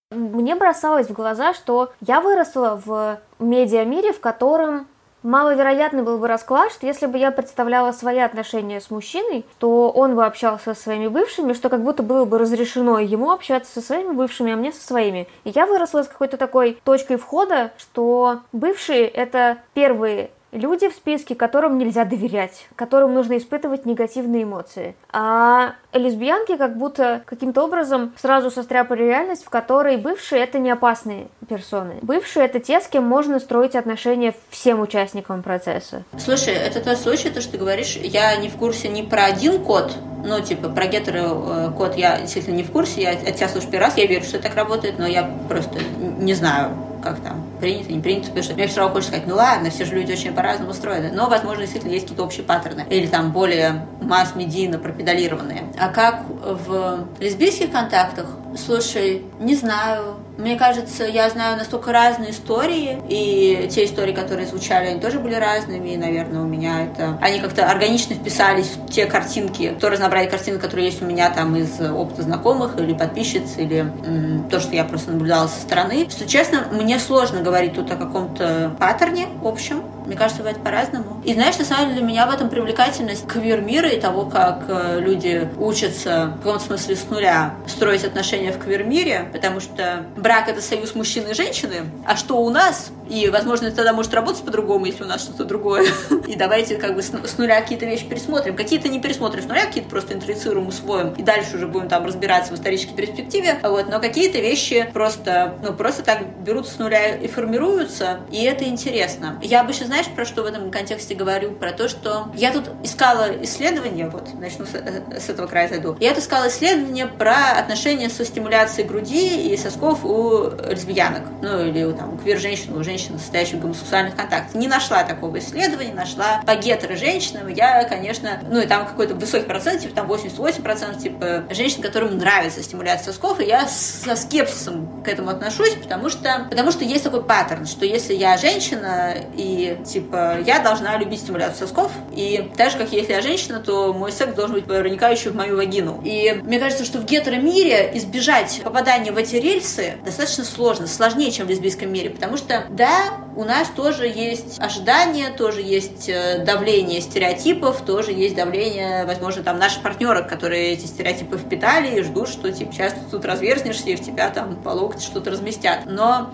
Мне 0.10 0.56
бросалось 0.56 1.08
в 1.08 1.14
глаза, 1.14 1.54
что 1.54 1.92
я 2.02 2.22
выросла 2.22 2.82
в 2.84 3.20
медиамире, 3.38 4.12
в 4.12 4.20
котором 4.20 4.88
Маловероятный 5.26 6.04
был 6.04 6.20
бы 6.20 6.28
расклад, 6.28 6.72
что 6.72 6.86
если 6.86 7.08
бы 7.08 7.18
я 7.18 7.32
представляла 7.32 7.92
свои 7.94 8.20
отношения 8.20 8.80
с 8.80 8.92
мужчиной, 8.92 9.44
то 9.58 9.90
он 9.90 10.14
бы 10.14 10.24
общался 10.24 10.76
со 10.76 10.80
своими 10.80 11.08
бывшими, 11.08 11.54
что 11.54 11.70
как 11.70 11.82
будто 11.82 12.04
было 12.04 12.26
бы 12.26 12.38
разрешено 12.38 13.00
ему 13.00 13.32
общаться 13.32 13.74
со 13.74 13.82
своими 13.82 14.12
бывшими, 14.12 14.54
а 14.54 14.56
мне 14.56 14.72
со 14.72 14.86
своими. 14.86 15.28
И 15.44 15.50
я 15.50 15.66
выросла 15.66 16.04
с 16.04 16.08
какой-то 16.08 16.38
такой 16.38 16.78
точкой 16.84 17.18
входа, 17.18 17.72
что 17.80 18.42
бывшие— 18.52 19.08
это 19.08 19.58
первые 19.74 20.30
люди 20.56 20.90
в 20.90 20.94
списке, 20.94 21.36
которым 21.36 21.78
нельзя 21.78 22.06
доверять, 22.06 22.68
которым 22.76 23.14
нужно 23.14 23.38
испытывать 23.38 23.86
негативные 23.86 24.44
эмоции. 24.44 24.96
А 25.12 25.76
лесбиянки 25.94 26.58
как 26.58 26.78
будто 26.78 27.22
каким-то 27.26 27.64
образом 27.64 28.14
сразу 28.18 28.52
состряпали 28.52 29.04
реальность, 29.04 29.46
в 29.46 29.50
которой 29.50 29.98
бывшие— 29.98 30.42
это 30.44 30.60
не 30.60 30.72
опасные 30.72 31.28
персоны. 31.48 31.96
Бывшие— 32.02 32.46
это 32.48 32.60
те, 32.60 32.82
с 32.82 32.88
кем 32.88 33.04
можно 33.04 33.40
строить 33.40 33.76
отношения 33.76 34.34
всем 34.50 34.82
участникам 34.82 35.44
процесса. 35.44 36.04
Слушай, 36.18 36.54
это 36.54 36.82
тот 36.82 36.98
случай, 36.98 37.30
то, 37.30 37.42
что 37.42 37.54
ты 37.54 37.58
говоришь, 37.58 37.96
я 37.98 38.36
не 38.38 38.50
в 38.50 38.58
курсе 38.58 38.88
ни 38.88 39.02
про 39.02 39.26
один 39.26 39.64
код, 39.64 39.94
ну, 40.26 40.40
типа, 40.42 40.70
про 40.70 40.88
гетеро 40.88 41.20
э, 41.20 41.72
код 41.78 41.96
я 41.96 42.20
действительно 42.20 42.56
не 42.56 42.64
в 42.64 42.72
курсе, 42.72 43.02
я 43.02 43.12
от 43.12 43.36
тебя 43.36 43.48
слышу 43.48 43.68
первый 43.70 43.86
раз, 43.86 43.98
я 43.98 44.08
верю, 44.08 44.24
что 44.24 44.40
так 44.40 44.56
работает, 44.56 44.98
но 44.98 45.06
я 45.06 45.30
просто 45.48 45.80
не 46.00 46.34
знаю, 46.34 46.72
как 47.04 47.20
там, 47.20 47.45
принято, 47.60 47.92
не 47.92 48.00
принято, 48.00 48.28
потому 48.28 48.44
что 48.44 48.54
мне 48.54 48.68
все 48.68 48.80
равно 48.80 48.94
хочется 48.94 49.14
сказать, 49.14 49.28
ну 49.28 49.36
ладно, 49.36 49.70
все 49.70 49.86
же 49.86 49.96
люди 49.96 50.12
очень 50.12 50.34
по-разному 50.34 50.72
устроены, 50.72 51.12
но, 51.12 51.30
возможно, 51.30 51.62
действительно 51.62 51.92
есть 51.92 52.06
какие-то 52.06 52.24
общие 52.24 52.44
паттерны, 52.44 52.86
или 52.90 53.08
там 53.08 53.32
более 53.32 53.88
масс-медийно 54.02 54.78
пропедалированные. 54.80 55.64
А 55.80 55.90
как 55.90 56.24
в 56.30 57.08
лесбийских 57.20 57.72
контактах, 57.72 58.28
слушай, 58.58 59.24
не 59.40 59.56
знаю, 59.56 60.16
мне 60.38 60.58
кажется, 60.58 61.06
я 61.06 61.30
знаю 61.30 61.58
настолько 61.58 61.92
разные 61.92 62.32
истории, 62.32 63.02
и 63.08 63.68
те 63.72 63.86
истории, 63.86 64.14
которые 64.14 64.48
звучали, 64.48 64.88
они 64.88 65.00
тоже 65.00 65.20
были 65.20 65.36
разными, 65.36 65.90
и, 65.90 65.98
наверное, 65.98 66.42
у 66.42 66.46
меня 66.46 66.84
это... 66.84 67.18
Они 67.22 67.40
как-то 67.40 67.70
органично 67.70 68.16
вписались 68.16 68.72
в 68.76 68.90
те 68.90 69.06
картинки, 69.06 69.76
то 69.80 69.90
разнообразие 69.90 70.30
картинок, 70.30 70.62
которые 70.62 70.88
есть 70.88 71.02
у 71.02 71.06
меня 71.06 71.30
там 71.30 71.56
из 71.56 71.80
опыта 71.80 72.24
знакомых 72.24 72.78
или 72.78 72.94
подписчиц, 72.94 73.58
или 73.58 73.80
м, 73.80 74.50
то, 74.50 74.60
что 74.60 74.76
я 74.76 74.84
просто 74.84 75.12
наблюдала 75.12 75.48
со 75.48 75.62
стороны. 75.62 76.10
Что 76.10 76.28
честно, 76.28 76.68
мне 76.72 77.00
сложно 77.00 77.42
говорить 77.42 77.74
тут 77.74 77.92
о 77.92 77.96
каком-то 77.96 78.76
паттерне 78.80 79.28
общем, 79.44 79.84
мне 80.06 80.16
кажется, 80.16 80.40
бывает 80.40 80.64
по-разному. 80.64 81.22
И 81.24 81.34
знаешь, 81.34 81.58
на 81.58 81.66
самом 81.66 81.90
деле 81.90 82.02
для 82.02 82.08
меня 82.08 82.28
в 82.28 82.32
этом 82.32 82.50
привлекательность 82.50 83.28
квир-мира 83.28 83.90
и 83.90 84.00
того, 84.00 84.26
как 84.26 84.66
э, 84.68 85.00
люди 85.00 85.50
учатся 85.58 86.34
в 86.36 86.44
каком-то 86.44 86.66
смысле 86.66 86.96
с 86.96 87.10
нуля 87.10 87.56
строить 87.68 88.04
отношения 88.04 88.52
в 88.52 88.60
квир-мире, 88.60 89.30
потому 89.32 89.60
что 89.60 90.06
брак— 90.16 90.48
это 90.50 90.62
союз 90.62 90.96
мужчины 90.96 91.30
и 91.30 91.34
женщины, 91.34 91.86
а 92.06 92.16
что 92.16 92.38
у 92.38 92.50
нас? 92.50 92.92
И, 93.10 93.30
возможно, 93.30 93.72
тогда 93.72 93.94
может 93.94 94.14
работать 94.14 94.44
по-другому, 94.44 94.86
если 94.86 95.04
у 95.04 95.08
нас 95.08 95.22
что-то 95.22 95.46
другое. 95.46 95.86
И 96.28 96.36
давайте 96.36 96.76
как 96.78 96.96
бы 96.96 97.02
с 97.02 97.38
нуля 97.38 97.62
какие-то 97.62 97.86
вещи 97.86 98.06
пересмотрим. 98.06 98.56
Какие-то 98.56 98.90
не 98.90 99.00
пересмотрим 99.00 99.44
с 99.44 99.46
нуля, 99.46 99.66
какие-то 99.66 99.90
просто 99.90 100.14
интроицируем, 100.14 100.68
усвоим, 100.68 101.14
и 101.14 101.24
дальше 101.24 101.56
уже 101.56 101.68
будем 101.68 101.88
там 101.88 102.06
разбираться 102.06 102.52
в 102.54 102.56
исторической 102.56 102.94
перспективе. 102.94 103.60
Вот. 103.64 103.90
Но 103.90 104.00
какие-то 104.00 104.40
вещи 104.40 104.90
просто, 104.94 105.56
ну, 105.64 105.74
просто 105.74 106.04
так 106.04 106.26
берут 106.44 106.68
с 106.68 106.78
нуля 106.80 107.16
и 107.16 107.28
формируются, 107.28 108.22
и 108.32 108.44
это 108.44 108.66
интересно. 108.66 109.40
Я 109.42 109.62
обычно, 109.62 109.86
знаешь, 109.86 110.08
про 110.08 110.26
что 110.26 110.44
в 110.44 110.46
этом 110.46 110.72
контексте 110.72 111.16
говорю? 111.16 111.52
Про 111.52 111.72
то, 111.72 111.88
что 111.88 112.28
я 112.36 112.52
тут 112.52 112.70
искала 112.84 113.32
исследования, 113.44 114.10
вот, 114.10 114.34
начну 114.40 114.66
с, 114.66 114.74
э, 114.74 115.20
с 115.20 115.30
этого 115.30 115.48
края 115.48 115.68
зайду. 115.68 115.96
Я 116.00 116.14
тут 116.14 116.24
искала 116.24 116.48
исследования 116.48 117.08
про 117.08 117.60
отношения 117.60 118.10
со 118.10 118.26
стимуляцией 118.26 118.88
груди 118.88 119.54
и 119.54 119.58
сосков 119.58 120.04
у 120.04 120.50
лесбиянок, 120.70 121.24
ну, 121.42 121.66
или 121.66 121.92
там, 121.94 122.16
у 122.16 122.18
квир-женщин, 122.18 122.76
у 122.76 122.84
женщин, 122.84 122.95
состоящих 122.98 123.56
в 123.56 123.62
гомосексуальных 123.62 124.16
контактах. 124.16 124.56
Не 124.56 124.68
нашла 124.68 125.04
такого 125.04 125.40
исследования, 125.40 125.94
нашла 125.94 126.42
по 126.46 126.56
гетеро-женщинам. 126.56 127.48
Я, 127.48 127.84
конечно, 127.86 128.42
ну, 128.50 128.62
и 128.62 128.66
там 128.66 128.86
какой-то 128.88 129.16
высокий 129.16 129.46
процент, 129.46 129.82
типа 129.82 129.96
там 129.96 130.12
88%, 130.12 131.02
типа, 131.02 131.46
женщин, 131.50 131.82
которым 131.82 132.18
нравится 132.18 132.64
стимуляция 132.64 133.12
сосков, 133.12 133.40
и 133.40 133.46
я 133.46 133.68
со 133.68 134.16
скепсисом 134.16 134.95
к 135.06 135.08
этому 135.08 135.30
отношусь, 135.30 135.76
потому 135.76 136.10
что, 136.10 136.48
потому 136.50 136.72
что 136.72 136.84
есть 136.84 137.04
такой 137.04 137.24
паттерн, 137.24 137.66
что 137.66 137.86
если 137.86 138.14
я 138.14 138.38
женщина, 138.38 139.16
и, 139.36 139.78
типа, 139.86 140.40
я 140.46 140.60
должна 140.60 140.98
любить 140.98 141.22
стимуляцию 141.22 141.68
сосков, 141.68 141.92
и 142.14 142.52
так 142.58 142.72
же, 142.72 142.78
как 142.78 142.92
если 142.92 143.14
я 143.14 143.22
женщина, 143.22 143.60
то 143.60 143.94
мой 143.94 144.12
секс 144.12 144.34
должен 144.34 144.56
быть 144.56 144.66
проникающий 144.66 145.30
в 145.30 145.36
мою 145.36 145.56
вагину. 145.56 146.02
И 146.04 146.42
мне 146.44 146.60
кажется, 146.60 146.84
что 146.84 147.00
в 147.00 147.06
гетеромире 147.06 147.92
избежать 147.96 148.62
попадания 148.64 149.12
в 149.12 149.18
эти 149.18 149.36
рельсы 149.36 149.94
достаточно 150.04 150.44
сложно, 150.44 150.88
сложнее, 150.88 151.32
чем 151.32 151.48
в 151.48 151.50
лесбийском 151.50 151.92
мире, 151.92 152.10
потому 152.10 152.38
что, 152.38 152.66
да, 152.70 153.25
у 153.36 153.44
нас 153.44 153.70
тоже 153.70 154.08
есть 154.08 154.60
ожидания, 154.60 155.30
тоже 155.30 155.62
есть 155.62 156.10
э, 156.10 156.44
давление 156.46 157.02
стереотипов, 157.02 157.82
тоже 157.82 158.12
есть 158.12 158.36
давление, 158.36 159.06
возможно, 159.06 159.44
там 159.44 159.60
наших 159.60 159.84
партнерок, 159.84 160.30
которые 160.30 160.72
эти 160.72 160.86
стереотипы 160.86 161.38
впитали 161.38 162.00
и 162.00 162.04
ждут, 162.04 162.30
что 162.30 162.52
типа 162.52 162.72
сейчас 162.72 162.96
тут 163.12 163.26
разверзнешься 163.26 163.90
и 163.90 163.96
в 163.96 164.02
тебя 164.02 164.30
там 164.30 164.56
по 164.56 164.70
локоть 164.70 165.04
что-то 165.04 165.32
разместят. 165.32 165.82
Но 165.86 166.32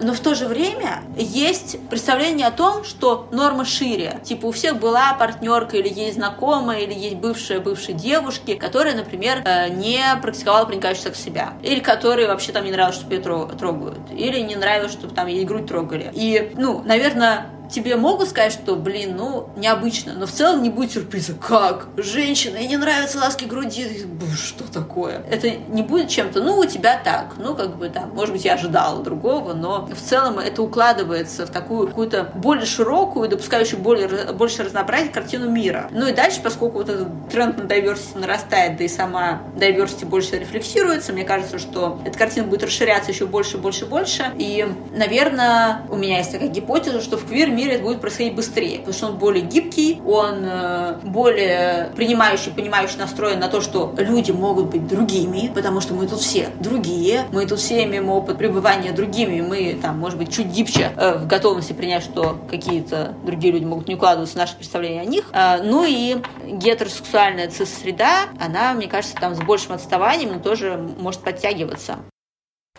но 0.00 0.12
в 0.12 0.20
то 0.20 0.34
же 0.34 0.46
время 0.46 1.02
есть 1.16 1.78
представление 1.88 2.46
о 2.46 2.50
том, 2.50 2.84
что 2.84 3.28
норма 3.32 3.64
шире. 3.64 4.20
Типа 4.24 4.46
у 4.46 4.52
всех 4.52 4.78
была 4.78 5.14
партнерка 5.14 5.76
или 5.76 5.88
есть 5.88 6.16
знакомая, 6.16 6.80
или 6.80 6.94
есть 6.94 7.16
бывшая 7.16 7.60
бывшей 7.60 7.94
девушки, 7.94 8.54
которая, 8.54 8.94
например, 8.94 9.42
э, 9.44 9.68
не 9.68 10.02
практиковала 10.20 10.64
проникающий 10.64 11.02
секс 11.02 11.22
себя. 11.22 11.54
Или 11.62 11.80
которой 11.80 12.26
вообще 12.26 12.52
там 12.52 12.64
не 12.64 12.70
нравилось, 12.70 12.96
чтобы 12.96 13.14
ее 13.14 13.20
трогают. 13.58 14.10
Или 14.10 14.40
не 14.40 14.56
нравилось, 14.56 14.92
чтобы 14.92 15.14
там 15.14 15.26
ей 15.26 15.44
грудь 15.44 15.66
трогали. 15.66 16.10
И, 16.14 16.52
ну, 16.56 16.82
наверное, 16.84 17.53
тебе 17.70 17.96
могут 17.96 18.28
сказать, 18.28 18.52
что, 18.52 18.76
блин, 18.76 19.16
ну, 19.16 19.50
необычно, 19.56 20.14
но 20.14 20.26
в 20.26 20.30
целом 20.30 20.62
не 20.62 20.70
будет 20.70 20.92
сюрприза. 20.92 21.34
Как? 21.34 21.88
Женщина, 21.96 22.56
ей 22.56 22.68
не 22.68 22.76
нравятся 22.76 23.18
ласки 23.18 23.44
груди. 23.44 24.06
Что 24.34 24.64
такое? 24.70 25.22
Это 25.30 25.50
не 25.50 25.82
будет 25.82 26.08
чем-то, 26.08 26.42
ну, 26.42 26.58
у 26.58 26.64
тебя 26.64 27.00
так. 27.02 27.34
Ну, 27.38 27.54
как 27.54 27.76
бы, 27.76 27.88
да, 27.88 28.06
может 28.06 28.32
быть, 28.32 28.44
я 28.44 28.54
ожидала 28.54 29.02
другого, 29.02 29.54
но 29.54 29.86
в 29.86 30.00
целом 30.00 30.38
это 30.38 30.62
укладывается 30.62 31.46
в 31.46 31.50
такую 31.50 31.88
какую-то 31.88 32.30
более 32.34 32.66
широкую, 32.66 33.28
допускающую 33.28 33.80
более, 33.80 34.32
больше 34.32 34.62
разнообразия 34.62 35.10
картину 35.10 35.48
мира. 35.50 35.88
Ну 35.90 36.08
и 36.08 36.12
дальше, 36.12 36.40
поскольку 36.42 36.78
вот 36.78 36.88
этот 36.88 37.08
тренд 37.30 37.56
на 37.58 37.62
diversity 37.62 38.18
нарастает, 38.18 38.76
да 38.76 38.84
и 38.84 38.88
сама 38.88 39.42
diversity 39.56 40.06
больше 40.06 40.38
рефлексируется, 40.38 41.12
мне 41.12 41.24
кажется, 41.24 41.58
что 41.58 42.00
эта 42.04 42.18
картина 42.18 42.46
будет 42.46 42.64
расширяться 42.64 43.10
еще 43.10 43.26
больше, 43.26 43.58
больше, 43.58 43.86
больше. 43.86 44.32
И, 44.36 44.66
наверное, 44.96 45.82
у 45.88 45.96
меня 45.96 46.18
есть 46.18 46.32
такая 46.32 46.48
гипотеза, 46.48 47.00
что 47.00 47.16
в 47.16 47.26
квир 47.26 47.50
мире 47.54 47.74
это 47.74 47.84
будет 47.84 48.00
происходить 48.00 48.34
быстрее, 48.34 48.78
потому 48.78 48.94
что 48.94 49.06
он 49.06 49.18
более 49.18 49.44
гибкий, 49.44 50.00
он 50.06 50.44
э, 50.44 50.98
более 51.02 51.90
принимающий, 51.96 52.52
понимающий 52.52 52.98
настроен 52.98 53.40
на 53.40 53.48
то, 53.48 53.60
что 53.60 53.94
люди 53.96 54.32
могут 54.32 54.66
быть 54.66 54.86
другими, 54.86 55.50
потому 55.54 55.80
что 55.80 55.94
мы 55.94 56.06
тут 56.06 56.20
все 56.20 56.50
другие, 56.60 57.26
мы 57.32 57.46
тут 57.46 57.58
все 57.58 57.84
имеем 57.84 58.08
опыт 58.10 58.38
пребывания 58.38 58.92
другими, 58.92 59.40
мы 59.40 59.78
там, 59.80 59.98
может 59.98 60.18
быть, 60.18 60.34
чуть 60.34 60.46
гибче 60.46 60.92
э, 60.96 61.18
в 61.18 61.26
готовности 61.26 61.72
принять, 61.72 62.04
что 62.04 62.38
какие-то 62.50 63.14
другие 63.24 63.52
люди 63.52 63.64
могут 63.64 63.88
не 63.88 63.94
укладываться 63.94 64.34
в 64.34 64.38
наше 64.38 64.56
представление 64.56 65.02
о 65.02 65.06
них. 65.06 65.30
Э, 65.32 65.62
ну 65.62 65.84
и 65.86 66.16
гетеросексуальная 66.46 67.48
цис-среда, 67.48 68.28
она, 68.40 68.74
мне 68.74 68.88
кажется, 68.88 69.16
там 69.16 69.34
с 69.34 69.38
большим 69.38 69.72
отставанием, 69.72 70.32
но 70.32 70.38
тоже 70.38 70.78
может 70.98 71.20
подтягиваться. 71.20 71.98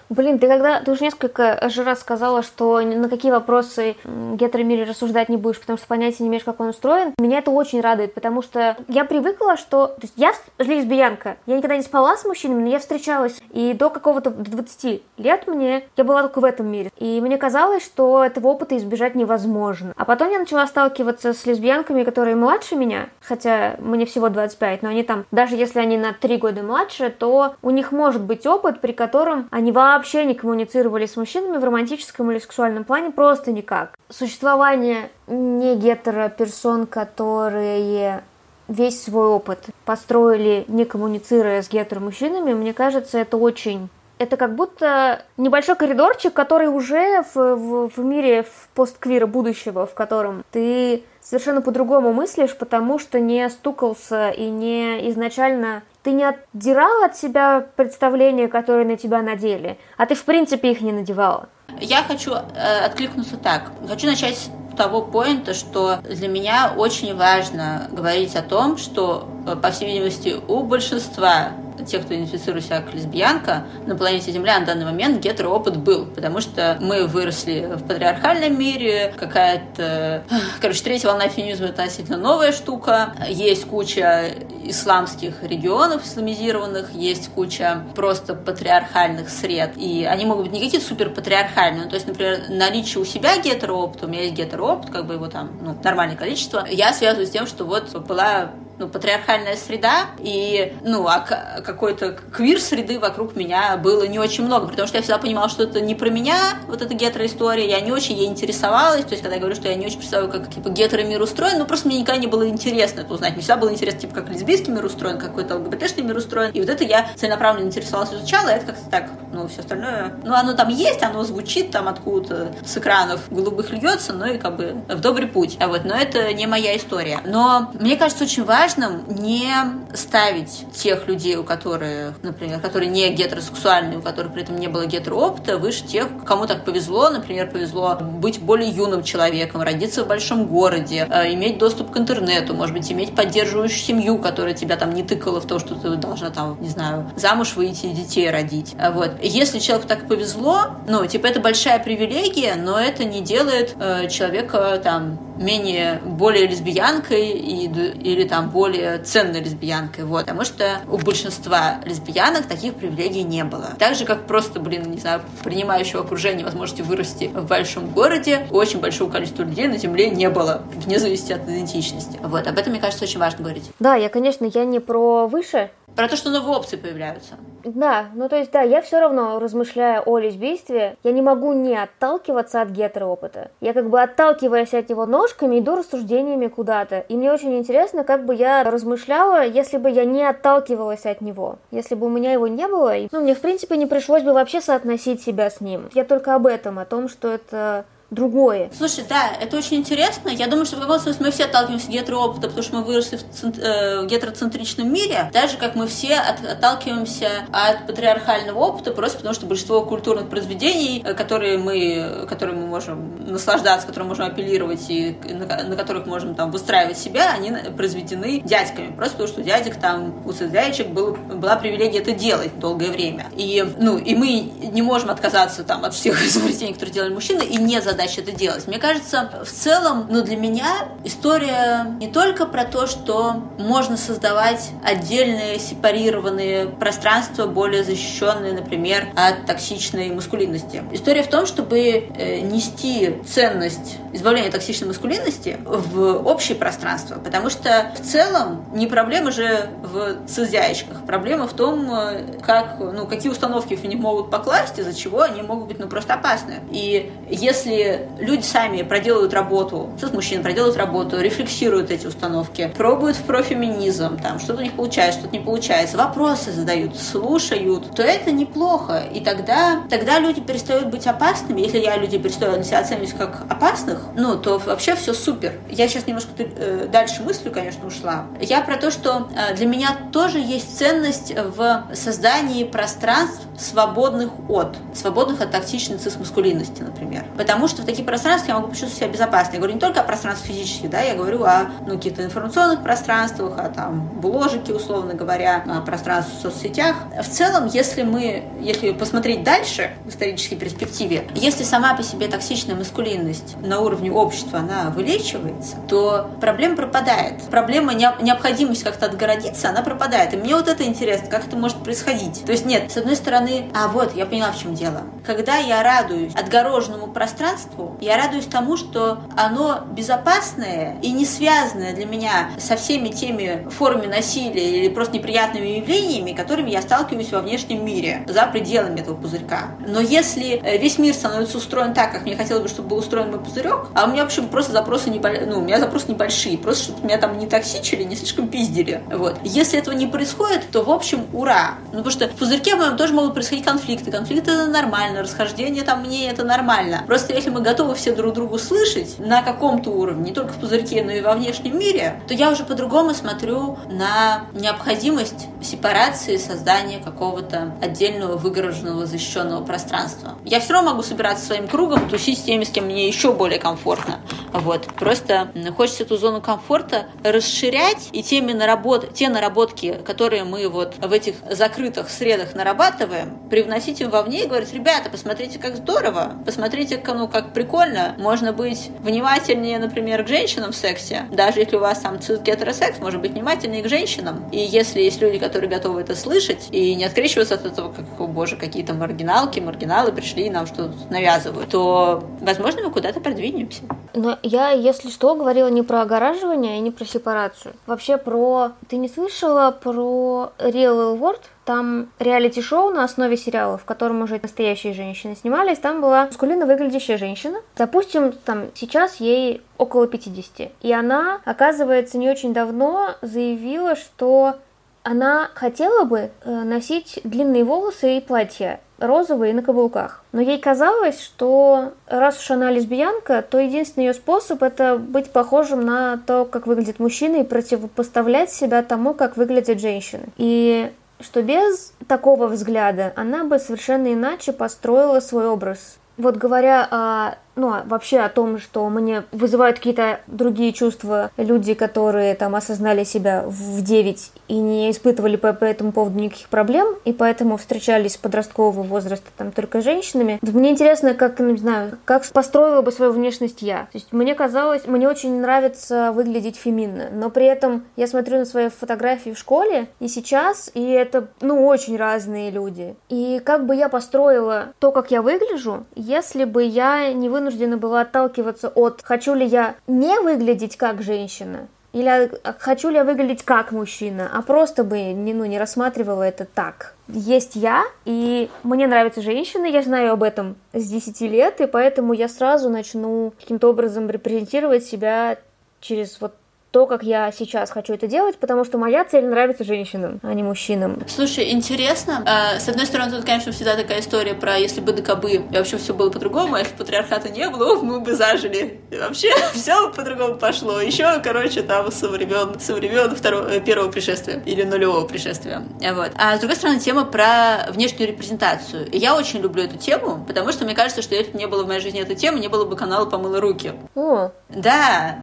Блин, 0.09 0.37
ты 0.37 0.47
когда 0.47 0.81
ты 0.81 0.91
уже 0.91 1.03
несколько 1.03 1.67
же 1.69 1.83
раз 1.83 2.01
сказала, 2.01 2.43
что 2.43 2.79
на 2.81 3.09
какие 3.09 3.31
вопросы 3.31 3.95
гетеромире 4.05 4.83
рассуждать 4.83 5.29
не 5.29 5.37
будешь, 5.37 5.59
потому 5.59 5.77
что 5.77 5.87
понятия 5.87 6.23
не 6.23 6.29
имеешь, 6.29 6.43
как 6.43 6.59
он 6.59 6.69
устроен. 6.69 7.13
Меня 7.17 7.39
это 7.39 7.51
очень 7.51 7.81
радует, 7.81 8.13
потому 8.13 8.41
что 8.41 8.77
я 8.87 9.03
привыкла, 9.03 9.57
что... 9.57 9.87
То 9.87 10.01
есть 10.03 10.13
я 10.15 10.33
лесбиянка, 10.59 11.37
я 11.47 11.57
никогда 11.57 11.75
не 11.75 11.81
спала 11.81 12.17
с 12.17 12.25
мужчинами, 12.25 12.61
но 12.61 12.69
я 12.69 12.79
встречалась. 12.79 13.41
И 13.51 13.73
до 13.73 13.89
какого-то 13.89 14.29
20 14.29 15.01
лет 15.17 15.47
мне... 15.47 15.87
Я 15.97 16.03
была 16.03 16.21
только 16.21 16.39
в 16.39 16.45
этом 16.45 16.67
мире. 16.67 16.91
И 16.97 17.19
мне 17.21 17.37
казалось, 17.37 17.83
что 17.83 18.23
этого 18.23 18.49
опыта 18.49 18.77
избежать 18.77 19.15
невозможно. 19.15 19.93
А 19.97 20.05
потом 20.05 20.29
я 20.29 20.37
начала 20.37 20.67
сталкиваться 20.67 21.33
с 21.33 21.45
лесбиянками, 21.45 22.03
которые 22.03 22.35
младше 22.35 22.75
меня, 22.75 23.09
хотя 23.21 23.75
мне 23.79 24.05
всего 24.05 24.29
25, 24.29 24.83
но 24.83 24.89
они 24.89 25.03
там, 25.03 25.25
даже 25.31 25.55
если 25.55 25.79
они 25.79 25.97
на 25.97 26.13
3 26.13 26.37
года 26.37 26.61
младше, 26.61 27.09
то 27.09 27.55
у 27.61 27.69
них 27.71 27.91
может 27.91 28.21
быть 28.21 28.45
опыт, 28.45 28.81
при 28.81 28.91
котором 28.91 29.47
они 29.51 29.71
вообще 29.71 29.94
вообще 29.95 30.25
не 30.25 30.35
коммуницировали 30.35 31.05
с 31.05 31.15
мужчинами 31.15 31.57
в 31.57 31.63
романтическом 31.63 32.31
или 32.31 32.39
сексуальном 32.39 32.83
плане 32.83 33.11
просто 33.11 33.51
никак. 33.51 33.95
Существование 34.09 35.09
не 35.27 35.75
гетероперсон, 35.75 36.85
которые 36.85 38.23
весь 38.67 39.03
свой 39.03 39.27
опыт 39.27 39.65
построили, 39.85 40.65
не 40.67 40.85
коммуницируя 40.85 41.61
с 41.61 41.69
гетеромужчинами, 41.69 42.53
мне 42.53 42.73
кажется, 42.73 43.17
это 43.17 43.37
очень 43.37 43.89
это 44.18 44.38
как 44.38 44.55
будто 44.55 45.24
небольшой 45.38 45.76
коридорчик, 45.76 46.34
который 46.34 46.68
уже 46.68 47.24
в, 47.34 47.55
в, 47.55 47.89
в 47.89 47.97
мире 47.99 48.43
в 48.43 48.70
постквира 48.74 49.26
будущего, 49.26 49.86
в 49.86 49.93
котором 49.93 50.43
ты 50.51 51.03
совершенно 51.22 51.61
по-другому 51.61 52.13
мыслишь, 52.13 52.55
потому 52.55 52.99
что 52.99 53.20
не 53.20 53.49
стукался 53.49 54.30
и 54.30 54.49
не 54.49 55.09
изначально 55.09 55.84
ты 56.03 56.11
не 56.11 56.24
отдирал 56.24 57.03
от 57.03 57.18
себя 57.18 57.66
представления, 57.76 58.47
которые 58.47 58.86
на 58.86 58.95
тебя 58.95 59.24
надели, 59.24 59.80
а 59.97 60.05
ты 60.05 60.13
в 60.13 60.24
принципе 60.24 60.72
их 60.72 60.82
не 60.82 60.91
надевала. 60.91 61.49
Я 61.82 62.03
хочу 62.03 62.32
э, 62.32 62.86
откликнуться 62.86 63.38
так. 63.38 63.72
Хочу 63.88 64.05
начать 64.05 64.38
с 64.38 64.49
того 64.78 65.01
поинта, 65.01 65.53
что 65.53 65.97
для 66.03 66.28
меня 66.28 66.74
очень 66.78 67.16
важно 67.16 67.88
говорить 67.91 68.36
о 68.36 68.43
том, 68.43 68.78
что, 68.78 69.28
э, 69.47 69.55
по 69.55 69.72
всей 69.72 69.88
видимости, 69.88 70.36
у 70.47 70.61
большинства 70.61 71.49
тех, 71.84 72.05
кто 72.05 72.15
идентифицирует 72.15 72.65
себя 72.65 72.82
как 72.82 72.93
лесбиянка, 72.93 73.65
на 73.86 73.95
планете 73.95 74.32
Земля 74.32 74.59
на 74.59 74.65
данный 74.65 74.86
момент 74.86 75.21
гетероопыт 75.21 75.78
был, 75.78 76.05
потому 76.05 76.41
что 76.41 76.78
мы 76.82 77.07
выросли 77.07 77.71
в 77.76 77.88
патриархальном 77.88 78.57
мире, 78.57 79.13
какая-то... 79.17 80.23
Короче, 80.61 80.84
третья 80.84 81.07
волна 81.07 81.28
феминизма 81.28 81.67
относительно 81.67 82.17
новая 82.17 82.51
штука, 82.51 83.13
есть 83.28 83.65
куча 83.65 84.32
исламских 84.63 85.43
регионов 85.43 86.05
исламизированных, 86.05 86.93
есть 86.93 87.30
куча 87.30 87.84
просто 87.95 88.34
патриархальных 88.34 89.30
сред, 89.30 89.71
и 89.76 90.05
они 90.05 90.26
могут 90.26 90.45
быть 90.45 90.53
не 90.53 90.61
какие-то 90.61 90.86
супер 90.86 91.09
ну, 91.15 91.89
то 91.89 91.95
есть, 91.95 92.07
например, 92.07 92.43
наличие 92.49 93.01
у 93.01 93.05
себя 93.05 93.38
гетероопыта, 93.38 94.05
у 94.05 94.09
меня 94.09 94.23
есть 94.23 94.36
гетероопыт, 94.36 94.91
как 94.91 95.05
бы 95.05 95.15
его 95.15 95.28
там, 95.28 95.51
ну, 95.61 95.76
нормальное 95.84 96.15
количество, 96.15 96.65
я 96.69 96.93
связываю 96.93 97.28
с 97.28 97.30
тем, 97.30 97.47
что 97.47 97.65
вот 97.65 97.91
была 98.05 98.51
ну, 98.78 98.88
патриархальная 98.88 99.55
среда, 99.55 100.07
и, 100.19 100.73
ну, 100.84 101.07
а 101.07 101.19
какой-то 101.19 102.11
квир-среды 102.11 102.99
вокруг 102.99 103.36
меня 103.36 103.78
было 103.78 104.03
не 104.05 104.19
очень 104.19 104.45
много, 104.45 104.67
потому 104.67 104.88
что 104.88 104.97
я 104.97 105.01
всегда 105.01 105.17
понимала, 105.17 105.49
что 105.49 105.63
это 105.63 105.80
не 105.80 105.95
про 105.95 106.09
меня, 106.09 106.36
вот 106.67 106.82
эта 106.82 106.93
гетероистория, 106.93 107.65
я 107.65 107.82
не 107.82 107.91
очень 107.91 108.17
ей 108.17 108.28
интересовалась, 108.28 109.05
то 109.05 109.11
есть, 109.11 109.21
когда 109.21 109.36
я 109.36 109.39
говорю, 109.39 109.55
что 109.55 109.67
я 109.67 109.76
не 109.76 109.86
очень 109.86 109.99
представляю, 109.99 110.32
как, 110.32 110.53
типа, 110.53 110.69
гетеромир 110.69 111.21
устроен, 111.21 111.59
ну, 111.59 111.65
просто 111.65 111.88
мне 111.88 111.99
никогда 111.99 112.19
не 112.19 112.28
было 112.28 112.47
интересно 112.47 113.01
это 113.01 113.13
узнать, 113.13 113.34
мне 113.34 113.41
всегда 113.41 113.57
было 113.57 113.71
интересно, 113.71 114.01
типа, 114.01 114.15
как 114.15 114.30
лесбийский 114.30 114.73
мир 114.73 114.86
устроен, 114.86 115.17
какой-то 115.17 115.55
ЛГБТшный 115.57 116.03
мир 116.03 116.17
устроен, 116.17 116.51
и 116.51 116.59
вот 116.59 116.69
это 116.69 116.84
я 116.84 117.09
целенаправленно 117.15 117.67
интересовалась, 117.67 118.13
изучала, 118.13 118.49
и 118.49 118.53
это 118.53 118.65
как-то 118.67 118.89
так, 118.89 119.09
ну, 119.36 119.47
все 119.47 119.59
остальное, 119.59 120.13
ну, 120.23 120.33
оно 120.33 120.53
там 120.53 120.69
есть, 120.69 121.03
оно 121.03 121.23
звучит 121.23 121.71
там 121.71 121.88
откуда-то 121.88 122.53
с 122.65 122.77
экранов 122.77 123.21
голубых 123.29 123.71
льется, 123.71 124.13
ну, 124.13 124.25
и 124.25 124.38
как 124.38 124.55
бы 124.55 124.75
в 124.88 125.01
добрый 125.01 125.27
путь, 125.27 125.57
а 125.59 125.67
вот, 125.67 125.83
но 125.83 125.93
это 125.93 126.33
не 126.33 126.47
моя 126.47 126.75
история. 126.77 127.19
Но 127.25 127.71
мне 127.73 127.97
кажется, 127.97 128.23
очень 128.23 128.45
важным 128.45 129.03
не 129.07 129.53
ставить 129.93 130.65
тех 130.73 131.07
людей, 131.07 131.36
у 131.36 131.43
которых, 131.43 132.23
например, 132.23 132.59
которые 132.61 132.89
не 132.89 133.09
гетеросексуальные, 133.09 133.99
у 133.99 134.01
которых 134.01 134.33
при 134.33 134.43
этом 134.43 134.55
не 134.55 134.67
было 134.67 134.86
гетероопыта, 134.86 135.57
выше 135.57 135.86
тех, 135.86 136.07
кому 136.25 136.47
так 136.47 136.63
повезло, 136.63 137.09
например, 137.09 137.49
повезло 137.49 137.95
быть 137.95 138.41
более 138.41 138.69
юным 138.69 139.03
человеком, 139.03 139.61
родиться 139.61 140.05
в 140.05 140.07
большом 140.07 140.47
городе, 140.47 141.07
э, 141.09 141.33
иметь 141.33 141.57
доступ 141.57 141.91
к 141.91 141.97
интернету, 141.97 142.53
может 142.53 142.73
быть, 142.73 142.89
иметь 142.91 143.13
поддерживающую 143.13 143.79
семью, 143.79 144.17
которая 144.17 144.53
тебя 144.53 144.77
там 144.77 144.93
не 144.93 145.03
тыкала 145.03 145.41
в 145.41 145.45
то, 145.45 145.59
что 145.59 145.75
ты 145.75 145.89
должна 145.97 146.29
там, 146.29 146.57
не 146.61 146.69
знаю, 146.69 147.11
замуж 147.17 147.55
выйти 147.55 147.88
и 147.88 147.93
детей 147.93 148.29
родить. 148.29 148.75
А 148.79 148.91
вот. 148.91 149.11
Если 149.28 149.59
человеку 149.59 149.88
так 149.88 150.07
повезло, 150.07 150.67
ну, 150.88 151.05
типа, 151.05 151.28
это 151.28 151.39
большая 151.39 151.80
привилегия, 151.80 152.55
но 152.55 152.80
это 152.80 153.05
не 153.05 153.21
делает 153.21 153.76
э, 153.80 154.07
человека 154.07 154.80
там 154.84 155.19
менее, 155.38 155.99
более 156.05 156.47
лесбиянкой 156.47 157.32
и, 157.32 157.65
или 157.65 158.28
там 158.28 158.49
более 158.49 158.99
ценной 158.99 159.41
лесбиянкой, 159.41 160.05
вот, 160.05 160.21
потому 160.21 160.45
что 160.45 160.80
у 160.89 160.97
большинства 160.97 161.82
лесбиянок 161.84 162.45
таких 162.45 162.76
привилегий 162.76 163.23
не 163.23 163.43
было. 163.43 163.71
Так 163.78 163.95
же, 163.95 164.05
как 164.05 164.28
просто, 164.28 164.59
блин, 164.59 164.91
не 164.91 164.97
знаю, 164.97 165.21
принимающего 165.43 166.03
окружения 166.03 166.43
возможности 166.43 166.82
вырасти 166.82 167.32
в 167.34 167.47
большом 167.47 167.89
городе, 167.89 168.47
очень 168.51 168.80
большого 168.80 169.11
количества 169.11 169.43
людей 169.43 169.67
на 169.67 169.78
Земле 169.78 170.09
не 170.09 170.30
было, 170.30 170.63
вне 170.76 170.99
зависимости 170.99 171.34
от 171.34 171.43
идентичности. 171.49 172.19
Вот, 172.23 172.47
об 172.47 172.57
этом, 172.57 172.71
мне 172.71 172.82
кажется, 172.82 173.03
очень 173.03 173.19
важно 173.19 173.39
говорить. 173.39 173.69
Да, 173.80 173.95
я, 173.95 174.09
конечно, 174.09 174.45
я 174.45 174.65
не 174.65 174.80
про 174.80 175.28
выше, 175.28 175.71
про 175.95 176.07
то, 176.07 176.15
что 176.15 176.29
новые 176.29 176.57
опции 176.57 176.75
появляются. 176.75 177.35
Да, 177.63 178.07
ну 178.13 178.29
то 178.29 178.35
есть, 178.35 178.51
да, 178.51 178.61
я 178.61 178.81
все 178.81 178.99
равно, 178.99 179.39
размышляя 179.39 180.01
о 180.01 180.19
лесбийстве, 180.19 180.97
я 181.03 181.11
не 181.11 181.21
могу 181.21 181.53
не 181.53 181.75
отталкиваться 181.75 182.61
от 182.61 182.69
гетероопыта. 182.69 183.49
Я 183.59 183.73
как 183.73 183.89
бы 183.89 184.01
отталкиваясь 184.01 184.73
от 184.73 184.89
него 184.89 185.05
ножками, 185.05 185.59
иду 185.59 185.75
рассуждениями 185.75 186.47
куда-то. 186.47 186.99
И 186.99 187.15
мне 187.15 187.31
очень 187.31 187.57
интересно, 187.57 188.03
как 188.03 188.25
бы 188.25 188.35
я 188.35 188.63
размышляла, 188.63 189.45
если 189.45 189.77
бы 189.77 189.89
я 189.89 190.05
не 190.05 190.23
отталкивалась 190.23 191.05
от 191.05 191.21
него. 191.21 191.57
Если 191.71 191.95
бы 191.95 192.05
у 192.05 192.09
меня 192.09 192.33
его 192.33 192.47
не 192.47 192.67
было, 192.67 192.93
ну, 193.11 193.21
мне, 193.21 193.33
в 193.33 193.39
принципе, 193.39 193.77
не 193.77 193.87
пришлось 193.87 194.23
бы 194.23 194.33
вообще 194.33 194.61
соотносить 194.61 195.23
себя 195.23 195.49
с 195.49 195.59
ним. 195.59 195.89
Я 195.93 196.03
только 196.03 196.35
об 196.35 196.45
этом, 196.45 196.77
о 196.77 196.85
том, 196.85 197.09
что 197.09 197.29
это 197.29 197.85
другое. 198.11 198.69
Слушай, 198.77 199.03
да, 199.09 199.31
это 199.39 199.57
очень 199.57 199.77
интересно. 199.77 200.29
Я 200.29 200.47
думаю, 200.47 200.65
что 200.65 200.77
в 200.77 200.79
каком 200.79 200.99
смысле 200.99 201.25
мы 201.25 201.31
все 201.31 201.45
отталкиваемся 201.45 201.87
от 201.87 201.93
гетероопыта, 201.93 202.47
потому 202.47 202.63
что 202.63 202.75
мы 202.77 202.83
выросли 202.83 203.17
в 203.17 203.23
цент... 203.31 203.57
э, 203.57 204.05
гетероцентричном 204.05 204.91
мире, 204.93 205.29
так 205.33 205.49
же, 205.49 205.57
как 205.57 205.75
мы 205.75 205.87
все 205.87 206.15
от... 206.15 206.45
отталкиваемся 206.45 207.47
от 207.51 207.87
патриархального 207.87 208.59
опыта, 208.59 208.91
просто 208.91 209.17
потому 209.17 209.33
что 209.33 209.47
большинство 209.47 209.81
культурных 209.81 210.29
произведений, 210.29 211.01
э, 211.03 211.13
которые 211.15 211.57
мы, 211.57 212.25
которые 212.29 212.55
мы 212.55 212.67
можем 212.67 213.31
наслаждаться, 213.31 213.87
которые 213.87 214.07
можем 214.07 214.25
апеллировать 214.25 214.85
и 214.89 215.17
на, 215.27 215.63
на 215.63 215.75
которых 215.75 216.05
можем 216.05 216.35
там 216.35 216.51
выстраивать 216.51 216.97
себя, 216.97 217.33
они 217.33 217.51
произведены 217.75 218.41
дядьками, 218.41 218.95
просто 218.95 219.17
потому 219.17 219.27
что 219.27 219.41
дядек 219.41 219.77
там, 219.77 220.23
у 220.25 220.31
дядечек 220.31 220.89
был, 220.89 221.15
была 221.15 221.55
привилегия 221.55 221.99
это 221.99 222.11
делать 222.11 222.59
долгое 222.59 222.91
время. 222.91 223.25
И, 223.35 223.65
ну, 223.79 223.97
и 223.97 224.15
мы 224.15 224.51
не 224.71 224.81
можем 224.83 225.09
отказаться 225.09 225.63
там 225.63 225.85
от 225.85 225.93
всех 225.95 226.23
изобретений, 226.25 226.73
которые 226.73 226.93
делали 226.93 227.13
мужчины, 227.13 227.43
и 227.43 227.57
не 227.57 227.81
задать 227.81 227.94
задача 227.95 228.21
это 228.21 228.33
делать. 228.33 228.67
Мне 228.67 228.77
кажется, 228.77 229.31
в 229.43 229.49
целом, 229.49 230.07
ну, 230.09 230.21
для 230.21 230.35
меня 230.35 230.89
история 231.05 231.85
не 231.99 232.09
только 232.09 232.45
про 232.45 232.65
то, 232.65 232.87
что 232.87 233.43
можно 233.57 233.95
создавать 233.95 234.69
отдельные 234.83 235.59
сепарированные 235.59 236.67
пространства, 236.67 237.45
более 237.45 237.83
защищенные, 237.83 238.53
например, 238.53 239.07
от 239.15 239.45
токсичной 239.45 240.11
маскулинности. 240.11 240.83
История 240.91 241.23
в 241.23 241.29
том, 241.29 241.45
чтобы 241.45 241.79
э, 241.79 242.41
нести 242.41 243.21
ценность 243.25 243.97
избавления 244.11 244.49
от 244.49 244.55
токсичной 244.55 244.89
маскулинности 244.89 245.57
в 245.63 246.27
общее 246.27 246.57
пространство, 246.57 247.19
потому 247.19 247.49
что 247.49 247.91
в 247.95 248.01
целом 248.01 248.65
не 248.73 248.87
проблема 248.87 249.31
же 249.31 249.69
в 249.83 250.27
цизяечках, 250.27 251.05
проблема 251.05 251.47
в 251.47 251.53
том, 251.53 251.89
э, 251.93 252.39
как, 252.45 252.77
ну, 252.79 253.07
какие 253.07 253.31
установки 253.31 253.75
в 253.75 253.85
них 253.85 253.99
могут 253.99 254.29
покласть, 254.29 254.77
из-за 254.79 254.93
чего 254.93 255.21
они 255.21 255.41
могут 255.41 255.67
быть 255.69 255.79
ну, 255.79 255.87
просто 255.87 256.15
опасны. 256.15 256.55
И 256.71 257.11
если 257.29 257.84
люди 258.19 258.43
сами 258.43 258.81
проделывают 258.83 259.33
работу, 259.33 259.89
тут 259.99 260.13
мужчины 260.13 260.43
проделывают 260.43 260.77
работу, 260.77 261.19
рефлексируют 261.19 261.91
эти 261.91 262.07
установки, 262.07 262.71
пробуют 262.75 263.17
в 263.17 263.23
профеминизм, 263.23 264.17
там 264.17 264.39
что-то 264.39 264.59
у 264.59 264.63
них 264.63 264.73
получается, 264.73 265.19
что-то 265.19 265.38
не 265.38 265.43
получается, 265.43 265.97
вопросы 265.97 266.51
задают, 266.51 266.97
слушают, 266.97 267.95
то 267.95 268.03
это 268.03 268.31
неплохо. 268.31 269.03
И 269.13 269.19
тогда, 269.19 269.83
тогда 269.89 270.19
люди 270.19 270.41
перестают 270.41 270.88
быть 270.88 271.07
опасными. 271.07 271.61
Если 271.61 271.79
я 271.79 271.97
людей 271.97 272.19
перестаю 272.19 272.57
на 272.57 272.63
себя 272.63 272.79
оценивать 272.79 273.13
как 273.13 273.43
опасных, 273.49 273.99
ну, 274.15 274.38
то 274.38 274.57
вообще 274.57 274.95
все 274.95 275.13
супер. 275.13 275.53
Я 275.69 275.88
сейчас 275.88 276.07
немножко 276.07 276.29
э, 276.38 276.88
дальше 276.91 277.23
мыслю, 277.23 277.51
конечно, 277.51 277.88
ушла. 277.88 278.25
Я 278.39 278.61
про 278.61 278.77
то, 278.77 278.91
что 278.91 279.29
э, 279.36 279.55
для 279.55 279.65
меня 279.65 279.95
тоже 280.11 280.39
есть 280.39 280.77
ценность 280.77 281.33
в 281.36 281.88
создании 281.93 282.63
пространств, 282.63 283.41
свободных 283.57 284.31
от, 284.49 284.77
свободных 284.93 285.41
от 285.41 285.51
токсичной 285.51 285.97
цисмаскулинности, 285.97 286.81
например. 286.81 287.25
Потому 287.38 287.67
что 287.67 287.74
в 287.82 287.86
таких 287.86 288.05
пространствах 288.05 288.49
я 288.49 288.55
могу 288.55 288.67
почувствовать 288.67 288.97
себя 288.97 289.07
безопасно. 289.07 289.53
Я 289.53 289.57
говорю 289.59 289.73
не 289.73 289.80
только 289.80 290.01
о 290.01 290.03
пространствах 290.03 290.47
физических, 290.47 290.89
да, 290.89 291.01
я 291.01 291.15
говорю 291.15 291.43
о 291.43 291.69
ну, 291.86 291.95
каких-то 291.95 292.23
информационных 292.23 292.84
пространствах, 292.84 293.57
о 293.57 293.69
там 293.69 294.07
бложике, 294.19 294.73
условно 294.73 295.13
говоря, 295.13 295.63
о 295.67 295.82
пространствах 295.82 296.39
в 296.39 296.41
соцсетях. 296.41 296.95
В 297.21 297.28
целом, 297.30 297.67
если 297.67 298.03
мы, 298.03 298.43
если 298.59 298.91
посмотреть 298.91 299.43
дальше 299.43 299.91
в 300.05 300.09
исторической 300.09 300.55
перспективе, 300.55 301.28
если 301.36 301.63
сама 301.63 301.95
по 301.95 302.03
себе 302.03 302.28
токсичная 302.28 302.76
маскулинность 302.76 303.57
на 303.61 303.80
уровне 303.80 304.11
общества, 304.11 304.59
она 304.59 304.89
вылечивается, 304.89 305.78
то 305.88 306.30
проблема 306.41 306.76
пропадает. 306.76 307.41
Проблема, 307.49 307.93
необходимость 307.93 308.84
как-то 308.84 309.05
отгородиться, 309.07 309.69
она 309.69 309.82
пропадает. 309.82 310.34
И 310.34 310.38
мне 310.38 310.55
вот 310.55 310.67
это 310.67 310.84
интересно, 310.84 311.30
как 311.30 311.47
это 311.47 311.55
может 311.55 311.78
происходить. 311.84 312.43
То 312.45 312.51
есть 312.51 312.65
нет, 312.65 312.91
с 312.91 312.97
одной 312.97 313.15
стороны, 313.15 313.69
а 313.73 313.88
вот, 313.88 314.15
я 314.15 314.26
поняла, 314.26 314.51
в 314.51 314.59
чем 314.59 314.76
дело. 314.76 315.03
Когда 315.26 315.57
я 315.57 315.84
радуюсь 315.84 316.34
отгороженному 316.36 317.07
пространству, 317.07 317.64
пространству. 317.66 317.97
Я 318.01 318.18
радуюсь 318.18 318.45
тому, 318.45 318.78
что 318.78 319.20
оно 319.36 319.82
безопасное 319.91 320.97
и 321.01 321.11
не 321.11 321.26
связанное 321.26 321.93
для 321.93 322.05
меня 322.05 322.51
со 322.57 322.76
всеми 322.76 323.09
теми 323.09 323.68
формами 323.70 324.07
насилия 324.07 324.80
или 324.80 324.89
просто 324.89 325.16
неприятными 325.16 325.68
явлениями, 325.68 326.32
которыми 326.32 326.70
я 326.70 326.82
сталкиваюсь 326.82 327.32
во 327.32 327.41
внешнем 327.41 327.86
мире, 327.86 328.24
за 328.28 328.45
пределами 328.47 329.01
этого 329.01 329.16
пузырька. 329.16 329.76
Но 329.88 329.99
если 329.99 330.61
э, 330.63 330.78
весь 330.78 330.97
мир 330.97 331.13
становится 331.13 331.57
устроен 331.57 331.93
так, 331.93 332.11
как 332.11 332.24
мне 332.24 332.36
хотелось 332.36 332.63
бы, 332.63 332.70
чтобы 332.70 332.89
был 332.89 332.97
устроен 332.97 333.30
мой 333.30 333.39
пузырек, 333.39 333.88
а 333.93 334.05
у 334.05 334.11
меня, 334.11 334.24
в 334.24 334.28
общем, 334.28 334.47
просто 334.47 334.72
запросы 334.72 335.09
небольшие, 335.09 335.47
ну, 335.47 335.59
у 335.59 335.61
меня 335.61 335.80
запросы 335.80 336.11
небольшие, 336.11 336.57
просто 336.57 336.86
чтобы 336.86 337.05
меня 337.05 337.18
там 337.18 337.38
не 337.38 337.47
токсичили, 337.47 338.03
не 338.03 338.16
слишком 338.16 338.47
пиздили. 338.47 339.01
Вот. 339.11 339.39
Если 339.43 339.80
этого 339.80 339.95
не 339.95 340.07
происходит, 340.07 340.70
то, 340.72 340.84
в 340.84 340.89
общем, 340.89 341.26
ура. 341.34 341.76
Ну, 341.91 342.03
потому 342.03 342.11
что 342.11 342.28
в 342.28 342.32
пузырьке 342.32 342.76
в 342.76 342.80
моем 342.80 342.97
тоже 342.97 343.13
могут 343.13 343.34
происходить 343.34 343.66
конфликты. 343.66 344.11
Конфликты 344.11 344.51
это 344.51 344.68
нормально, 344.68 345.22
расхождение 345.22 345.84
там 345.84 346.01
мне 346.01 346.30
это 346.30 346.43
нормально. 346.43 347.03
Просто 347.07 347.34
если 347.34 347.49
мы 347.55 347.61
готовы 347.61 347.95
все 347.95 348.13
друг 348.13 348.33
другу 348.33 348.57
слышать 348.57 349.17
на 349.17 349.41
каком-то 349.41 349.89
уровне, 349.89 350.25
не 350.25 350.35
только 350.35 350.51
в 350.51 350.59
пузырьке, 350.59 351.01
но 351.03 351.11
и 351.11 351.21
во 351.21 351.35
внешнем 351.35 351.79
мире, 351.79 352.21
то 352.27 352.33
я 352.33 352.51
уже 352.51 352.65
по-другому 352.65 353.13
смотрю 353.13 353.77
на 353.89 354.47
необходимость 354.51 355.47
сепарации, 355.61 356.35
создания 356.35 356.99
какого-то 356.99 357.73
отдельного 357.81 358.35
выгороженного 358.35 359.05
защищенного 359.05 359.63
пространства. 359.63 360.33
Я 360.43 360.59
все 360.59 360.73
равно 360.73 360.91
могу 360.91 361.01
собираться 361.01 361.45
своим 361.45 361.69
кругом, 361.69 362.09
тусить 362.09 362.39
с 362.39 362.41
теми, 362.43 362.65
с 362.65 362.69
кем 362.69 362.87
мне 362.87 363.07
еще 363.07 363.31
более 363.31 363.57
комфортно. 363.57 364.19
Вот. 364.51 364.87
Просто 364.95 365.49
хочется 365.77 366.03
эту 366.03 366.17
зону 366.17 366.41
комфорта 366.41 367.05
расширять, 367.23 368.09
и 368.11 368.21
теми 368.21 368.51
наработ... 368.51 369.13
те 369.13 369.29
наработки, 369.29 370.01
которые 370.05 370.43
мы 370.43 370.67
вот 370.67 370.95
в 370.97 371.11
этих 371.13 371.35
закрытых 371.49 372.09
средах 372.09 372.53
нарабатываем, 372.53 373.37
привносить 373.49 374.01
им 374.01 374.09
вовне 374.09 374.43
и 374.43 374.47
говорить, 374.47 374.73
ребята, 374.73 375.09
посмотрите, 375.09 375.57
как 375.57 375.77
здорово, 375.77 376.33
посмотрите, 376.45 377.01
ну, 377.07 377.29
как 377.29 377.44
прикольно. 377.53 378.15
Можно 378.17 378.53
быть 378.53 378.91
внимательнее, 378.99 379.79
например, 379.79 380.23
к 380.23 380.27
женщинам 380.27 380.71
в 380.71 380.75
сексе. 380.75 381.25
Даже 381.31 381.59
если 381.59 381.75
у 381.75 381.79
вас 381.79 381.99
там 381.99 382.17
гетеросекс, 382.17 382.99
можно 382.99 383.19
быть 383.19 383.31
внимательнее 383.31 383.83
к 383.83 383.87
женщинам. 383.87 384.49
И 384.51 384.59
если 384.59 385.01
есть 385.01 385.21
люди, 385.21 385.37
которые 385.37 385.69
готовы 385.69 386.01
это 386.01 386.15
слышать 386.15 386.67
и 386.71 386.95
не 386.95 387.05
открещиваться 387.05 387.55
от 387.55 387.65
этого, 387.65 387.91
как, 387.91 388.05
о 388.19 388.27
боже, 388.27 388.55
какие-то 388.55 388.93
маргиналки, 388.93 389.59
маргиналы 389.59 390.11
пришли 390.11 390.47
и 390.47 390.49
нам 390.49 390.67
что-то 390.67 390.93
навязывают, 391.09 391.69
то, 391.69 392.23
возможно, 392.41 392.83
мы 392.83 392.91
куда-то 392.91 393.19
продвинемся. 393.19 393.83
Но 394.13 394.37
я, 394.43 394.71
если 394.71 395.09
что, 395.09 395.35
говорила 395.35 395.67
не 395.69 395.81
про 395.81 396.01
огораживание 396.01 396.77
и 396.77 396.81
не 396.81 396.91
про 396.91 397.05
сепарацию. 397.05 397.75
Вообще 397.85 398.17
про... 398.17 398.71
Ты 398.87 398.97
не 398.97 399.09
слышала 399.09 399.71
про 399.71 400.51
Real 400.57 401.19
World? 401.19 401.41
Там 401.66 402.09
реалити-шоу 402.20 402.91
на 402.91 403.03
основе 403.03 403.38
сериала, 403.38 403.78
в 403.78 403.86
котором 403.86 404.22
уже 404.22 404.39
настоящие 404.41 404.93
женщины 404.93 405.36
снимались. 405.36 405.80
Там 405.80 405.99
была 405.99 406.28
мускулинно 406.28 406.68
выглядящая 406.68 407.18
женщина. 407.18 407.57
Допустим, 407.76 408.32
там 408.32 408.66
сейчас 408.76 409.16
ей 409.16 409.63
около 409.80 410.07
50. 410.07 410.72
И 410.82 410.93
она, 410.93 411.41
оказывается, 411.43 412.20
не 412.20 412.30
очень 412.30 412.53
давно 412.53 413.16
заявила, 413.22 413.95
что 413.95 414.55
она 415.01 415.49
хотела 415.53 416.03
бы 416.05 416.32
э, 416.43 416.51
носить 416.63 417.20
длинные 417.24 417.63
волосы 417.63 418.18
и 418.18 418.22
платья 418.22 418.80
розовые 418.97 419.53
на 419.53 419.61
каблуках. 419.61 420.24
Но 420.32 420.41
ей 420.41 420.57
казалось, 420.57 421.22
что 421.22 421.93
раз 422.07 422.39
уж 422.39 422.51
она 422.51 422.72
лесбиянка, 422.72 423.41
то 423.41 423.59
единственный 423.59 424.07
ее 424.07 424.13
способ 424.13 424.63
это 424.63 424.97
быть 424.97 425.32
похожим 425.32 425.86
на 425.86 426.18
то, 426.26 426.45
как 426.45 426.66
выглядит 426.66 426.99
мужчина 426.99 427.38
и 427.38 427.43
противопоставлять 427.43 428.51
себя 428.51 428.82
тому, 428.84 429.13
как 429.13 429.38
выглядят 429.38 429.80
женщины. 429.80 430.28
И 430.38 430.91
что 431.20 431.41
без 431.41 431.93
такого 432.07 432.47
взгляда 432.47 433.13
она 433.16 433.43
бы 433.43 433.59
совершенно 433.59 434.13
иначе 434.13 434.51
построила 434.51 435.20
свой 435.20 435.47
образ. 435.47 435.97
Вот 436.18 436.38
говоря 436.38 436.88
о 436.89 437.36
ну, 437.55 437.71
а 437.71 437.83
вообще 437.85 438.19
о 438.19 438.29
том, 438.29 438.59
что 438.59 438.87
мне 438.89 439.23
вызывают 439.31 439.77
какие-то 439.77 440.19
другие 440.27 440.73
чувства 440.73 441.31
люди, 441.37 441.73
которые 441.73 442.35
там 442.35 442.55
осознали 442.55 443.03
себя 443.03 443.43
в 443.47 443.81
9 443.81 444.31
и 444.47 444.53
не 444.55 444.91
испытывали 444.91 445.35
по, 445.35 445.53
по 445.53 445.65
этому 445.65 445.91
поводу 445.91 446.19
никаких 446.19 446.49
проблем, 446.49 446.95
и 447.05 447.13
поэтому 447.13 447.57
встречались 447.57 448.13
с 448.13 448.17
подросткового 448.17 448.83
возраста 448.83 449.27
там 449.37 449.51
только 449.51 449.81
женщинами. 449.81 450.39
Мне 450.41 450.71
интересно, 450.71 451.13
как, 451.13 451.39
ну, 451.39 451.51
не 451.51 451.57
знаю, 451.57 451.97
как 452.05 452.25
построила 452.27 452.81
бы 452.81 452.91
свою 452.91 453.11
внешность 453.11 453.61
я. 453.61 453.83
То 453.91 453.97
есть 453.97 454.11
мне 454.11 454.35
казалось, 454.35 454.87
мне 454.87 455.07
очень 455.07 455.41
нравится 455.41 456.11
выглядеть 456.13 456.57
феминно, 456.57 457.09
но 457.11 457.29
при 457.29 457.45
этом 457.45 457.85
я 457.95 458.07
смотрю 458.07 458.39
на 458.39 458.45
свои 458.45 458.69
фотографии 458.69 459.31
в 459.31 459.37
школе 459.37 459.87
и 459.99 460.07
сейчас, 460.07 460.69
и 460.73 460.89
это, 460.89 461.27
ну, 461.41 461.65
очень 461.65 461.97
разные 461.97 462.51
люди. 462.51 462.95
И 463.09 463.41
как 463.43 463.65
бы 463.65 463.75
я 463.75 463.89
построила 463.89 464.73
то, 464.79 464.91
как 464.91 465.11
я 465.11 465.21
выгляжу, 465.21 465.85
если 465.95 466.43
бы 466.43 466.63
я 466.63 467.13
не 467.13 467.29
вынуждена 467.29 467.44
вынуждена 467.45 467.77
была 467.77 468.01
отталкиваться 468.01 468.69
от 468.69 469.01
«хочу 469.03 469.35
ли 469.35 469.45
я 469.45 469.75
не 469.87 470.19
выглядеть 470.19 470.77
как 470.77 471.01
женщина?» 471.01 471.67
Или 471.93 472.29
хочу 472.59 472.89
ли 472.89 472.95
я 472.97 473.05
выглядеть 473.05 473.43
как 473.43 473.71
мужчина, 473.71 474.29
а 474.33 474.41
просто 474.41 474.83
бы 474.83 474.99
не, 475.13 475.33
ну, 475.33 475.45
не 475.45 475.57
рассматривала 475.57 476.23
это 476.23 476.43
так. 476.43 476.93
Есть 477.07 477.55
я, 477.55 477.85
и 478.03 478.49
мне 478.63 478.85
нравятся 478.85 479.21
женщины, 479.21 479.71
я 479.71 479.81
знаю 479.81 480.11
об 480.11 480.23
этом 480.23 480.57
с 480.73 480.89
10 480.89 481.21
лет, 481.21 481.61
и 481.61 481.67
поэтому 481.67 482.11
я 482.11 482.27
сразу 482.27 482.69
начну 482.69 483.31
каким-то 483.39 483.69
образом 483.69 484.09
репрезентировать 484.09 484.83
себя 484.83 485.37
через 485.79 486.19
вот 486.19 486.33
то, 486.76 486.88
как 486.88 487.03
я 487.03 487.32
сейчас 487.32 487.71
хочу 487.71 487.93
это 487.93 488.05
делать, 488.05 488.38
потому 488.38 488.65
что 488.65 488.78
моя 488.78 489.05
цель 489.05 489.23
нравится 489.23 489.63
женщинам, 489.63 490.19
а 490.23 490.34
не 490.34 490.43
мужчинам. 490.43 491.01
Слушай, 491.07 491.53
интересно. 491.53 492.21
А, 492.26 492.59
с 492.59 492.67
одной 492.67 492.86
стороны, 492.86 493.15
тут, 493.15 493.23
конечно, 493.23 493.53
всегда 493.53 493.78
такая 493.78 494.01
история 494.01 494.34
про 494.34 494.57
если 494.57 494.82
бы 494.82 494.91
докобы, 494.91 495.32
и 495.32 495.38
вообще 495.38 495.78
все 495.78 495.93
было 495.93 496.09
по-другому, 496.09 496.55
а 496.55 496.59
если 496.59 496.76
патриархата 496.76 497.30
не 497.30 497.49
было, 497.49 497.82
мы 497.82 498.01
бы 498.01 498.13
зажили. 498.13 498.82
И 498.91 498.97
вообще 498.97 499.30
все 499.53 499.89
по-другому 499.89 500.36
пошло. 500.36 500.82
Еще, 500.82 501.21
короче, 501.21 501.61
там 501.61 501.89
со 501.93 502.09
времен, 502.09 502.59
со 502.59 502.73
времен 502.73 503.15
второго, 503.15 503.47
э, 503.47 503.61
первого 503.61 503.89
пришествия 503.89 504.43
или 504.45 504.63
нулевого 504.63 505.07
пришествия. 505.07 505.63
Вот. 505.80 506.11
А 506.17 506.36
с 506.36 506.41
другой 506.41 506.57
стороны, 506.57 506.82
тема 506.82 507.05
про 507.05 507.67
внешнюю 507.69 508.09
репрезентацию. 508.09 508.91
И 508.91 508.97
я 508.97 509.15
очень 509.15 509.39
люблю 509.39 509.63
эту 509.63 509.78
тему, 509.78 510.26
потому 510.28 510.51
что 510.51 510.65
мне 510.65 510.76
кажется, 510.76 511.01
что 511.01 511.15
если 511.15 511.32
бы 511.32 511.38
не 511.38 511.47
было 511.47 511.63
в 511.63 511.67
моей 511.67 511.80
жизни 511.80 512.01
этой 512.01 512.17
темы, 512.17 512.41
не 512.41 512.49
было 512.49 512.65
бы 512.65 512.76
канала 512.76 513.05
«Помыла 513.05 513.39
руки». 513.39 513.71
О. 513.95 514.32
Да. 514.49 515.21